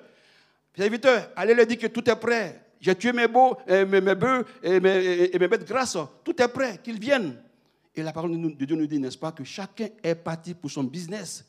Serviteur, 0.77 1.31
allez 1.35 1.55
leur 1.55 1.67
dire 1.67 1.79
que 1.79 1.87
tout 1.87 2.09
est 2.09 2.17
prêt. 2.17 2.63
J'ai 2.79 2.95
tué 2.95 3.13
mes, 3.13 3.27
beaux, 3.27 3.57
euh, 3.71 4.15
bœufs 4.15 4.45
et 4.63 4.79
mes, 4.79 5.35
et 5.35 5.39
mes 5.39 5.49
bêtes 5.49 5.67
grasses. 5.67 5.97
Tout 6.23 6.41
est 6.41 6.49
prêt, 6.49 6.79
qu'ils 6.85 7.01
viennent. 7.01 7.35
Et 7.97 8.03
la 8.03 8.13
parole 8.13 8.39
de 8.39 8.65
Dieu 8.65 8.77
nous 8.77 8.87
dit, 8.87 8.99
n'est-ce 8.99 9.17
pas, 9.17 9.33
que 9.33 9.43
chacun 9.43 9.89
est 10.03 10.15
parti 10.15 10.53
pour 10.53 10.71
son 10.71 10.85
business. 10.85 11.45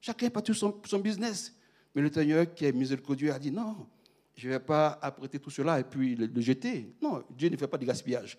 Chacun 0.00 0.26
est 0.26 0.30
parti 0.30 0.52
pour 0.52 0.88
son, 0.88 0.98
business. 0.98 1.54
Mais 1.94 2.00
le 2.00 2.10
Seigneur 2.10 2.52
qui 2.54 2.64
est 2.64 2.72
miséricordieux 2.72 3.30
a 3.30 3.38
dit, 3.38 3.50
non, 3.50 3.86
je 4.34 4.48
ne 4.48 4.54
vais 4.54 4.60
pas 4.60 4.98
apprêter 5.02 5.38
tout 5.38 5.50
cela 5.50 5.78
et 5.78 5.84
puis 5.84 6.16
le 6.16 6.40
jeter. 6.40 6.94
Non, 7.02 7.22
Dieu 7.30 7.50
ne 7.50 7.56
fait 7.56 7.68
pas 7.68 7.76
de 7.76 7.84
gaspillage. 7.84 8.38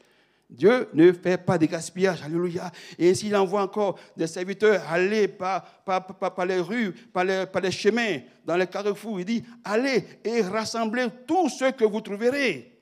Dieu 0.50 0.88
ne 0.94 1.12
fait 1.12 1.38
pas 1.38 1.58
de 1.58 1.66
gaspillage. 1.66 2.22
Alléluia. 2.22 2.72
Et 2.98 3.14
s'il 3.16 3.36
envoie 3.36 3.62
encore 3.62 4.00
des 4.16 4.28
serviteurs 4.28 4.84
aller 4.90 5.28
par, 5.28 5.84
par, 5.84 6.46
les 6.46 6.60
rues, 6.60 6.92
par 6.92 7.24
les, 7.24 7.46
par 7.46 7.62
les, 7.62 7.72
chemins, 7.72 8.20
dans 8.46 8.56
les 8.56 8.68
carrefours, 8.68 9.20
il 9.20 9.26
dit 9.26 9.44
allez 9.64 10.06
et 10.24 10.42
rassemblez 10.42 11.08
tous 11.26 11.50
ceux 11.50 11.72
que 11.72 11.86
vous 11.86 12.02
trouverez. 12.02 12.80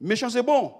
Méchant, 0.00 0.30
c'est 0.30 0.42
bon. 0.42 0.72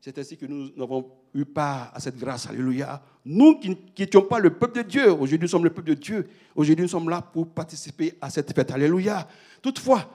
C'est 0.00 0.16
ainsi 0.18 0.36
que 0.36 0.46
nous 0.46 0.70
avons 0.80 1.17
eu 1.34 1.44
part 1.44 1.90
à 1.94 2.00
cette 2.00 2.18
grâce. 2.18 2.46
Alléluia. 2.46 3.00
Nous 3.24 3.58
qui 3.58 3.76
n'étions 3.98 4.22
pas 4.22 4.38
le 4.38 4.50
peuple 4.50 4.82
de 4.82 4.88
Dieu, 4.88 5.12
aujourd'hui 5.12 5.38
nous 5.38 5.48
sommes 5.48 5.64
le 5.64 5.70
peuple 5.70 5.88
de 5.88 5.94
Dieu. 5.94 6.28
Aujourd'hui 6.54 6.84
nous 6.84 6.88
sommes 6.88 7.08
là 7.08 7.20
pour 7.20 7.48
participer 7.48 8.14
à 8.20 8.30
cette 8.30 8.54
fête. 8.54 8.70
Alléluia. 8.70 9.28
Toutefois, 9.60 10.10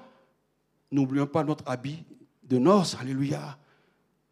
n'oublions 0.92 1.28
pas 1.28 1.44
notre 1.44 1.64
habit 1.68 2.04
de 2.44 2.58
noces. 2.58 2.98
Alléluia. 3.00 3.58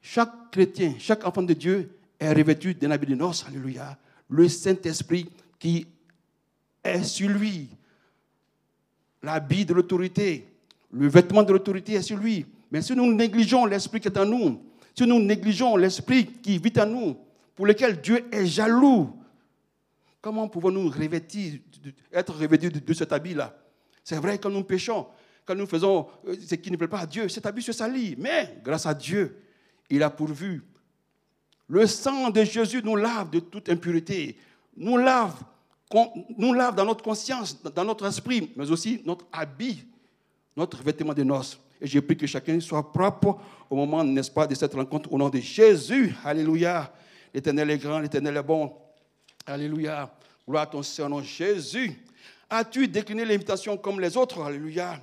Chaque 0.01 0.51
chrétien, 0.51 0.95
chaque 0.97 1.25
enfant 1.25 1.43
de 1.43 1.53
Dieu 1.53 1.91
est 2.19 2.33
revêtu 2.33 2.73
d'un 2.73 2.91
habit 2.91 3.07
de 3.07 3.15
noces. 3.15 3.45
Alléluia. 3.47 3.97
Le 4.29 4.47
Saint-Esprit 4.47 5.29
qui 5.59 5.85
est 6.83 7.03
sur 7.03 7.29
lui. 7.29 7.69
L'habit 9.21 9.65
de 9.65 9.75
l'autorité, 9.75 10.47
le 10.91 11.07
vêtement 11.07 11.43
de 11.43 11.53
l'autorité 11.53 11.93
est 11.93 12.01
sur 12.01 12.17
lui. 12.17 12.45
Mais 12.71 12.81
si 12.81 12.95
nous 12.95 13.13
négligeons 13.13 13.65
l'Esprit 13.65 13.99
qui 13.99 14.07
est 14.07 14.17
en 14.17 14.25
nous, 14.25 14.61
si 14.95 15.05
nous 15.05 15.19
négligeons 15.19 15.77
l'Esprit 15.77 16.25
qui 16.25 16.57
vit 16.57 16.73
en 16.79 16.85
nous, 16.85 17.17
pour 17.55 17.65
lequel 17.65 18.01
Dieu 18.01 18.25
est 18.31 18.45
jaloux, 18.45 19.15
comment 20.21 20.47
pouvons-nous 20.47 20.89
revêtir, 20.89 21.59
être 22.11 22.33
revêtus 22.33 22.69
de, 22.69 22.93
cet 22.93 23.11
habit-là? 23.11 23.55
C'est 24.03 24.17
vrai 24.17 24.37
que 24.37 24.47
nous 24.47 24.63
péchons, 24.63 25.07
quand 25.45 25.55
nous 25.55 25.67
faisons 25.67 26.07
euh, 26.27 26.35
ce 26.39 26.55
qui 26.55 26.71
ne 26.71 26.77
plaît 26.77 26.87
pas 26.87 26.99
à 26.99 27.05
Dieu, 27.05 27.27
cet 27.29 27.45
habit 27.45 27.61
se 27.61 27.71
salit. 27.71 28.15
Mais 28.17 28.57
grâce 28.63 28.85
à 28.85 28.93
Dieu, 28.93 29.37
il 29.89 30.01
a 30.03 30.09
pourvu. 30.09 30.63
Le 31.67 31.87
sang 31.87 32.29
de 32.29 32.43
Jésus 32.43 32.81
nous 32.83 32.95
lave 32.95 33.29
de 33.29 33.39
toute 33.39 33.69
impureté, 33.69 34.37
nous 34.75 34.97
lave, 34.97 35.41
nous 36.37 36.53
lave 36.53 36.75
dans 36.75 36.85
notre 36.85 37.03
conscience, 37.03 37.61
dans 37.63 37.85
notre 37.85 38.05
esprit, 38.05 38.51
mais 38.55 38.69
aussi 38.69 39.01
notre 39.05 39.25
habit, 39.31 39.85
notre 40.55 40.81
vêtement 40.83 41.13
de 41.13 41.23
noces. 41.23 41.59
Et 41.81 41.87
je 41.87 41.99
prie 41.99 42.15
que 42.15 42.27
chacun 42.27 42.59
soit 42.59 42.91
propre 42.91 43.39
au 43.67 43.75
moment, 43.75 44.03
n'est-ce 44.03 44.29
pas, 44.29 44.45
de 44.45 44.53
cette 44.53 44.73
rencontre 44.75 45.11
au 45.11 45.17
nom 45.17 45.29
de 45.29 45.39
Jésus. 45.39 46.15
Alléluia. 46.23 46.93
L'Éternel 47.33 47.71
est 47.71 47.77
grand, 47.79 47.99
l'Éternel 47.99 48.37
est 48.37 48.43
bon. 48.43 48.71
Alléluia. 49.47 50.13
Gloire 50.47 50.63
à 50.63 50.67
ton 50.67 50.83
Seigneur 50.83 51.23
Jésus. 51.23 51.99
As-tu 52.49 52.87
décliné 52.87 53.25
l'invitation 53.25 53.77
comme 53.77 53.99
les 53.99 54.15
autres? 54.15 54.41
Alléluia. 54.43 55.01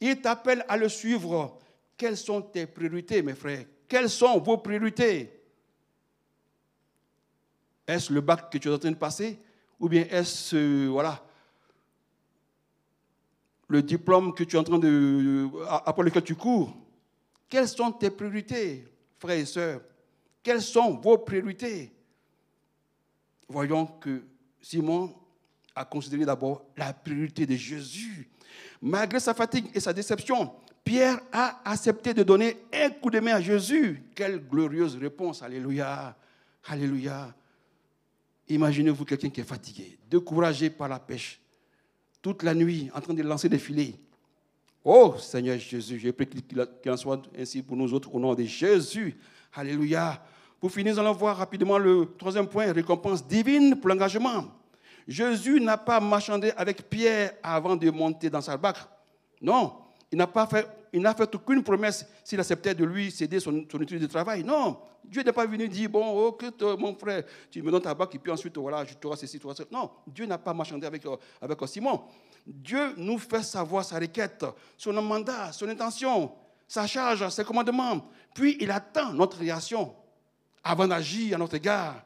Il 0.00 0.20
t'appelle 0.20 0.64
à 0.68 0.76
le 0.76 0.88
suivre. 0.88 1.58
Quelles 1.96 2.16
sont 2.16 2.40
tes 2.40 2.66
priorités, 2.66 3.20
mes 3.20 3.34
frères? 3.34 3.66
Quelles 3.88 4.10
sont 4.10 4.38
vos 4.38 4.56
priorités? 4.58 5.30
Est-ce 7.86 8.12
le 8.12 8.20
bac 8.20 8.50
que 8.50 8.58
tu 8.58 8.68
es 8.68 8.72
en 8.72 8.78
train 8.78 8.90
de 8.90 8.96
passer? 8.96 9.38
Ou 9.78 9.88
bien 9.88 10.06
est-ce, 10.10 10.56
euh, 10.56 10.88
voilà, 10.90 11.22
le 13.68 13.82
diplôme 13.82 14.34
que 14.34 14.44
tu 14.44 14.56
es 14.56 14.58
en 14.58 14.64
train 14.64 14.78
de, 14.78 15.48
après 15.68 16.04
lequel 16.04 16.22
tu 16.22 16.34
cours 16.34 16.76
Quelles 17.48 17.68
sont 17.68 17.92
tes 17.92 18.10
priorités, 18.10 18.86
frères 19.18 19.38
et 19.38 19.44
sœurs? 19.44 19.80
Quelles 20.42 20.62
sont 20.62 20.94
vos 20.96 21.18
priorités? 21.18 21.92
Voyons 23.48 23.86
que 23.86 24.22
Simon 24.60 25.14
a 25.74 25.84
considéré 25.84 26.24
d'abord 26.24 26.64
la 26.76 26.92
priorité 26.92 27.46
de 27.46 27.54
Jésus. 27.54 28.28
Malgré 28.80 29.20
sa 29.20 29.34
fatigue 29.34 29.66
et 29.74 29.80
sa 29.80 29.92
déception, 29.92 30.52
Pierre 30.84 31.20
a 31.32 31.68
accepté 31.68 32.14
de 32.14 32.22
donner 32.22 32.56
un 32.72 32.90
coup 32.90 33.10
de 33.10 33.18
main 33.18 33.34
à 33.34 33.40
Jésus. 33.40 34.04
Quelle 34.14 34.38
glorieuse 34.38 34.96
réponse. 34.96 35.42
Alléluia. 35.42 36.16
Alléluia. 36.64 37.34
Imaginez-vous 38.48 39.04
quelqu'un 39.04 39.30
qui 39.30 39.40
est 39.40 39.44
fatigué, 39.44 39.98
découragé 40.08 40.70
par 40.70 40.88
la 40.88 41.00
pêche, 41.00 41.40
toute 42.22 42.42
la 42.42 42.54
nuit 42.54 42.90
en 42.94 43.00
train 43.00 43.14
de 43.14 43.22
lancer 43.22 43.48
des 43.48 43.58
filets. 43.58 43.94
Oh 44.84 45.14
Seigneur 45.18 45.58
Jésus, 45.58 45.98
je 45.98 46.10
prie 46.10 46.26
qu'il 46.26 46.90
en 46.90 46.96
soit 46.96 47.22
ainsi 47.36 47.62
pour 47.62 47.76
nous 47.76 47.92
autres 47.92 48.14
au 48.14 48.20
nom 48.20 48.34
de 48.34 48.44
Jésus. 48.44 49.16
Alléluia. 49.54 50.22
Pour 50.60 50.70
finir, 50.70 50.94
nous 50.94 51.00
allons 51.00 51.12
voir 51.12 51.36
rapidement 51.36 51.78
le 51.78 52.08
troisième 52.18 52.46
point, 52.46 52.72
récompense 52.72 53.26
divine 53.26 53.76
pour 53.76 53.88
l'engagement. 53.88 54.44
Jésus 55.06 55.60
n'a 55.60 55.76
pas 55.76 56.00
marchandé 56.00 56.52
avec 56.56 56.88
Pierre 56.88 57.34
avant 57.42 57.76
de 57.76 57.90
monter 57.90 58.30
dans 58.30 58.40
sa 58.40 58.56
barque. 58.56 58.88
Non, 59.40 59.74
il 60.10 60.18
n'a 60.18 60.26
pas 60.26 60.46
fait, 60.46 60.68
il 60.92 61.00
n'a 61.02 61.14
fait 61.14 61.34
aucune 61.34 61.62
promesse 61.62 62.06
s'il 62.22 62.38
acceptait 62.38 62.74
de 62.74 62.84
lui 62.84 63.10
céder 63.10 63.40
son, 63.40 63.58
étude 63.58 64.00
de 64.00 64.06
travail. 64.06 64.44
Non, 64.44 64.78
Dieu 65.04 65.22
n'est 65.22 65.32
pas 65.32 65.46
venu 65.46 65.68
dire, 65.68 65.90
bon, 65.90 66.26
ok, 66.28 66.44
mon 66.78 66.94
frère, 66.94 67.24
tu 67.50 67.60
me 67.62 67.70
donnes 67.70 67.82
ta 67.82 67.94
barque 67.94 68.14
et 68.14 68.18
puis 68.18 68.30
ensuite, 68.30 68.56
voilà, 68.56 68.84
je 68.84 68.94
te 68.94 69.16
ceci, 69.16 69.38
toi, 69.38 69.54
Non, 69.70 69.90
Dieu 70.06 70.26
n'a 70.26 70.38
pas 70.38 70.54
marchandé 70.54 70.86
avec, 70.86 71.04
euh, 71.06 71.16
avec 71.40 71.58
Simon. 71.66 72.02
Dieu 72.46 72.94
nous 72.96 73.18
fait 73.18 73.42
savoir 73.42 73.84
sa 73.84 73.98
requête, 73.98 74.44
son 74.76 74.92
mandat, 75.02 75.50
son 75.52 75.68
intention, 75.68 76.32
sa 76.68 76.86
charge, 76.86 77.28
ses 77.30 77.44
commandements. 77.44 78.08
Puis 78.34 78.56
il 78.60 78.70
attend 78.70 79.12
notre 79.12 79.38
réaction 79.38 79.94
avant 80.62 80.86
d'agir 80.86 81.34
à 81.34 81.38
notre 81.38 81.54
égard. 81.54 82.02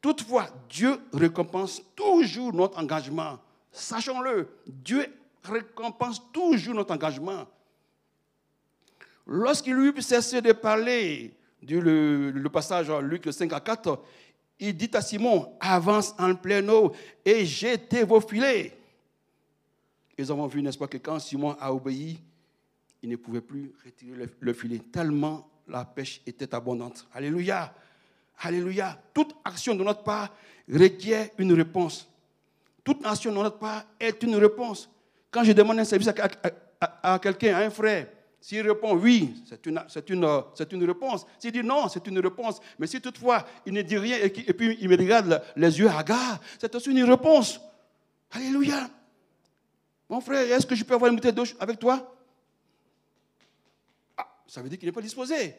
Toutefois, 0.00 0.48
Dieu 0.68 0.98
récompense 1.12 1.80
toujours 1.94 2.52
notre 2.52 2.78
engagement. 2.78 3.38
Sachons-le, 3.72 4.48
Dieu 4.66 5.06
récompense 5.44 6.20
toujours 6.32 6.74
notre 6.74 6.94
engagement. 6.94 7.46
Lorsqu'il 9.26 9.76
eut 9.76 10.02
cessé 10.02 10.40
de 10.40 10.52
parler, 10.52 11.34
du 11.62 12.48
passage 12.52 12.90
Luc 12.90 13.32
5 13.32 13.52
à 13.52 13.60
4, 13.60 14.02
il 14.60 14.76
dit 14.76 14.90
à 14.92 15.00
Simon, 15.00 15.56
avance 15.60 16.14
en 16.18 16.34
pleine 16.34 16.70
eau 16.70 16.92
et 17.24 17.44
jetez 17.44 18.04
vos 18.04 18.20
filets. 18.20 18.76
Ils 20.16 20.30
avons 20.30 20.46
vu, 20.46 20.62
n'est-ce 20.62 20.78
pas, 20.78 20.86
que 20.86 20.98
quand 20.98 21.18
Simon 21.18 21.56
a 21.58 21.72
obéi, 21.72 22.20
il 23.02 23.10
ne 23.10 23.16
pouvait 23.16 23.40
plus 23.40 23.72
retirer 23.84 24.28
le 24.38 24.52
filet, 24.52 24.78
tellement 24.78 25.48
la 25.68 25.84
pêche 25.84 26.20
était 26.26 26.54
abondante. 26.54 27.06
Alléluia. 27.12 27.74
Alléluia. 28.38 29.00
Toute 29.12 29.34
action 29.44 29.74
de 29.74 29.82
notre 29.82 30.02
part 30.02 30.30
requiert 30.70 31.28
une 31.38 31.52
réponse. 31.52 32.08
Toute 32.82 33.04
action 33.04 33.30
de 33.32 33.36
notre 33.36 33.58
part 33.58 33.84
est 33.98 34.22
une 34.22 34.36
réponse. 34.36 34.90
Quand 35.34 35.42
je 35.42 35.50
demande 35.50 35.80
un 35.80 35.84
service 35.84 36.06
à, 36.06 37.18
quelqu'un, 37.18 37.56
à 37.56 37.62
un 37.62 37.70
frère, 37.70 38.06
s'il 38.40 38.60
répond 38.60 38.94
oui, 38.94 39.42
c'est 39.44 39.66
une, 39.66 39.82
une, 40.06 40.24
une, 40.70 40.84
réponse. 40.84 41.26
S'il 41.40 41.50
dit 41.50 41.64
non, 41.64 41.88
c'est 41.88 42.06
une 42.06 42.20
réponse. 42.20 42.60
Mais 42.78 42.86
si 42.86 43.00
toutefois 43.00 43.44
il 43.66 43.72
ne 43.72 43.82
dit 43.82 43.98
rien 43.98 44.16
et, 44.18 44.30
puis 44.30 44.78
il 44.80 44.88
me 44.88 44.96
regarde 44.96 45.42
les 45.56 45.76
yeux 45.76 45.88
hagards, 45.88 46.38
c'est 46.60 46.72
aussi 46.76 46.92
une 46.92 47.02
réponse. 47.02 47.60
Alléluia. 48.30 48.88
Mon 50.08 50.20
frère, 50.20 50.56
est-ce 50.56 50.66
que 50.66 50.76
je 50.76 50.84
peux 50.84 50.94
avoir 50.94 51.10
une 51.10 51.16
bouteille 51.16 51.32
d'eau 51.32 51.42
avec 51.58 51.80
toi? 51.80 52.14
Ah, 54.16 54.28
Ça 54.46 54.62
veut 54.62 54.68
dire 54.68 54.78
qu'il 54.78 54.86
n'est 54.86 54.92
pas 54.92 55.02
disposé. 55.02 55.52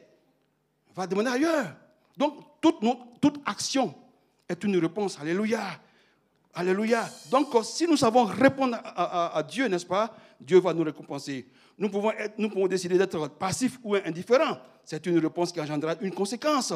Va 0.95 1.05
demander 1.05 1.32
ailleurs. 1.32 1.76
Donc, 2.15 2.61
toute, 2.61 2.78
toute 3.19 3.41
action 3.45 3.93
est 4.47 4.63
une 4.63 4.78
réponse. 4.78 5.19
Alléluia. 5.19 5.82
Alléluia. 6.58 7.10
Donc, 7.30 7.49
si 7.66 7.86
nous 7.86 7.97
savons 7.97 8.24
répondre 8.24 8.78
à, 8.82 9.43
Dieu, 9.43 9.68
n'est-ce 9.68 9.86
pas, 9.86 10.16
Dieu 10.39 10.60
va 10.62 10.74
nous 10.74 10.84
récompenser. 10.84 11.45
Nous 11.78 11.89
pouvons, 11.89 12.68
décider 12.68 12.97
d'être 12.97 13.28
passifs 13.32 13.78
ou 13.84 13.95
indifférents. 13.95 14.58
C'est 14.86 15.06
une 15.06 15.20
réponse 15.20 15.51
qui 15.51 15.60
engendrera 15.60 15.95
une 15.99 16.14
conséquence. 16.14 16.74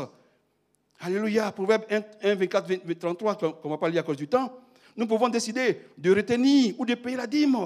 Alléluia. 0.99 1.49
Proverbe 1.53 1.85
1, 2.21 2.35
24, 2.35 2.99
33, 2.99 3.37
qu'on 3.37 3.55
ne 3.63 3.69
va 3.69 3.77
pas 3.77 3.87
lire 3.87 4.01
à 4.01 4.03
cause 4.03 4.17
du 4.17 4.27
temps. 4.27 4.53
Nous 4.97 5.07
pouvons 5.07 5.29
décider 5.29 5.79
de 5.97 6.13
retenir 6.13 6.75
ou 6.77 6.85
de 6.85 6.95
payer 6.95 7.15
la 7.15 7.25
dîme. 7.25 7.57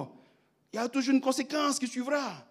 Il 0.72 0.76
y 0.76 0.80
a 0.80 0.88
toujours 0.88 1.16
une 1.16 1.22
conséquence 1.22 1.80
qui 1.80 1.88
suivra. 1.88 2.45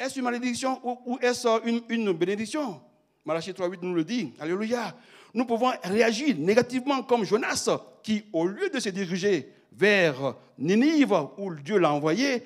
Est-ce 0.00 0.18
une 0.18 0.24
malédiction 0.24 0.80
ou, 1.06 1.16
est-ce 1.22 1.64
une, 1.64 1.82
une 1.90 2.12
bénédiction? 2.12 2.80
Malachie 3.24 3.52
3.8 3.52 3.78
nous 3.82 3.94
le 3.94 4.02
dit. 4.02 4.32
Alléluia. 4.40 4.96
Nous 5.32 5.44
pouvons 5.44 5.70
réagir 5.84 6.34
négativement 6.36 7.04
comme 7.04 7.22
Jonas, 7.22 7.70
qui, 8.02 8.24
au 8.32 8.46
lieu 8.46 8.70
de 8.70 8.80
se 8.80 8.88
diriger 8.88 9.52
vers 9.72 10.34
Ninive, 10.58 11.14
où 11.38 11.54
Dieu 11.54 11.78
l'a 11.78 11.92
envoyé, 11.92 12.42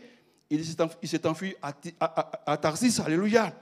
il 0.51 0.65
s'est 0.65 1.27
enfui 1.27 1.55
à, 1.63 2.57
Tarsis. 2.57 3.01
Alléluia. 3.01 3.53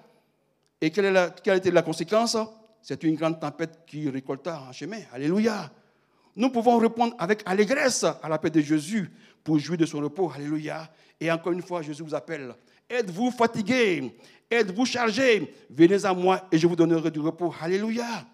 Et 0.81 0.91
quelle, 0.91 1.07
est 1.07 1.13
la, 1.13 1.31
quelle 1.31 1.59
était 1.59 1.71
la 1.71 1.83
conséquence? 1.83 2.37
C'est 2.81 3.03
une 3.05 3.15
grande 3.15 3.39
tempête 3.39 3.81
qui 3.87 4.09
récolta 4.11 4.61
en 4.69 4.73
chemin. 4.73 5.01
Alléluia. 5.13 5.71
Nous 6.35 6.51
pouvons 6.51 6.79
répondre 6.79 7.15
avec 7.19 7.43
allégresse 7.47 8.05
à 8.05 8.29
l'appel 8.29 8.51
de 8.51 8.61
Jésus 8.61 9.11
pour 9.45 9.59
jouir 9.59 9.79
de 9.79 9.87
son 9.87 10.01
repos. 10.01 10.31
Alléluia. 10.35 10.91
Et 11.21 11.31
encore 11.31 11.53
une 11.53 11.63
fois, 11.63 11.83
Jésus 11.83 12.03
vous 12.03 12.15
appelle. 12.15 12.55
Êtes-vous 12.91 13.31
fatigué? 13.31 14.17
Êtes-vous 14.51 14.85
chargé? 14.85 15.55
Venez 15.71 16.05
à 16.05 16.13
moi 16.13 16.47
et 16.51 16.59
je 16.59 16.67
vous 16.67 16.77
donnerai 16.77 17.11
du 17.11 17.21
repos. 17.21 17.55
Alléluia. 17.61 18.27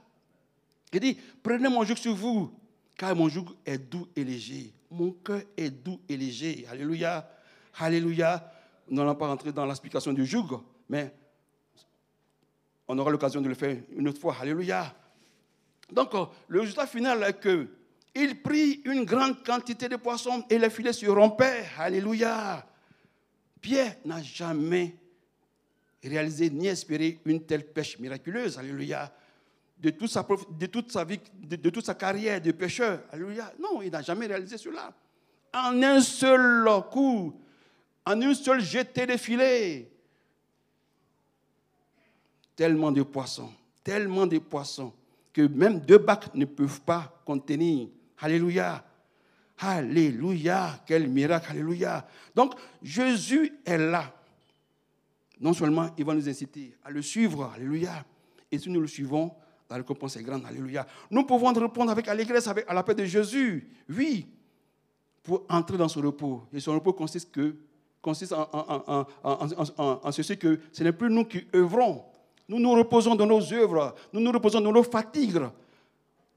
Il 0.92 1.00
dit, 1.00 1.18
prenez 1.42 1.68
mon 1.68 1.84
joug 1.84 1.96
sur 1.96 2.14
vous, 2.14 2.50
car 2.98 3.14
mon 3.14 3.28
joug 3.28 3.46
est 3.64 3.78
doux 3.78 4.08
et 4.14 4.24
léger. 4.24 4.74
Mon 4.90 5.12
cœur 5.12 5.40
est 5.56 5.70
doux 5.70 6.00
et 6.08 6.16
léger. 6.16 6.66
Alléluia. 6.68 7.30
Alléluia. 7.78 8.52
Nous 8.88 8.96
n'allons 8.96 9.14
pas 9.14 9.28
rentrer 9.28 9.52
dans 9.52 9.64
l'explication 9.64 10.12
du 10.12 10.26
joug, 10.26 10.60
mais 10.88 11.14
on 12.88 12.98
aura 12.98 13.10
l'occasion 13.10 13.40
de 13.40 13.48
le 13.48 13.54
faire 13.54 13.76
une 13.96 14.08
autre 14.08 14.20
fois. 14.20 14.36
Alléluia. 14.40 14.92
Donc, 15.92 16.10
le 16.48 16.60
résultat 16.60 16.86
final 16.86 17.22
est 17.22 17.34
que 17.34 17.68
il 18.14 18.42
prit 18.42 18.82
une 18.84 19.04
grande 19.04 19.44
quantité 19.44 19.88
de 19.88 19.96
poissons 19.96 20.44
et 20.50 20.58
les 20.58 20.70
filets 20.70 20.92
se 20.92 21.06
rompaient. 21.06 21.66
Alléluia. 21.78 22.66
Pierre 23.60 23.94
n'a 24.04 24.20
jamais 24.22 24.96
réalisé 26.02 26.50
ni 26.50 26.66
espéré 26.66 27.20
une 27.24 27.44
telle 27.46 27.64
pêche 27.64 27.98
miraculeuse. 28.00 28.58
Alléluia. 28.58 29.12
De 29.80 29.90
toute 29.90 30.10
sa, 30.10 31.04
vie, 31.04 31.20
de, 31.40 31.70
toute 31.70 31.86
sa 31.86 31.94
carrière 31.94 32.40
de 32.40 32.50
pêcheur. 32.50 33.00
Alléluia. 33.12 33.52
Non, 33.60 33.80
il 33.80 33.90
n'a 33.90 34.02
jamais 34.02 34.26
réalisé 34.26 34.58
cela. 34.58 34.92
En 35.54 35.80
un 35.82 36.00
seul 36.00 36.68
coup, 36.90 37.40
en 38.04 38.20
une 38.20 38.34
seule 38.34 38.60
jetée 38.60 39.06
de 39.06 39.16
filet. 39.16 39.90
Tellement 42.56 42.90
de 42.90 43.02
poissons, 43.02 43.52
tellement 43.84 44.26
de 44.26 44.38
poissons, 44.38 44.92
que 45.32 45.42
même 45.42 45.78
deux 45.78 45.98
bacs 45.98 46.34
ne 46.34 46.44
peuvent 46.44 46.80
pas 46.80 47.22
contenir. 47.24 47.88
Alléluia. 48.18 48.84
Alléluia. 49.58 50.80
Quel 50.84 51.08
miracle. 51.08 51.52
Alléluia. 51.52 52.04
Donc, 52.34 52.54
Jésus 52.82 53.60
est 53.64 53.78
là 53.78 54.12
non 55.40 55.52
seulement 55.52 55.90
il 55.96 56.04
va 56.04 56.14
nous 56.14 56.28
inciter 56.28 56.74
à 56.84 56.90
le 56.90 57.02
suivre, 57.02 57.52
alléluia, 57.54 58.04
et 58.50 58.58
si 58.58 58.70
nous 58.70 58.80
le 58.80 58.86
suivons, 58.86 59.32
la 59.70 59.76
récompense 59.76 60.16
est 60.16 60.22
grande, 60.22 60.44
alléluia. 60.46 60.86
Nous 61.10 61.24
pouvons 61.24 61.52
répondre 61.52 61.90
avec 61.90 62.08
allégresse 62.08 62.48
à 62.48 62.74
la 62.74 62.82
paix 62.82 62.94
de 62.94 63.04
Jésus, 63.04 63.68
oui, 63.88 64.26
pour 65.22 65.44
entrer 65.48 65.76
dans 65.76 65.88
son 65.88 66.00
repos. 66.00 66.44
Et 66.52 66.60
son 66.60 66.74
repos 66.74 66.92
consiste 66.92 67.30
que 67.30 67.54
consiste 68.00 68.32
en, 68.32 70.12
ceci 70.12 70.38
que 70.38 70.60
ce 70.72 70.82
n'est 70.82 70.92
plus 70.92 71.10
nous 71.10 71.24
qui 71.24 71.46
œuvrons. 71.54 72.04
Nous 72.48 72.58
nous 72.58 72.72
reposons 72.72 73.14
dans 73.14 73.26
nos 73.26 73.52
œuvres, 73.52 73.94
nous 74.12 74.20
nous 74.20 74.32
reposons 74.32 74.60
dans 74.60 74.72
nos 74.72 74.82
fatigues, 74.82 75.42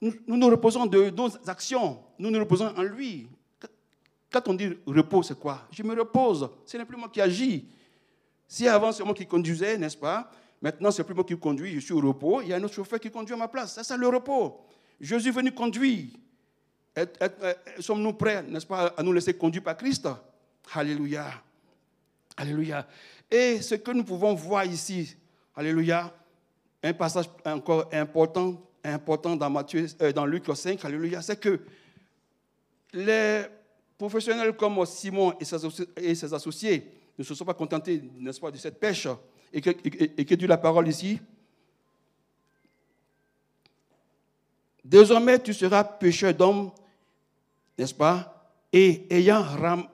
nous 0.01 0.11
nous, 0.27 0.47
reposons 0.47 0.85
de 0.87 1.09
nos 1.11 1.29
actions, 1.47 1.99
nous 2.17 2.31
nous 2.31 2.39
reposons 2.39 2.73
en 2.75 2.83
lui. 2.83 3.27
Quand 4.29 4.47
on 4.47 4.53
dit 4.55 4.77
repos, 4.85 5.23
c'est 5.23 5.39
quoi? 5.39 5.61
Je 5.71 5.83
me 5.83 5.97
repose, 5.97 6.49
ce 6.65 6.77
n'est 6.77 6.85
plus 6.85 6.97
moi 6.97 7.07
qui 7.07 7.21
agis. 7.21 7.65
Si 8.47 8.67
avant 8.67 8.91
c'est 8.91 9.03
moi 9.03 9.13
qui 9.13 9.25
conduisais, 9.25 9.77
n'est-ce 9.77 9.95
pas? 9.95 10.29
Maintenant 10.61 10.91
c'est 10.91 11.03
plus 11.03 11.15
moi 11.15 11.23
qui 11.23 11.37
conduis, 11.37 11.73
je 11.73 11.79
suis 11.79 11.93
au 11.93 12.01
repos, 12.01 12.41
il 12.41 12.49
y 12.49 12.53
a 12.53 12.57
un 12.57 12.63
autre 12.63 12.75
chauffeur 12.75 12.99
qui 12.99 13.09
conduit 13.09 13.33
à 13.33 13.37
ma 13.37 13.47
place. 13.47 13.75
C'est 13.75 13.83
ça 13.83 13.97
le 13.97 14.07
repos. 14.07 14.61
Jésus 14.99 15.29
est 15.29 15.31
venu 15.31 15.51
conduire. 15.51 16.09
Sommes-nous 17.79 18.13
prêts, 18.13 18.43
n'est-ce 18.43 18.65
pas, 18.65 18.93
à 18.97 19.01
nous 19.01 19.13
laisser 19.13 19.33
conduire 19.33 19.63
par 19.63 19.77
Christ? 19.77 20.07
Alléluia. 20.73 21.31
Alléluia. 22.37 22.87
Et 23.29 23.61
ce 23.61 23.75
que 23.75 23.91
nous 23.91 24.03
pouvons 24.03 24.33
voir 24.33 24.65
ici, 24.65 25.15
Alléluia, 25.55 26.13
un 26.83 26.93
passage 26.93 27.25
encore 27.45 27.89
important, 27.91 28.61
important 28.83 29.35
dans, 29.35 29.49
Matthieu, 29.49 29.85
euh, 30.01 30.11
dans 30.11 30.25
Luc 30.25 30.45
5, 30.53 30.83
Alléluia, 30.85 31.21
c'est 31.21 31.39
que 31.39 31.59
les 32.93 33.43
professionnels 33.97 34.55
comme 34.55 34.85
Simon 34.85 35.33
et 35.39 35.45
ses, 35.45 36.33
associés 36.33 36.91
ne 37.17 37.23
se 37.23 37.35
sont 37.35 37.45
pas 37.45 37.53
contentés, 37.53 38.01
n'est-ce 38.17 38.39
pas, 38.39 38.51
de 38.51 38.57
cette 38.57 38.79
pêche 38.79 39.07
et 39.53 39.61
que, 39.61 39.69
et, 40.43 40.47
la 40.47 40.57
parole 40.57 40.87
ici. 40.87 41.19
Désormais, 44.83 45.39
tu 45.39 45.53
seras 45.53 45.83
pêcheur 45.83 46.33
d'hommes, 46.33 46.71
n'est-ce 47.77 47.93
pas? 47.93 48.37
Et 48.73 49.05
ayant 49.09 49.43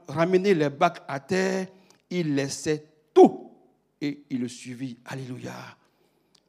ramené 0.08 0.54
les 0.54 0.70
bacs 0.70 1.04
à 1.08 1.20
terre, 1.20 1.68
il 2.10 2.36
laissait 2.36 2.86
tout 3.14 3.52
et 4.00 4.24
il 4.30 4.42
le 4.42 4.48
suivit. 4.48 4.98
Alléluia. 5.06 5.54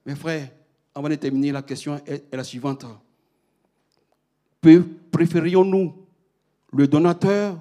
Mes 0.04 0.14
frères, 0.14 0.50
avant 0.94 1.08
de 1.08 1.14
terminer, 1.14 1.52
la 1.52 1.62
question 1.62 2.00
est, 2.06 2.32
la 2.32 2.44
suivante. 2.44 2.84
Préférions-nous 5.10 6.06
le 6.72 6.86
donateur 6.86 7.58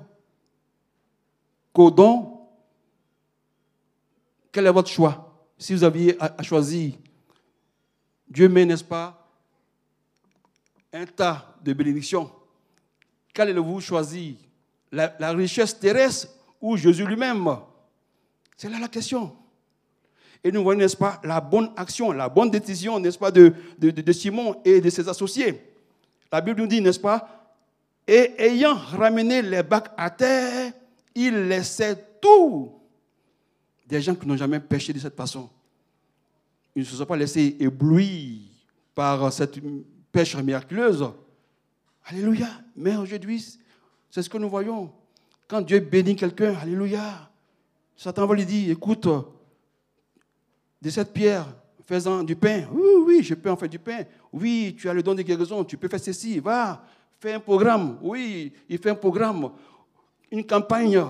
qu'au 1.72 1.90
don? 1.90 2.34
Quel 4.52 4.68
est 4.68 4.72
votre 4.72 4.90
choix? 4.90 5.27
Si 5.58 5.74
vous 5.74 5.84
aviez 5.84 6.16
à 6.20 6.44
choisir, 6.44 6.94
Dieu 8.30 8.50
met, 8.50 8.66
n'est-ce 8.66 8.84
pas, 8.84 9.28
un 10.94 11.06
tas 11.06 11.56
de 11.64 11.74
bénédictions. 11.74 12.32
Qu'allez-vous 13.34 13.82
choisir? 13.82 14.36
La, 14.92 15.32
richesse 15.32 15.78
terrestre 15.78 16.30
ou 16.62 16.78
Jésus 16.78 17.06
lui-même? 17.06 17.48
C'est 18.56 18.70
là 18.70 18.80
la 18.80 18.88
question. 18.88 19.36
Et 20.44 20.52
nous 20.52 20.64
voyons, 20.64 20.80
n'est-ce 20.80 20.98
pas, 20.98 21.20
la 21.24 21.42
bonne 21.42 21.72
action, 21.76 22.12
la 22.12 22.30
bonne 22.30 22.50
décision, 22.50 23.00
n'est-ce 23.00 23.18
pas, 23.18 23.32
de, 23.32 23.54
de, 23.78 24.12
Simon 24.14 24.62
et 24.64 24.80
de 24.82 24.90
ses 24.90 25.08
associés. 25.10 25.62
La 26.32 26.42
Bible 26.42 26.62
nous 26.62 26.68
dit, 26.68 26.82
n'est-ce 26.82 27.00
pas, 27.00 27.56
et 28.08 28.34
ayant 28.38 28.76
ramené 28.76 29.42
les 29.42 29.64
bacs 29.64 29.92
à 29.98 30.10
terre, 30.10 30.72
il 31.14 31.48
laissait 31.48 31.98
tout. 32.22 32.72
Des 33.88 34.02
gens 34.02 34.16
qui 34.16 34.28
n'ont 34.28 34.38
jamais 34.38 34.60
péché 34.60 34.92
de 34.92 35.00
cette 35.00 35.16
façon. 35.16 35.50
Ils 36.76 36.82
ne 36.82 36.86
se 36.86 36.96
sont 36.96 37.06
pas 37.06 37.16
laissés 37.16 37.56
éblouir 37.60 38.42
par 38.94 39.32
cette 39.32 39.60
pêche 40.12 40.36
miraculeuse. 40.36 41.10
Alléluia. 42.06 42.50
Mais 42.76 42.96
aujourd'hui, 42.98 43.44
c'est 44.10 44.22
ce 44.22 44.30
que 44.30 44.38
nous 44.38 44.50
voyons. 44.50 44.92
Quand 45.48 45.62
Dieu 45.62 45.80
bénit 45.80 46.16
quelqu'un, 46.16 46.56
Alléluia, 46.56 47.30
Satan 47.96 48.26
va 48.26 48.36
lui 48.36 48.46
dire, 48.46 48.72
écoute, 48.72 49.08
de 50.82 50.90
cette 50.90 51.14
pierre, 51.14 51.48
faisant 51.86 52.24
du 52.24 52.36
pain. 52.36 52.68
Oui, 52.72 52.90
oui, 53.06 53.24
je 53.24 53.34
peux 53.34 53.50
en 53.50 53.56
faire 53.56 53.70
du 53.70 53.80
pain. 53.80 54.04
Oui, 54.32 54.76
tu 54.78 54.90
as 54.90 54.94
le 54.94 55.02
don 55.02 55.16
de 55.16 55.22
guérison, 55.22 55.64
tu 55.64 55.78
peux 55.78 55.88
faire 55.88 56.00
ceci. 56.00 56.40
Va, 56.40 56.84
fais 57.20 57.34
un 57.34 57.40
programme. 57.40 57.98
Oui, 58.02 58.52
il 58.68 58.78
fait 58.78 58.90
un 58.90 58.96
programme, 58.96 59.50
une 60.30 60.46
campagne. 60.46 61.02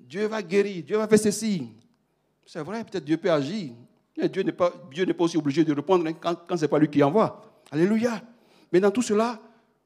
Dieu 0.00 0.26
va 0.26 0.42
guérir, 0.42 0.82
Dieu 0.84 0.96
va 0.96 1.06
faire 1.06 1.18
ceci. 1.18 1.68
C'est 2.50 2.62
vrai, 2.62 2.82
peut-être 2.82 3.04
Dieu 3.04 3.18
peut 3.18 3.30
agir. 3.30 3.72
Dieu 4.16 4.42
n'est 4.42 4.52
pas, 4.52 4.72
Dieu 4.90 5.04
n'est 5.04 5.12
pas 5.12 5.24
aussi 5.24 5.36
obligé 5.36 5.64
de 5.64 5.74
répondre 5.74 6.08
quand, 6.18 6.34
quand 6.48 6.56
ce 6.56 6.62
n'est 6.62 6.68
pas 6.68 6.78
lui 6.78 6.88
qui 6.88 7.02
envoie. 7.02 7.42
Alléluia. 7.70 8.22
Mais 8.72 8.80
dans 8.80 8.90
tout 8.90 9.02
cela, 9.02 9.38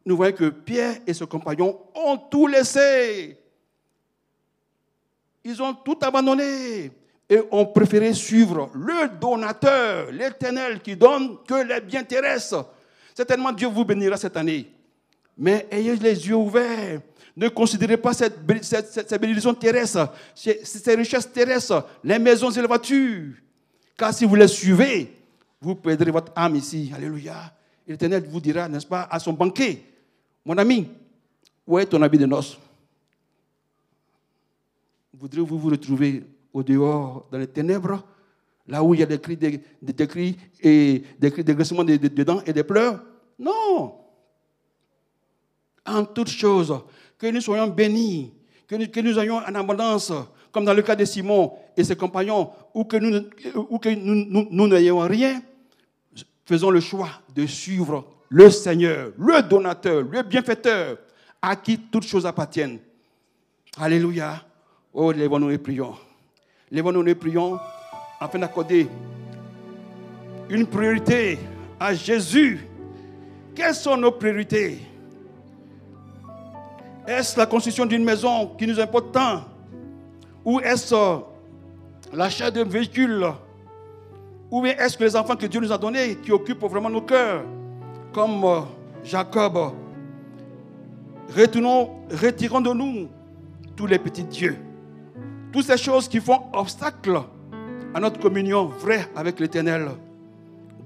nous 0.07 0.17
voyons 0.17 0.37
que 0.37 0.49
Pierre 0.49 0.99
et 1.05 1.13
ses 1.13 1.27
compagnons 1.27 1.77
ont 1.93 2.17
tout 2.17 2.47
laissé. 2.47 3.37
Ils 5.43 5.61
ont 5.61 5.75
tout 5.75 5.99
abandonné 6.03 6.93
et 7.29 7.41
ont 7.51 7.67
préféré 7.67 8.15
suivre 8.15 8.71
le 8.75 9.19
donateur, 9.19 10.13
l'éternel 10.13 10.81
qui 10.83 10.95
donne 10.95 11.39
que 11.45 11.67
les 11.67 11.81
biens 11.81 12.05
terrestres. 12.05 12.71
Certainement, 13.13 13.51
Dieu 13.51 13.67
vous 13.67 13.85
bénira 13.85 14.17
cette 14.17 14.37
année. 14.37 14.71
Mais 15.37 15.67
ayez 15.69 15.97
les 15.97 16.29
yeux 16.29 16.37
ouverts. 16.37 17.01
Ne 17.37 17.49
considérez 17.49 17.97
pas 17.97 18.13
cette, 18.13 18.39
cette, 18.63 19.21
bénédiction 19.21 19.55
terrestre, 19.55 20.13
ces, 20.35 20.95
richesses 20.95 21.33
terrestres, 21.33 21.87
les 22.05 22.19
maisons 22.19 22.51
et 22.51 22.61
les 22.61 22.67
voitures. 22.67 23.35
Car 23.97 24.13
si 24.13 24.25
vous 24.25 24.35
les 24.35 24.49
suivez, 24.49 25.11
vous 25.61 25.75
perdrez 25.75 26.11
votre 26.11 26.33
âme 26.37 26.57
ici. 26.57 26.93
Alléluia. 26.95 27.53
L'Éternel 27.87 28.25
vous 28.29 28.41
dira, 28.41 28.69
n'est-ce 28.69 28.87
pas, 28.87 29.09
à 29.11 29.19
son 29.19 29.33
banquet, 29.33 29.83
mon 30.45 30.59
ami, 30.59 30.89
où 31.67 31.79
est 31.79 31.87
ton 31.87 32.03
habit 32.03 32.19
de 32.19 32.27
noces? 32.27 32.59
Voudrez-vous 35.15 35.59
vous 35.59 35.71
retrouver 35.71 36.25
au 36.53 36.63
dehors, 36.63 37.27
dans 37.31 37.39
les 37.39 37.47
ténèbres, 37.47 38.05
là 38.67 38.83
où 38.83 38.95
il 38.95 39.01
y 39.01 39.03
a 39.03 39.07
des 39.07 39.21
cris, 39.21 39.37
des, 39.37 39.61
des 39.81 40.07
cris 40.07 40.37
et 40.61 41.03
des 41.19 41.31
cris 41.31 41.45
d'agressement 41.45 41.85
dedans 41.85 42.43
et 42.47 42.53
des 42.53 42.65
pleurs? 42.65 43.03
Non. 43.39 43.95
En 45.85 46.05
toutes 46.05 46.29
choses, 46.29 46.81
que 47.23 47.29
nous 47.29 47.41
soyons 47.41 47.69
bénis, 47.69 48.33
que 48.67 49.01
nous, 49.01 49.19
ayons 49.21 49.37
en 49.37 49.55
abondance, 49.55 50.13
comme 50.51 50.65
dans 50.65 50.75
le 50.75 50.83
cas 50.83 50.97
de 50.97 51.05
Simon 51.05 51.53
et 51.77 51.85
ses 51.85 51.95
compagnons, 51.95 52.51
ou 52.75 52.83
que 52.83 52.97
nous, 52.97 53.23
ou 53.71 53.79
que 53.79 53.91
nous, 53.91 54.49
nous 54.51 54.67
n'ayons 54.67 54.99
rien, 54.99 55.41
faisons 56.45 56.71
le 56.71 56.81
choix 56.81 57.11
de 57.33 57.47
suivre 57.47 58.05
le 58.29 58.51
Seigneur, 58.51 59.13
le 59.17 59.41
donateur, 59.41 60.03
le 60.03 60.23
bienfaiteur, 60.23 60.99
à 61.41 61.55
qui 61.55 61.79
toutes 61.79 62.09
choses 62.09 62.27
appartiennent. 62.27 62.81
Alléluia. 63.79 64.45
Oh, 64.93 65.13
lèvons-nous 65.13 65.51
et 65.51 65.59
prions. 65.59 65.95
Lèvons-nous 66.73 67.07
et 67.07 67.15
prions 67.15 67.61
afin 68.19 68.41
d'accorder 68.41 68.89
une 70.51 70.67
priorité 70.67 71.39
à 71.79 71.95
Jésus. 71.95 72.67
Quelles 73.55 73.77
sont 73.77 73.97
nos 73.97 74.11
priorités? 74.11 74.92
Est-ce 77.07 77.37
la 77.37 77.47
construction 77.47 77.85
d'une 77.85 78.05
maison 78.05 78.47
qui 78.59 78.67
nous 78.67 78.79
importe 78.79 79.13
tant? 79.13 79.43
Ou 80.45 80.61
est-ce 80.61 80.95
l'achat 82.13 82.51
d'un 82.51 82.65
véhicule? 82.65 83.27
Ou 84.51 84.63
bien 84.63 84.75
est-ce 84.77 84.97
que 84.97 85.05
les 85.05 85.17
enfants 85.17 85.37
que 85.37 85.47
Dieu 85.47 85.61
nous 85.61 85.73
a 85.73 85.79
donnés 85.79 86.17
qui 86.17 86.31
occupent 86.31 86.65
vraiment 86.65 86.91
nos 86.91 87.01
cœurs? 87.01 87.43
Comme 88.13 88.45
euh, 88.45 88.61
Jacob. 89.03 89.73
Retirons 91.35 92.61
de 92.61 92.73
nous 92.73 93.09
tous 93.75 93.87
les 93.87 93.99
petits 93.99 94.25
dieux. 94.25 94.57
Toutes 95.53 95.65
ces 95.65 95.79
choses 95.79 96.09
qui 96.09 96.21
font 96.21 96.43
obstacle 96.53 97.21
à 97.95 98.01
notre 98.01 98.21
communion 98.21 98.67
vraie 98.67 99.09
avec 99.17 99.41
l'Éternel. 99.41 99.89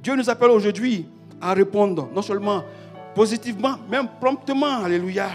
Dieu 0.03 0.15
nous 0.15 0.31
appelle 0.31 0.51
aujourd'hui 0.51 1.07
à 1.41 1.53
répondre, 1.53 2.09
non 2.15 2.23
seulement 2.23 2.63
positivement, 3.15 3.77
même 3.91 4.07
promptement, 4.21 4.85
alléluia, 4.85 5.29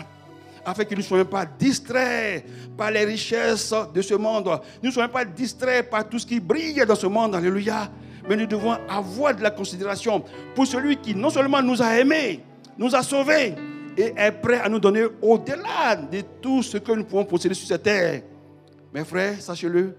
afin 0.66 0.84
que 0.84 0.92
nous 0.92 1.02
ne 1.02 1.06
soyons 1.06 1.26
pas 1.26 1.46
distraits 1.46 2.46
par 2.78 2.92
les 2.92 3.06
richesses 3.06 3.74
de 3.94 4.02
ce 4.02 4.14
monde. 4.14 4.48
Nous 4.82 4.90
ne 4.90 4.94
soyons 4.94 5.10
pas 5.10 5.26
distraits 5.26 5.90
par 5.90 6.08
tout 6.08 6.20
ce 6.20 6.26
qui 6.26 6.40
brille 6.40 6.84
dans 6.88 6.96
ce 6.96 7.08
monde, 7.08 7.36
alléluia. 7.36 7.90
Mais 8.28 8.36
nous 8.36 8.46
devons 8.46 8.78
avoir 8.88 9.36
de 9.36 9.42
la 9.42 9.52
considération 9.52 10.24
pour 10.56 10.68
celui 10.68 10.98
qui 10.98 11.16
non 11.16 11.30
seulement 11.30 11.62
nous 11.62 11.82
a 11.82 11.98
aimés, 11.98 12.42
nous 12.78 12.96
a 12.96 13.02
sauvés 13.02 13.56
et 13.98 14.14
est 14.16 14.32
prêt 14.32 14.62
à 14.62 14.70
nous 14.70 14.80
donner 14.80 15.06
au-delà 15.22 15.96
de 15.96 16.22
tout 16.42 16.62
ce 16.62 16.78
que 16.78 16.92
nous 16.92 17.04
pouvons 17.04 17.26
posséder 17.26 17.56
sur 17.56 17.68
cette 17.68 17.84
terre. 17.84 18.22
Mes 18.94 19.04
frères, 19.04 19.42
sachez-le, 19.42 19.96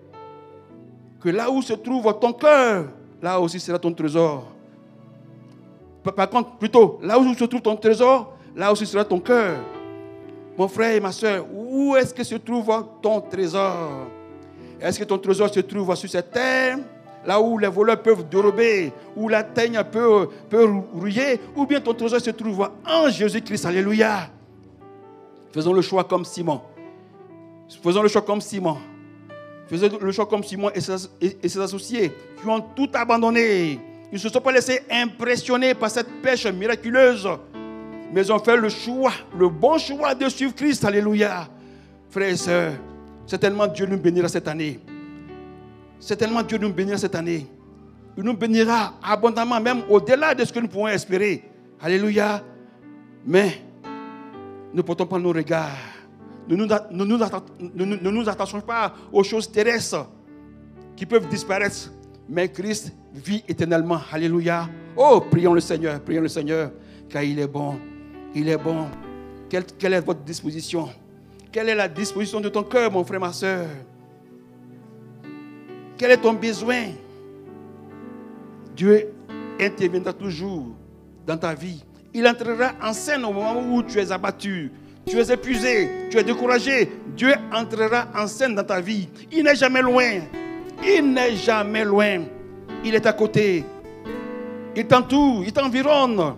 que 1.21 1.29
là 1.29 1.51
où 1.51 1.63
se 1.63 1.73
trouve 1.73 2.19
ton 2.21 2.33
cœur, 2.33 2.87
là 3.21 3.41
aussi 3.41 3.59
sera 3.59 3.79
ton 3.79 3.93
trésor. 3.93 4.53
Par 6.17 6.29
contre, 6.29 6.57
plutôt, 6.57 6.99
là 7.03 7.19
où 7.19 7.35
se 7.35 7.45
trouve 7.45 7.61
ton 7.61 7.77
trésor, 7.77 8.37
là 8.57 8.73
aussi 8.73 8.87
sera 8.87 9.05
ton 9.05 9.21
cœur. 9.21 9.57
Mon 10.57 10.69
frère 10.69 10.97
et 10.97 11.01
ma 11.01 11.13
soeur, 11.13 11.47
où 11.53 11.97
est-ce 11.97 12.13
que 12.13 12.25
se 12.25 12.35
trouve 12.35 12.71
ton 13.01 13.21
trésor? 13.21 14.07
Est-ce 14.81 14.99
que 14.99 15.05
ton 15.05 15.19
trésor 15.19 15.49
se 15.53 15.61
trouve 15.61 15.95
sur 15.95 16.11
cette 16.11 16.31
terre, 16.31 16.79
là 17.25 17.41
où 17.41 17.57
les 17.57 17.69
voleurs 17.69 18.03
peuvent 18.03 18.29
dérober, 18.29 18.93
où 19.17 19.29
la 19.29 19.43
teigne 19.43 19.81
peut, 19.91 20.29
peut 20.51 20.69
rouiller, 20.93 21.41
ou 21.57 21.67
bien 21.67 21.81
ton 21.81 21.95
trésor 21.95 22.21
se 22.21 22.31
trouve 22.31 22.69
en 22.87 23.09
Jésus-Christ? 23.09 23.65
Alléluia. 23.65 24.29
Faisons 25.53 25.73
le 25.73 25.83
choix 25.83 26.05
comme 26.05 26.25
Simon. 26.25 26.61
Faisons 27.83 28.03
le 28.03 28.09
choix 28.09 28.23
comme 28.23 28.41
Simon. 28.41 28.77
faisaient 29.67 29.91
le 30.01 30.13
choix 30.13 30.27
comme 30.27 30.45
Simon 30.45 30.71
et 30.75 30.81
ses, 30.81 31.09
et 31.21 31.49
ses 31.49 31.61
associés, 31.61 32.13
qui 32.41 32.49
ont 32.49 32.61
tout 32.61 32.91
abandonné. 32.93 33.81
Ils 34.11 34.15
ne 34.15 34.19
se 34.19 34.29
sont 34.29 34.41
pas 34.41 34.53
laissés 34.53 34.83
impressionner 34.91 35.75
par 35.75 35.91
cette 35.91 36.09
pêche 36.23 36.47
miraculeuse, 36.47 37.27
mais 38.13 38.31
ont 38.31 38.39
fait 38.39 38.57
le 38.57 38.69
choix, 38.69 39.13
le 39.37 39.49
bon 39.49 39.79
choix 39.79 40.15
de 40.15 40.29
suivre 40.29 40.55
Christ. 40.55 40.85
Alléluia. 40.85 41.49
Frères 42.11 42.29
et 42.29 42.37
sœurs, 42.37 42.73
certainement 43.27 43.67
Dieu 43.67 43.87
nous 43.87 43.97
bénira 43.97 44.29
cette 44.29 44.47
année. 44.47 44.81
Certainement 45.99 46.43
Dieu 46.43 46.59
nous 46.59 46.73
bénira 46.73 46.99
cette 46.99 47.15
année. 47.15 47.47
Il 48.17 48.23
nous 48.25 48.37
bénira 48.37 48.95
abondamment, 49.03 49.59
même 49.61 49.83
au-delà 49.89 50.35
de 50.35 50.45
ce 50.45 50.53
que 50.53 50.61
nous 50.61 50.69
pouvons 50.69 50.89
espérer. 50.89 51.43
Alléluia. 51.81 52.43
Mais 53.25 53.63
ne 54.75 54.83
portons 54.83 55.07
pas 55.07 55.19
nos 55.19 55.33
regards. 55.33 55.71
Ne 56.49 58.11
nous 58.11 58.29
attachons 58.29 58.61
pas 58.61 58.93
aux 59.11 59.23
choses 59.23 59.51
terrestres 59.51 60.07
qui 60.95 61.07
peuvent 61.07 61.29
disparaître. 61.29 61.91
Mais 62.29 62.49
Christ 62.51 62.93
vit 63.15 63.43
éternellement. 63.49 64.01
Alléluia. 64.13 64.69
Oh, 64.97 65.23
prions 65.31 65.55
le 65.55 65.61
Seigneur, 65.61 65.99
prions 66.01 66.21
le 66.21 66.29
Seigneur, 66.29 66.73
car 67.09 67.23
il 67.23 67.39
est 67.39 67.47
bon. 67.47 67.79
Il 68.35 68.49
est 68.49 68.57
bon. 68.57 68.87
Quelle, 69.49 69.93
est 69.93 70.01
votre 70.01 70.21
disposition? 70.21 70.89
Quelle 71.51 71.69
est 71.69 71.75
la 71.75 71.89
disposition 71.89 72.41
de 72.41 72.49
ton 72.49 72.63
cœur, 72.63 72.91
mon 72.91 73.05
frère, 73.05 73.21
ma 73.21 73.33
soeur? 73.33 73.67
Quel 75.99 76.13
est 76.13 76.17
ton 76.17 76.33
besoin? 76.33 76.85
Dieu 78.75 79.13
interviendra 79.61 80.13
toujours 80.13 80.69
dans 81.27 81.37
ta 81.37 81.55
vie. 81.55 81.85
Il 82.15 82.27
entrera 82.27 82.73
en 82.83 82.93
scène 82.93 83.25
au 83.25 83.33
moment 83.33 83.61
où 83.61 83.83
tu 83.83 83.99
es 83.99 84.11
abattu, 84.11 84.73
tu 85.07 85.19
es 85.19 85.33
épuisé, 85.33 85.89
tu 86.11 86.19
es 86.19 86.25
découragé. 86.25 86.91
Dieu 87.17 87.35
entrera 87.53 88.09
en 88.17 88.27
scène 88.27 88.55
dans 88.55 88.65
ta 88.65 88.81
vie. 88.81 89.09
Il 89.31 89.45
n'est 89.45 89.57
jamais 89.57 89.83
loin. 89.83 90.21
Il 90.85 91.13
n'est 91.13 91.37
jamais 91.37 91.85
loin. 91.85 92.23
Il 92.85 92.95
est 92.95 93.07
à 93.07 93.13
côté. 93.13 93.65
Il 94.75 94.87
t'entoure, 94.87 95.45
il 95.45 95.53
t'environne. 95.53 96.35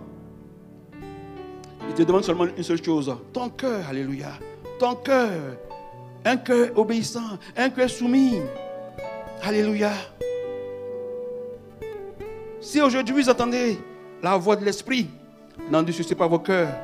Te 1.95 2.03
demande 2.03 2.25
seulement 2.25 2.47
une 2.57 2.63
seule 2.63 2.83
chose. 2.83 3.15
Ton 3.31 3.47
cœur, 3.49 3.87
alléluia. 3.87 4.33
Ton 4.77 4.95
cœur. 4.95 5.29
Un 6.25 6.35
cœur 6.35 6.69
obéissant, 6.75 7.39
un 7.55 7.69
cœur 7.69 7.89
soumis. 7.89 8.41
Alléluia. 9.41 9.91
Si 12.59 12.81
aujourd'hui 12.81 13.15
vous 13.15 13.29
entendez 13.29 13.79
la 14.21 14.35
voix 14.35 14.57
de 14.57 14.65
l'Esprit, 14.65 15.07
n'endurcissez 15.71 16.15
pas 16.15 16.27
vos 16.27 16.39
cœurs. 16.39 16.75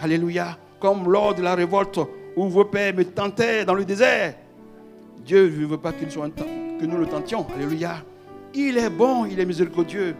Alléluia. 0.00 0.56
Comme 0.78 1.10
lors 1.10 1.34
de 1.34 1.42
la 1.42 1.56
révolte 1.56 1.98
où 2.36 2.48
vos 2.48 2.64
pères 2.64 2.94
me 2.94 3.04
tentaient 3.04 3.64
dans 3.64 3.74
le 3.74 3.84
désert. 3.84 4.34
Dieu 5.24 5.46
ne 5.48 5.66
veut 5.66 5.78
pas 5.78 5.92
que 5.92 6.04
nous 6.86 6.96
le 6.96 7.06
tentions. 7.06 7.44
Alléluia. 7.56 8.04
Il 8.54 8.78
est 8.78 8.90
bon, 8.90 9.24
il 9.24 9.40
est 9.40 9.46
miséricordieux. 9.46 10.14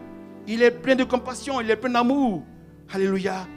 Il 0.45 0.61
est 0.61 0.71
plein 0.71 0.95
de 0.95 1.05
compassion, 1.05 1.61
il 1.61 1.71
est 1.71 1.77
plein 1.77 1.91
d'amour. 1.91 2.43
Alléluia. 2.91 3.47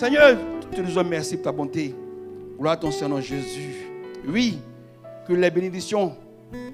Seigneur, 0.00 0.34
te 0.74 0.80
nous 0.80 1.04
merci 1.04 1.36
pour 1.36 1.44
ta 1.44 1.52
bonté. 1.52 1.94
Gloire 2.58 2.72
à 2.72 2.76
ton 2.78 2.90
Seigneur 2.90 3.20
Jésus. 3.20 3.86
Oui, 4.26 4.58
que 5.28 5.34
les 5.34 5.50
bénédictions 5.50 6.16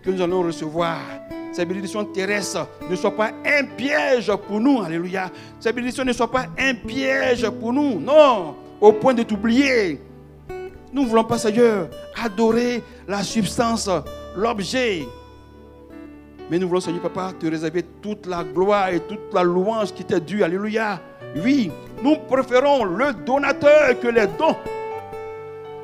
que 0.00 0.10
nous 0.12 0.22
allons 0.22 0.44
recevoir 0.44 1.00
ces 1.50 1.64
bénédictions 1.64 2.04
terrestres 2.04 2.68
ne 2.88 2.94
soient 2.94 3.16
pas 3.16 3.32
un 3.44 3.64
piège 3.76 4.30
pour 4.46 4.60
nous. 4.60 4.80
Alléluia. 4.80 5.28
Ces 5.58 5.72
bénédictions 5.72 6.04
ne 6.04 6.12
soient 6.12 6.30
pas 6.30 6.46
un 6.56 6.74
piège 6.74 7.50
pour 7.50 7.72
nous. 7.72 7.98
Non, 7.98 8.54
au 8.80 8.92
point 8.92 9.12
de 9.12 9.24
t'oublier. 9.24 10.00
Nous 10.92 11.02
ne 11.02 11.08
voulons 11.08 11.24
pas, 11.24 11.38
Seigneur, 11.38 11.88
adorer 12.22 12.80
la 13.08 13.24
substance, 13.24 13.90
l'objet. 14.36 15.04
Mais 16.48 16.60
nous 16.60 16.68
voulons, 16.68 16.80
Seigneur 16.80 17.02
Papa, 17.02 17.32
te 17.36 17.48
réserver 17.48 17.82
toute 18.00 18.24
la 18.26 18.44
gloire 18.44 18.90
et 18.90 19.00
toute 19.00 19.34
la 19.34 19.42
louange 19.42 19.92
qui 19.92 20.04
t'est 20.04 20.20
due. 20.20 20.44
Alléluia. 20.44 21.00
Oui, 21.42 21.70
nous 22.02 22.16
préférons 22.28 22.84
le 22.84 23.12
donateur 23.12 23.98
que 24.00 24.08
les 24.08 24.26
dons. 24.38 24.56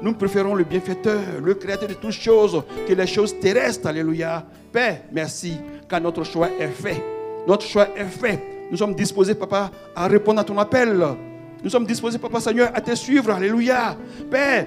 Nous 0.00 0.14
préférons 0.14 0.54
le 0.54 0.64
bienfaiteur, 0.64 1.20
le 1.42 1.54
créateur 1.54 1.88
de 1.88 1.94
toutes 1.94 2.10
choses, 2.10 2.62
que 2.88 2.92
les 2.92 3.06
choses 3.06 3.38
terrestres. 3.38 3.86
Alléluia. 3.86 4.44
Père, 4.72 5.02
merci, 5.12 5.56
car 5.88 6.00
notre 6.00 6.24
choix 6.24 6.48
est 6.58 6.68
fait. 6.68 7.02
Notre 7.46 7.64
choix 7.64 7.88
est 7.96 8.04
fait. 8.04 8.68
Nous 8.70 8.76
sommes 8.76 8.94
disposés, 8.94 9.34
Papa, 9.34 9.70
à 9.94 10.08
répondre 10.08 10.40
à 10.40 10.44
ton 10.44 10.58
appel. 10.58 11.04
Nous 11.62 11.70
sommes 11.70 11.86
disposés, 11.86 12.18
Papa 12.18 12.40
Seigneur, 12.40 12.70
à 12.74 12.80
te 12.80 12.94
suivre. 12.94 13.30
Alléluia. 13.30 13.96
Père, 14.30 14.66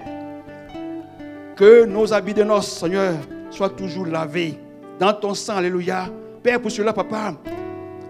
que 1.56 1.86
nos 1.86 2.14
habits 2.14 2.34
de 2.34 2.44
noces, 2.44 2.80
Seigneur, 2.80 3.16
soient 3.50 3.70
toujours 3.70 4.06
lavés 4.06 4.58
dans 5.00 5.14
ton 5.14 5.34
sang. 5.34 5.58
Alléluia. 5.58 6.10
Père, 6.42 6.62
pour 6.62 6.72
cela, 6.72 6.94
Papa, 6.94 7.34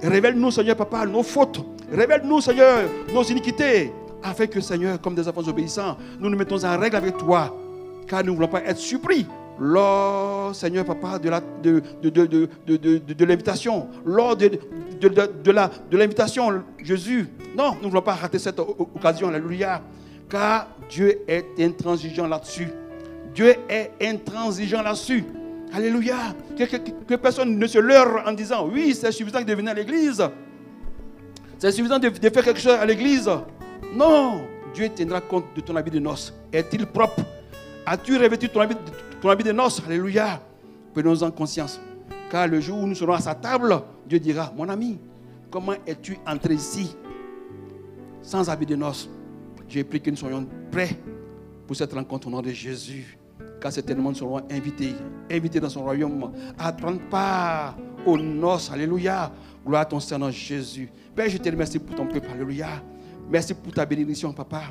révèle-nous, 0.03 0.51
Seigneur, 0.51 0.75
Papa, 0.75 1.05
nos 1.05 1.23
fautes. 1.23 1.74
Révèle-nous, 1.91 2.41
Seigneur, 2.41 2.83
nos 3.13 3.23
iniquités. 3.23 3.91
Afin 4.23 4.47
que, 4.47 4.59
Seigneur, 4.59 4.99
comme 4.99 5.13
des 5.13 5.27
enfants 5.27 5.47
obéissants, 5.47 5.97
nous 6.19 6.29
nous 6.29 6.37
mettons 6.37 6.63
en 6.63 6.79
règle 6.79 6.95
avec 6.95 7.17
toi. 7.17 7.55
Car 8.07 8.23
nous 8.23 8.31
ne 8.31 8.35
voulons 8.35 8.47
pas 8.47 8.63
être 8.63 8.79
surpris 8.79 9.25
lors, 9.59 10.53
Seigneur 10.55 10.83
Papa, 10.85 11.19
de, 11.19 11.29
l'invitation, 13.25 13.87
lors 14.05 14.35
de, 14.35 14.51
de, 14.99 15.97
l'invitation, 15.97 16.63
Jésus. 16.83 17.27
Non, 17.57 17.71
nous 17.75 17.85
ne 17.85 17.89
voulons 17.89 18.01
pas 18.01 18.15
rater 18.15 18.39
cette 18.39 18.59
occasion, 18.59 19.29
alléluia. 19.29 19.81
Car 20.29 20.67
Dieu 20.89 21.21
est 21.27 21.45
intransigeant 21.59 22.27
là-dessus. 22.27 22.69
Dieu 23.33 23.55
est 23.69 23.91
intransigeant 24.01 24.81
là-dessus. 24.81 25.23
Alléluia. 25.73 26.15
Que, 26.57 27.15
personne 27.15 27.57
ne 27.57 27.67
se 27.67 27.77
leurre 27.77 28.23
en 28.25 28.31
disant, 28.33 28.67
oui, 28.71 28.95
c'est 28.99 29.11
suffisant 29.11 29.41
de 29.41 29.53
venir 29.53 29.71
à 29.71 29.75
l'église. 29.75 30.23
C'est 31.65 31.71
suffisant 31.71 31.97
de, 31.97 32.11
faire 32.11 32.43
quelque 32.43 32.59
chose 32.59 32.73
à 32.73 32.85
l'église. 32.85 33.27
Non, 33.95 34.43
Dieu 34.75 34.87
tiendra 34.93 35.19
compte 35.19 35.45
de 35.55 35.61
ton 35.61 35.75
habit 35.75 35.89
de 35.89 35.97
noces. 35.97 36.31
Est-il 36.53 36.85
propre? 36.85 37.23
As-tu 37.87 38.17
revêtu 38.17 38.49
ton 38.49 38.59
habit, 38.61 38.75
ton 39.19 39.29
habit 39.29 39.45
de 39.45 39.51
noces? 39.51 39.81
Alléluia. 39.83 40.39
Prenons-en 40.93 41.31
conscience. 41.31 41.81
Car 42.29 42.47
le 42.47 42.59
jour 42.61 42.77
où 42.83 42.85
nous 42.85 42.93
serons 42.93 43.13
à 43.13 43.19
sa 43.19 43.33
table, 43.33 43.81
Dieu 44.05 44.19
dira, 44.19 44.53
mon 44.55 44.69
ami, 44.69 44.99
comment 45.49 45.73
es-tu 45.87 46.19
entré 46.27 46.53
ici 46.53 46.95
sans 48.21 48.47
habit 48.47 48.67
de 48.67 48.75
noces? 48.75 49.09
J'ai 49.67 49.83
pris 49.83 49.99
que 49.99 50.11
nous 50.11 50.17
soyons 50.17 50.47
prêts 50.71 50.99
pour 51.65 51.75
cette 51.75 51.93
rencontre 51.93 52.27
au 52.27 52.29
nom 52.29 52.43
de 52.43 52.51
Jésus. 52.51 53.17
Car 53.59 53.71
certainement 53.71 54.09
nous 54.09 54.17
serons 54.17 54.43
invités, 54.51 54.93
invités 55.31 55.59
dans 55.59 55.69
son 55.69 55.81
royaume 55.81 56.31
à 56.59 56.71
prendre 56.71 56.99
part 57.09 57.75
aux 58.05 58.19
noces. 58.19 58.69
Alléluia. 58.71 59.31
Gloire 59.65 59.81
à 59.81 59.85
ton 59.85 59.99
Seigneur 59.99 60.31
Jésus. 60.31 60.89
Père, 61.15 61.29
je 61.29 61.37
te 61.37 61.49
remercie 61.49 61.79
pour 61.79 61.95
ton 61.95 62.05
peuple. 62.05 62.27
Alléluia. 62.31 62.67
Merci 63.29 63.53
pour 63.53 63.73
ta 63.73 63.85
bénédiction, 63.85 64.31
papa. 64.31 64.61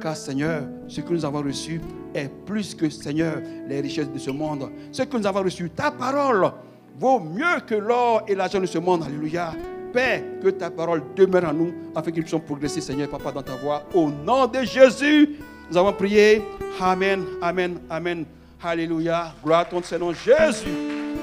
Car 0.00 0.16
Seigneur, 0.16 0.62
ce 0.86 1.00
que 1.00 1.12
nous 1.12 1.24
avons 1.24 1.42
reçu 1.42 1.80
est 2.14 2.28
plus 2.46 2.74
que 2.74 2.88
Seigneur, 2.88 3.42
les 3.68 3.80
richesses 3.80 4.10
de 4.10 4.18
ce 4.18 4.30
monde. 4.30 4.70
Ce 4.92 5.02
que 5.02 5.16
nous 5.16 5.26
avons 5.26 5.42
reçu, 5.42 5.68
ta 5.70 5.90
parole, 5.90 6.50
vaut 6.98 7.20
mieux 7.20 7.60
que 7.66 7.74
l'or 7.74 8.22
et 8.26 8.34
l'argent 8.34 8.60
de 8.60 8.66
ce 8.66 8.78
monde. 8.78 9.02
Alléluia. 9.02 9.52
Père, 9.92 10.22
que 10.42 10.48
ta 10.50 10.70
parole 10.70 11.02
demeure 11.16 11.44
en 11.50 11.52
nous 11.52 11.72
afin 11.94 12.10
que 12.10 12.16
nous 12.16 12.22
puissions 12.22 12.40
progresser, 12.40 12.80
Seigneur, 12.80 13.08
Papa, 13.08 13.32
dans 13.32 13.42
ta 13.42 13.56
voix. 13.56 13.82
Au 13.94 14.08
nom 14.10 14.46
de 14.46 14.62
Jésus, 14.62 15.36
nous 15.70 15.76
avons 15.76 15.92
prié. 15.92 16.42
Amen, 16.80 17.24
Amen, 17.42 17.78
Amen. 17.90 18.24
Alléluia. 18.62 19.34
Gloire 19.44 19.60
à 19.60 19.64
ton 19.66 19.82
Seigneur 19.82 20.14
Jésus. 20.14 20.68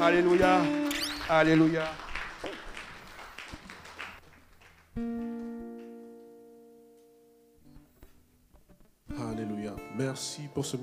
Alléluia. 0.01 0.59
Alléluia. 1.29 1.83
Alléluia. 9.35 9.75
Merci 9.97 10.43
pour 10.53 10.65
ce 10.65 10.77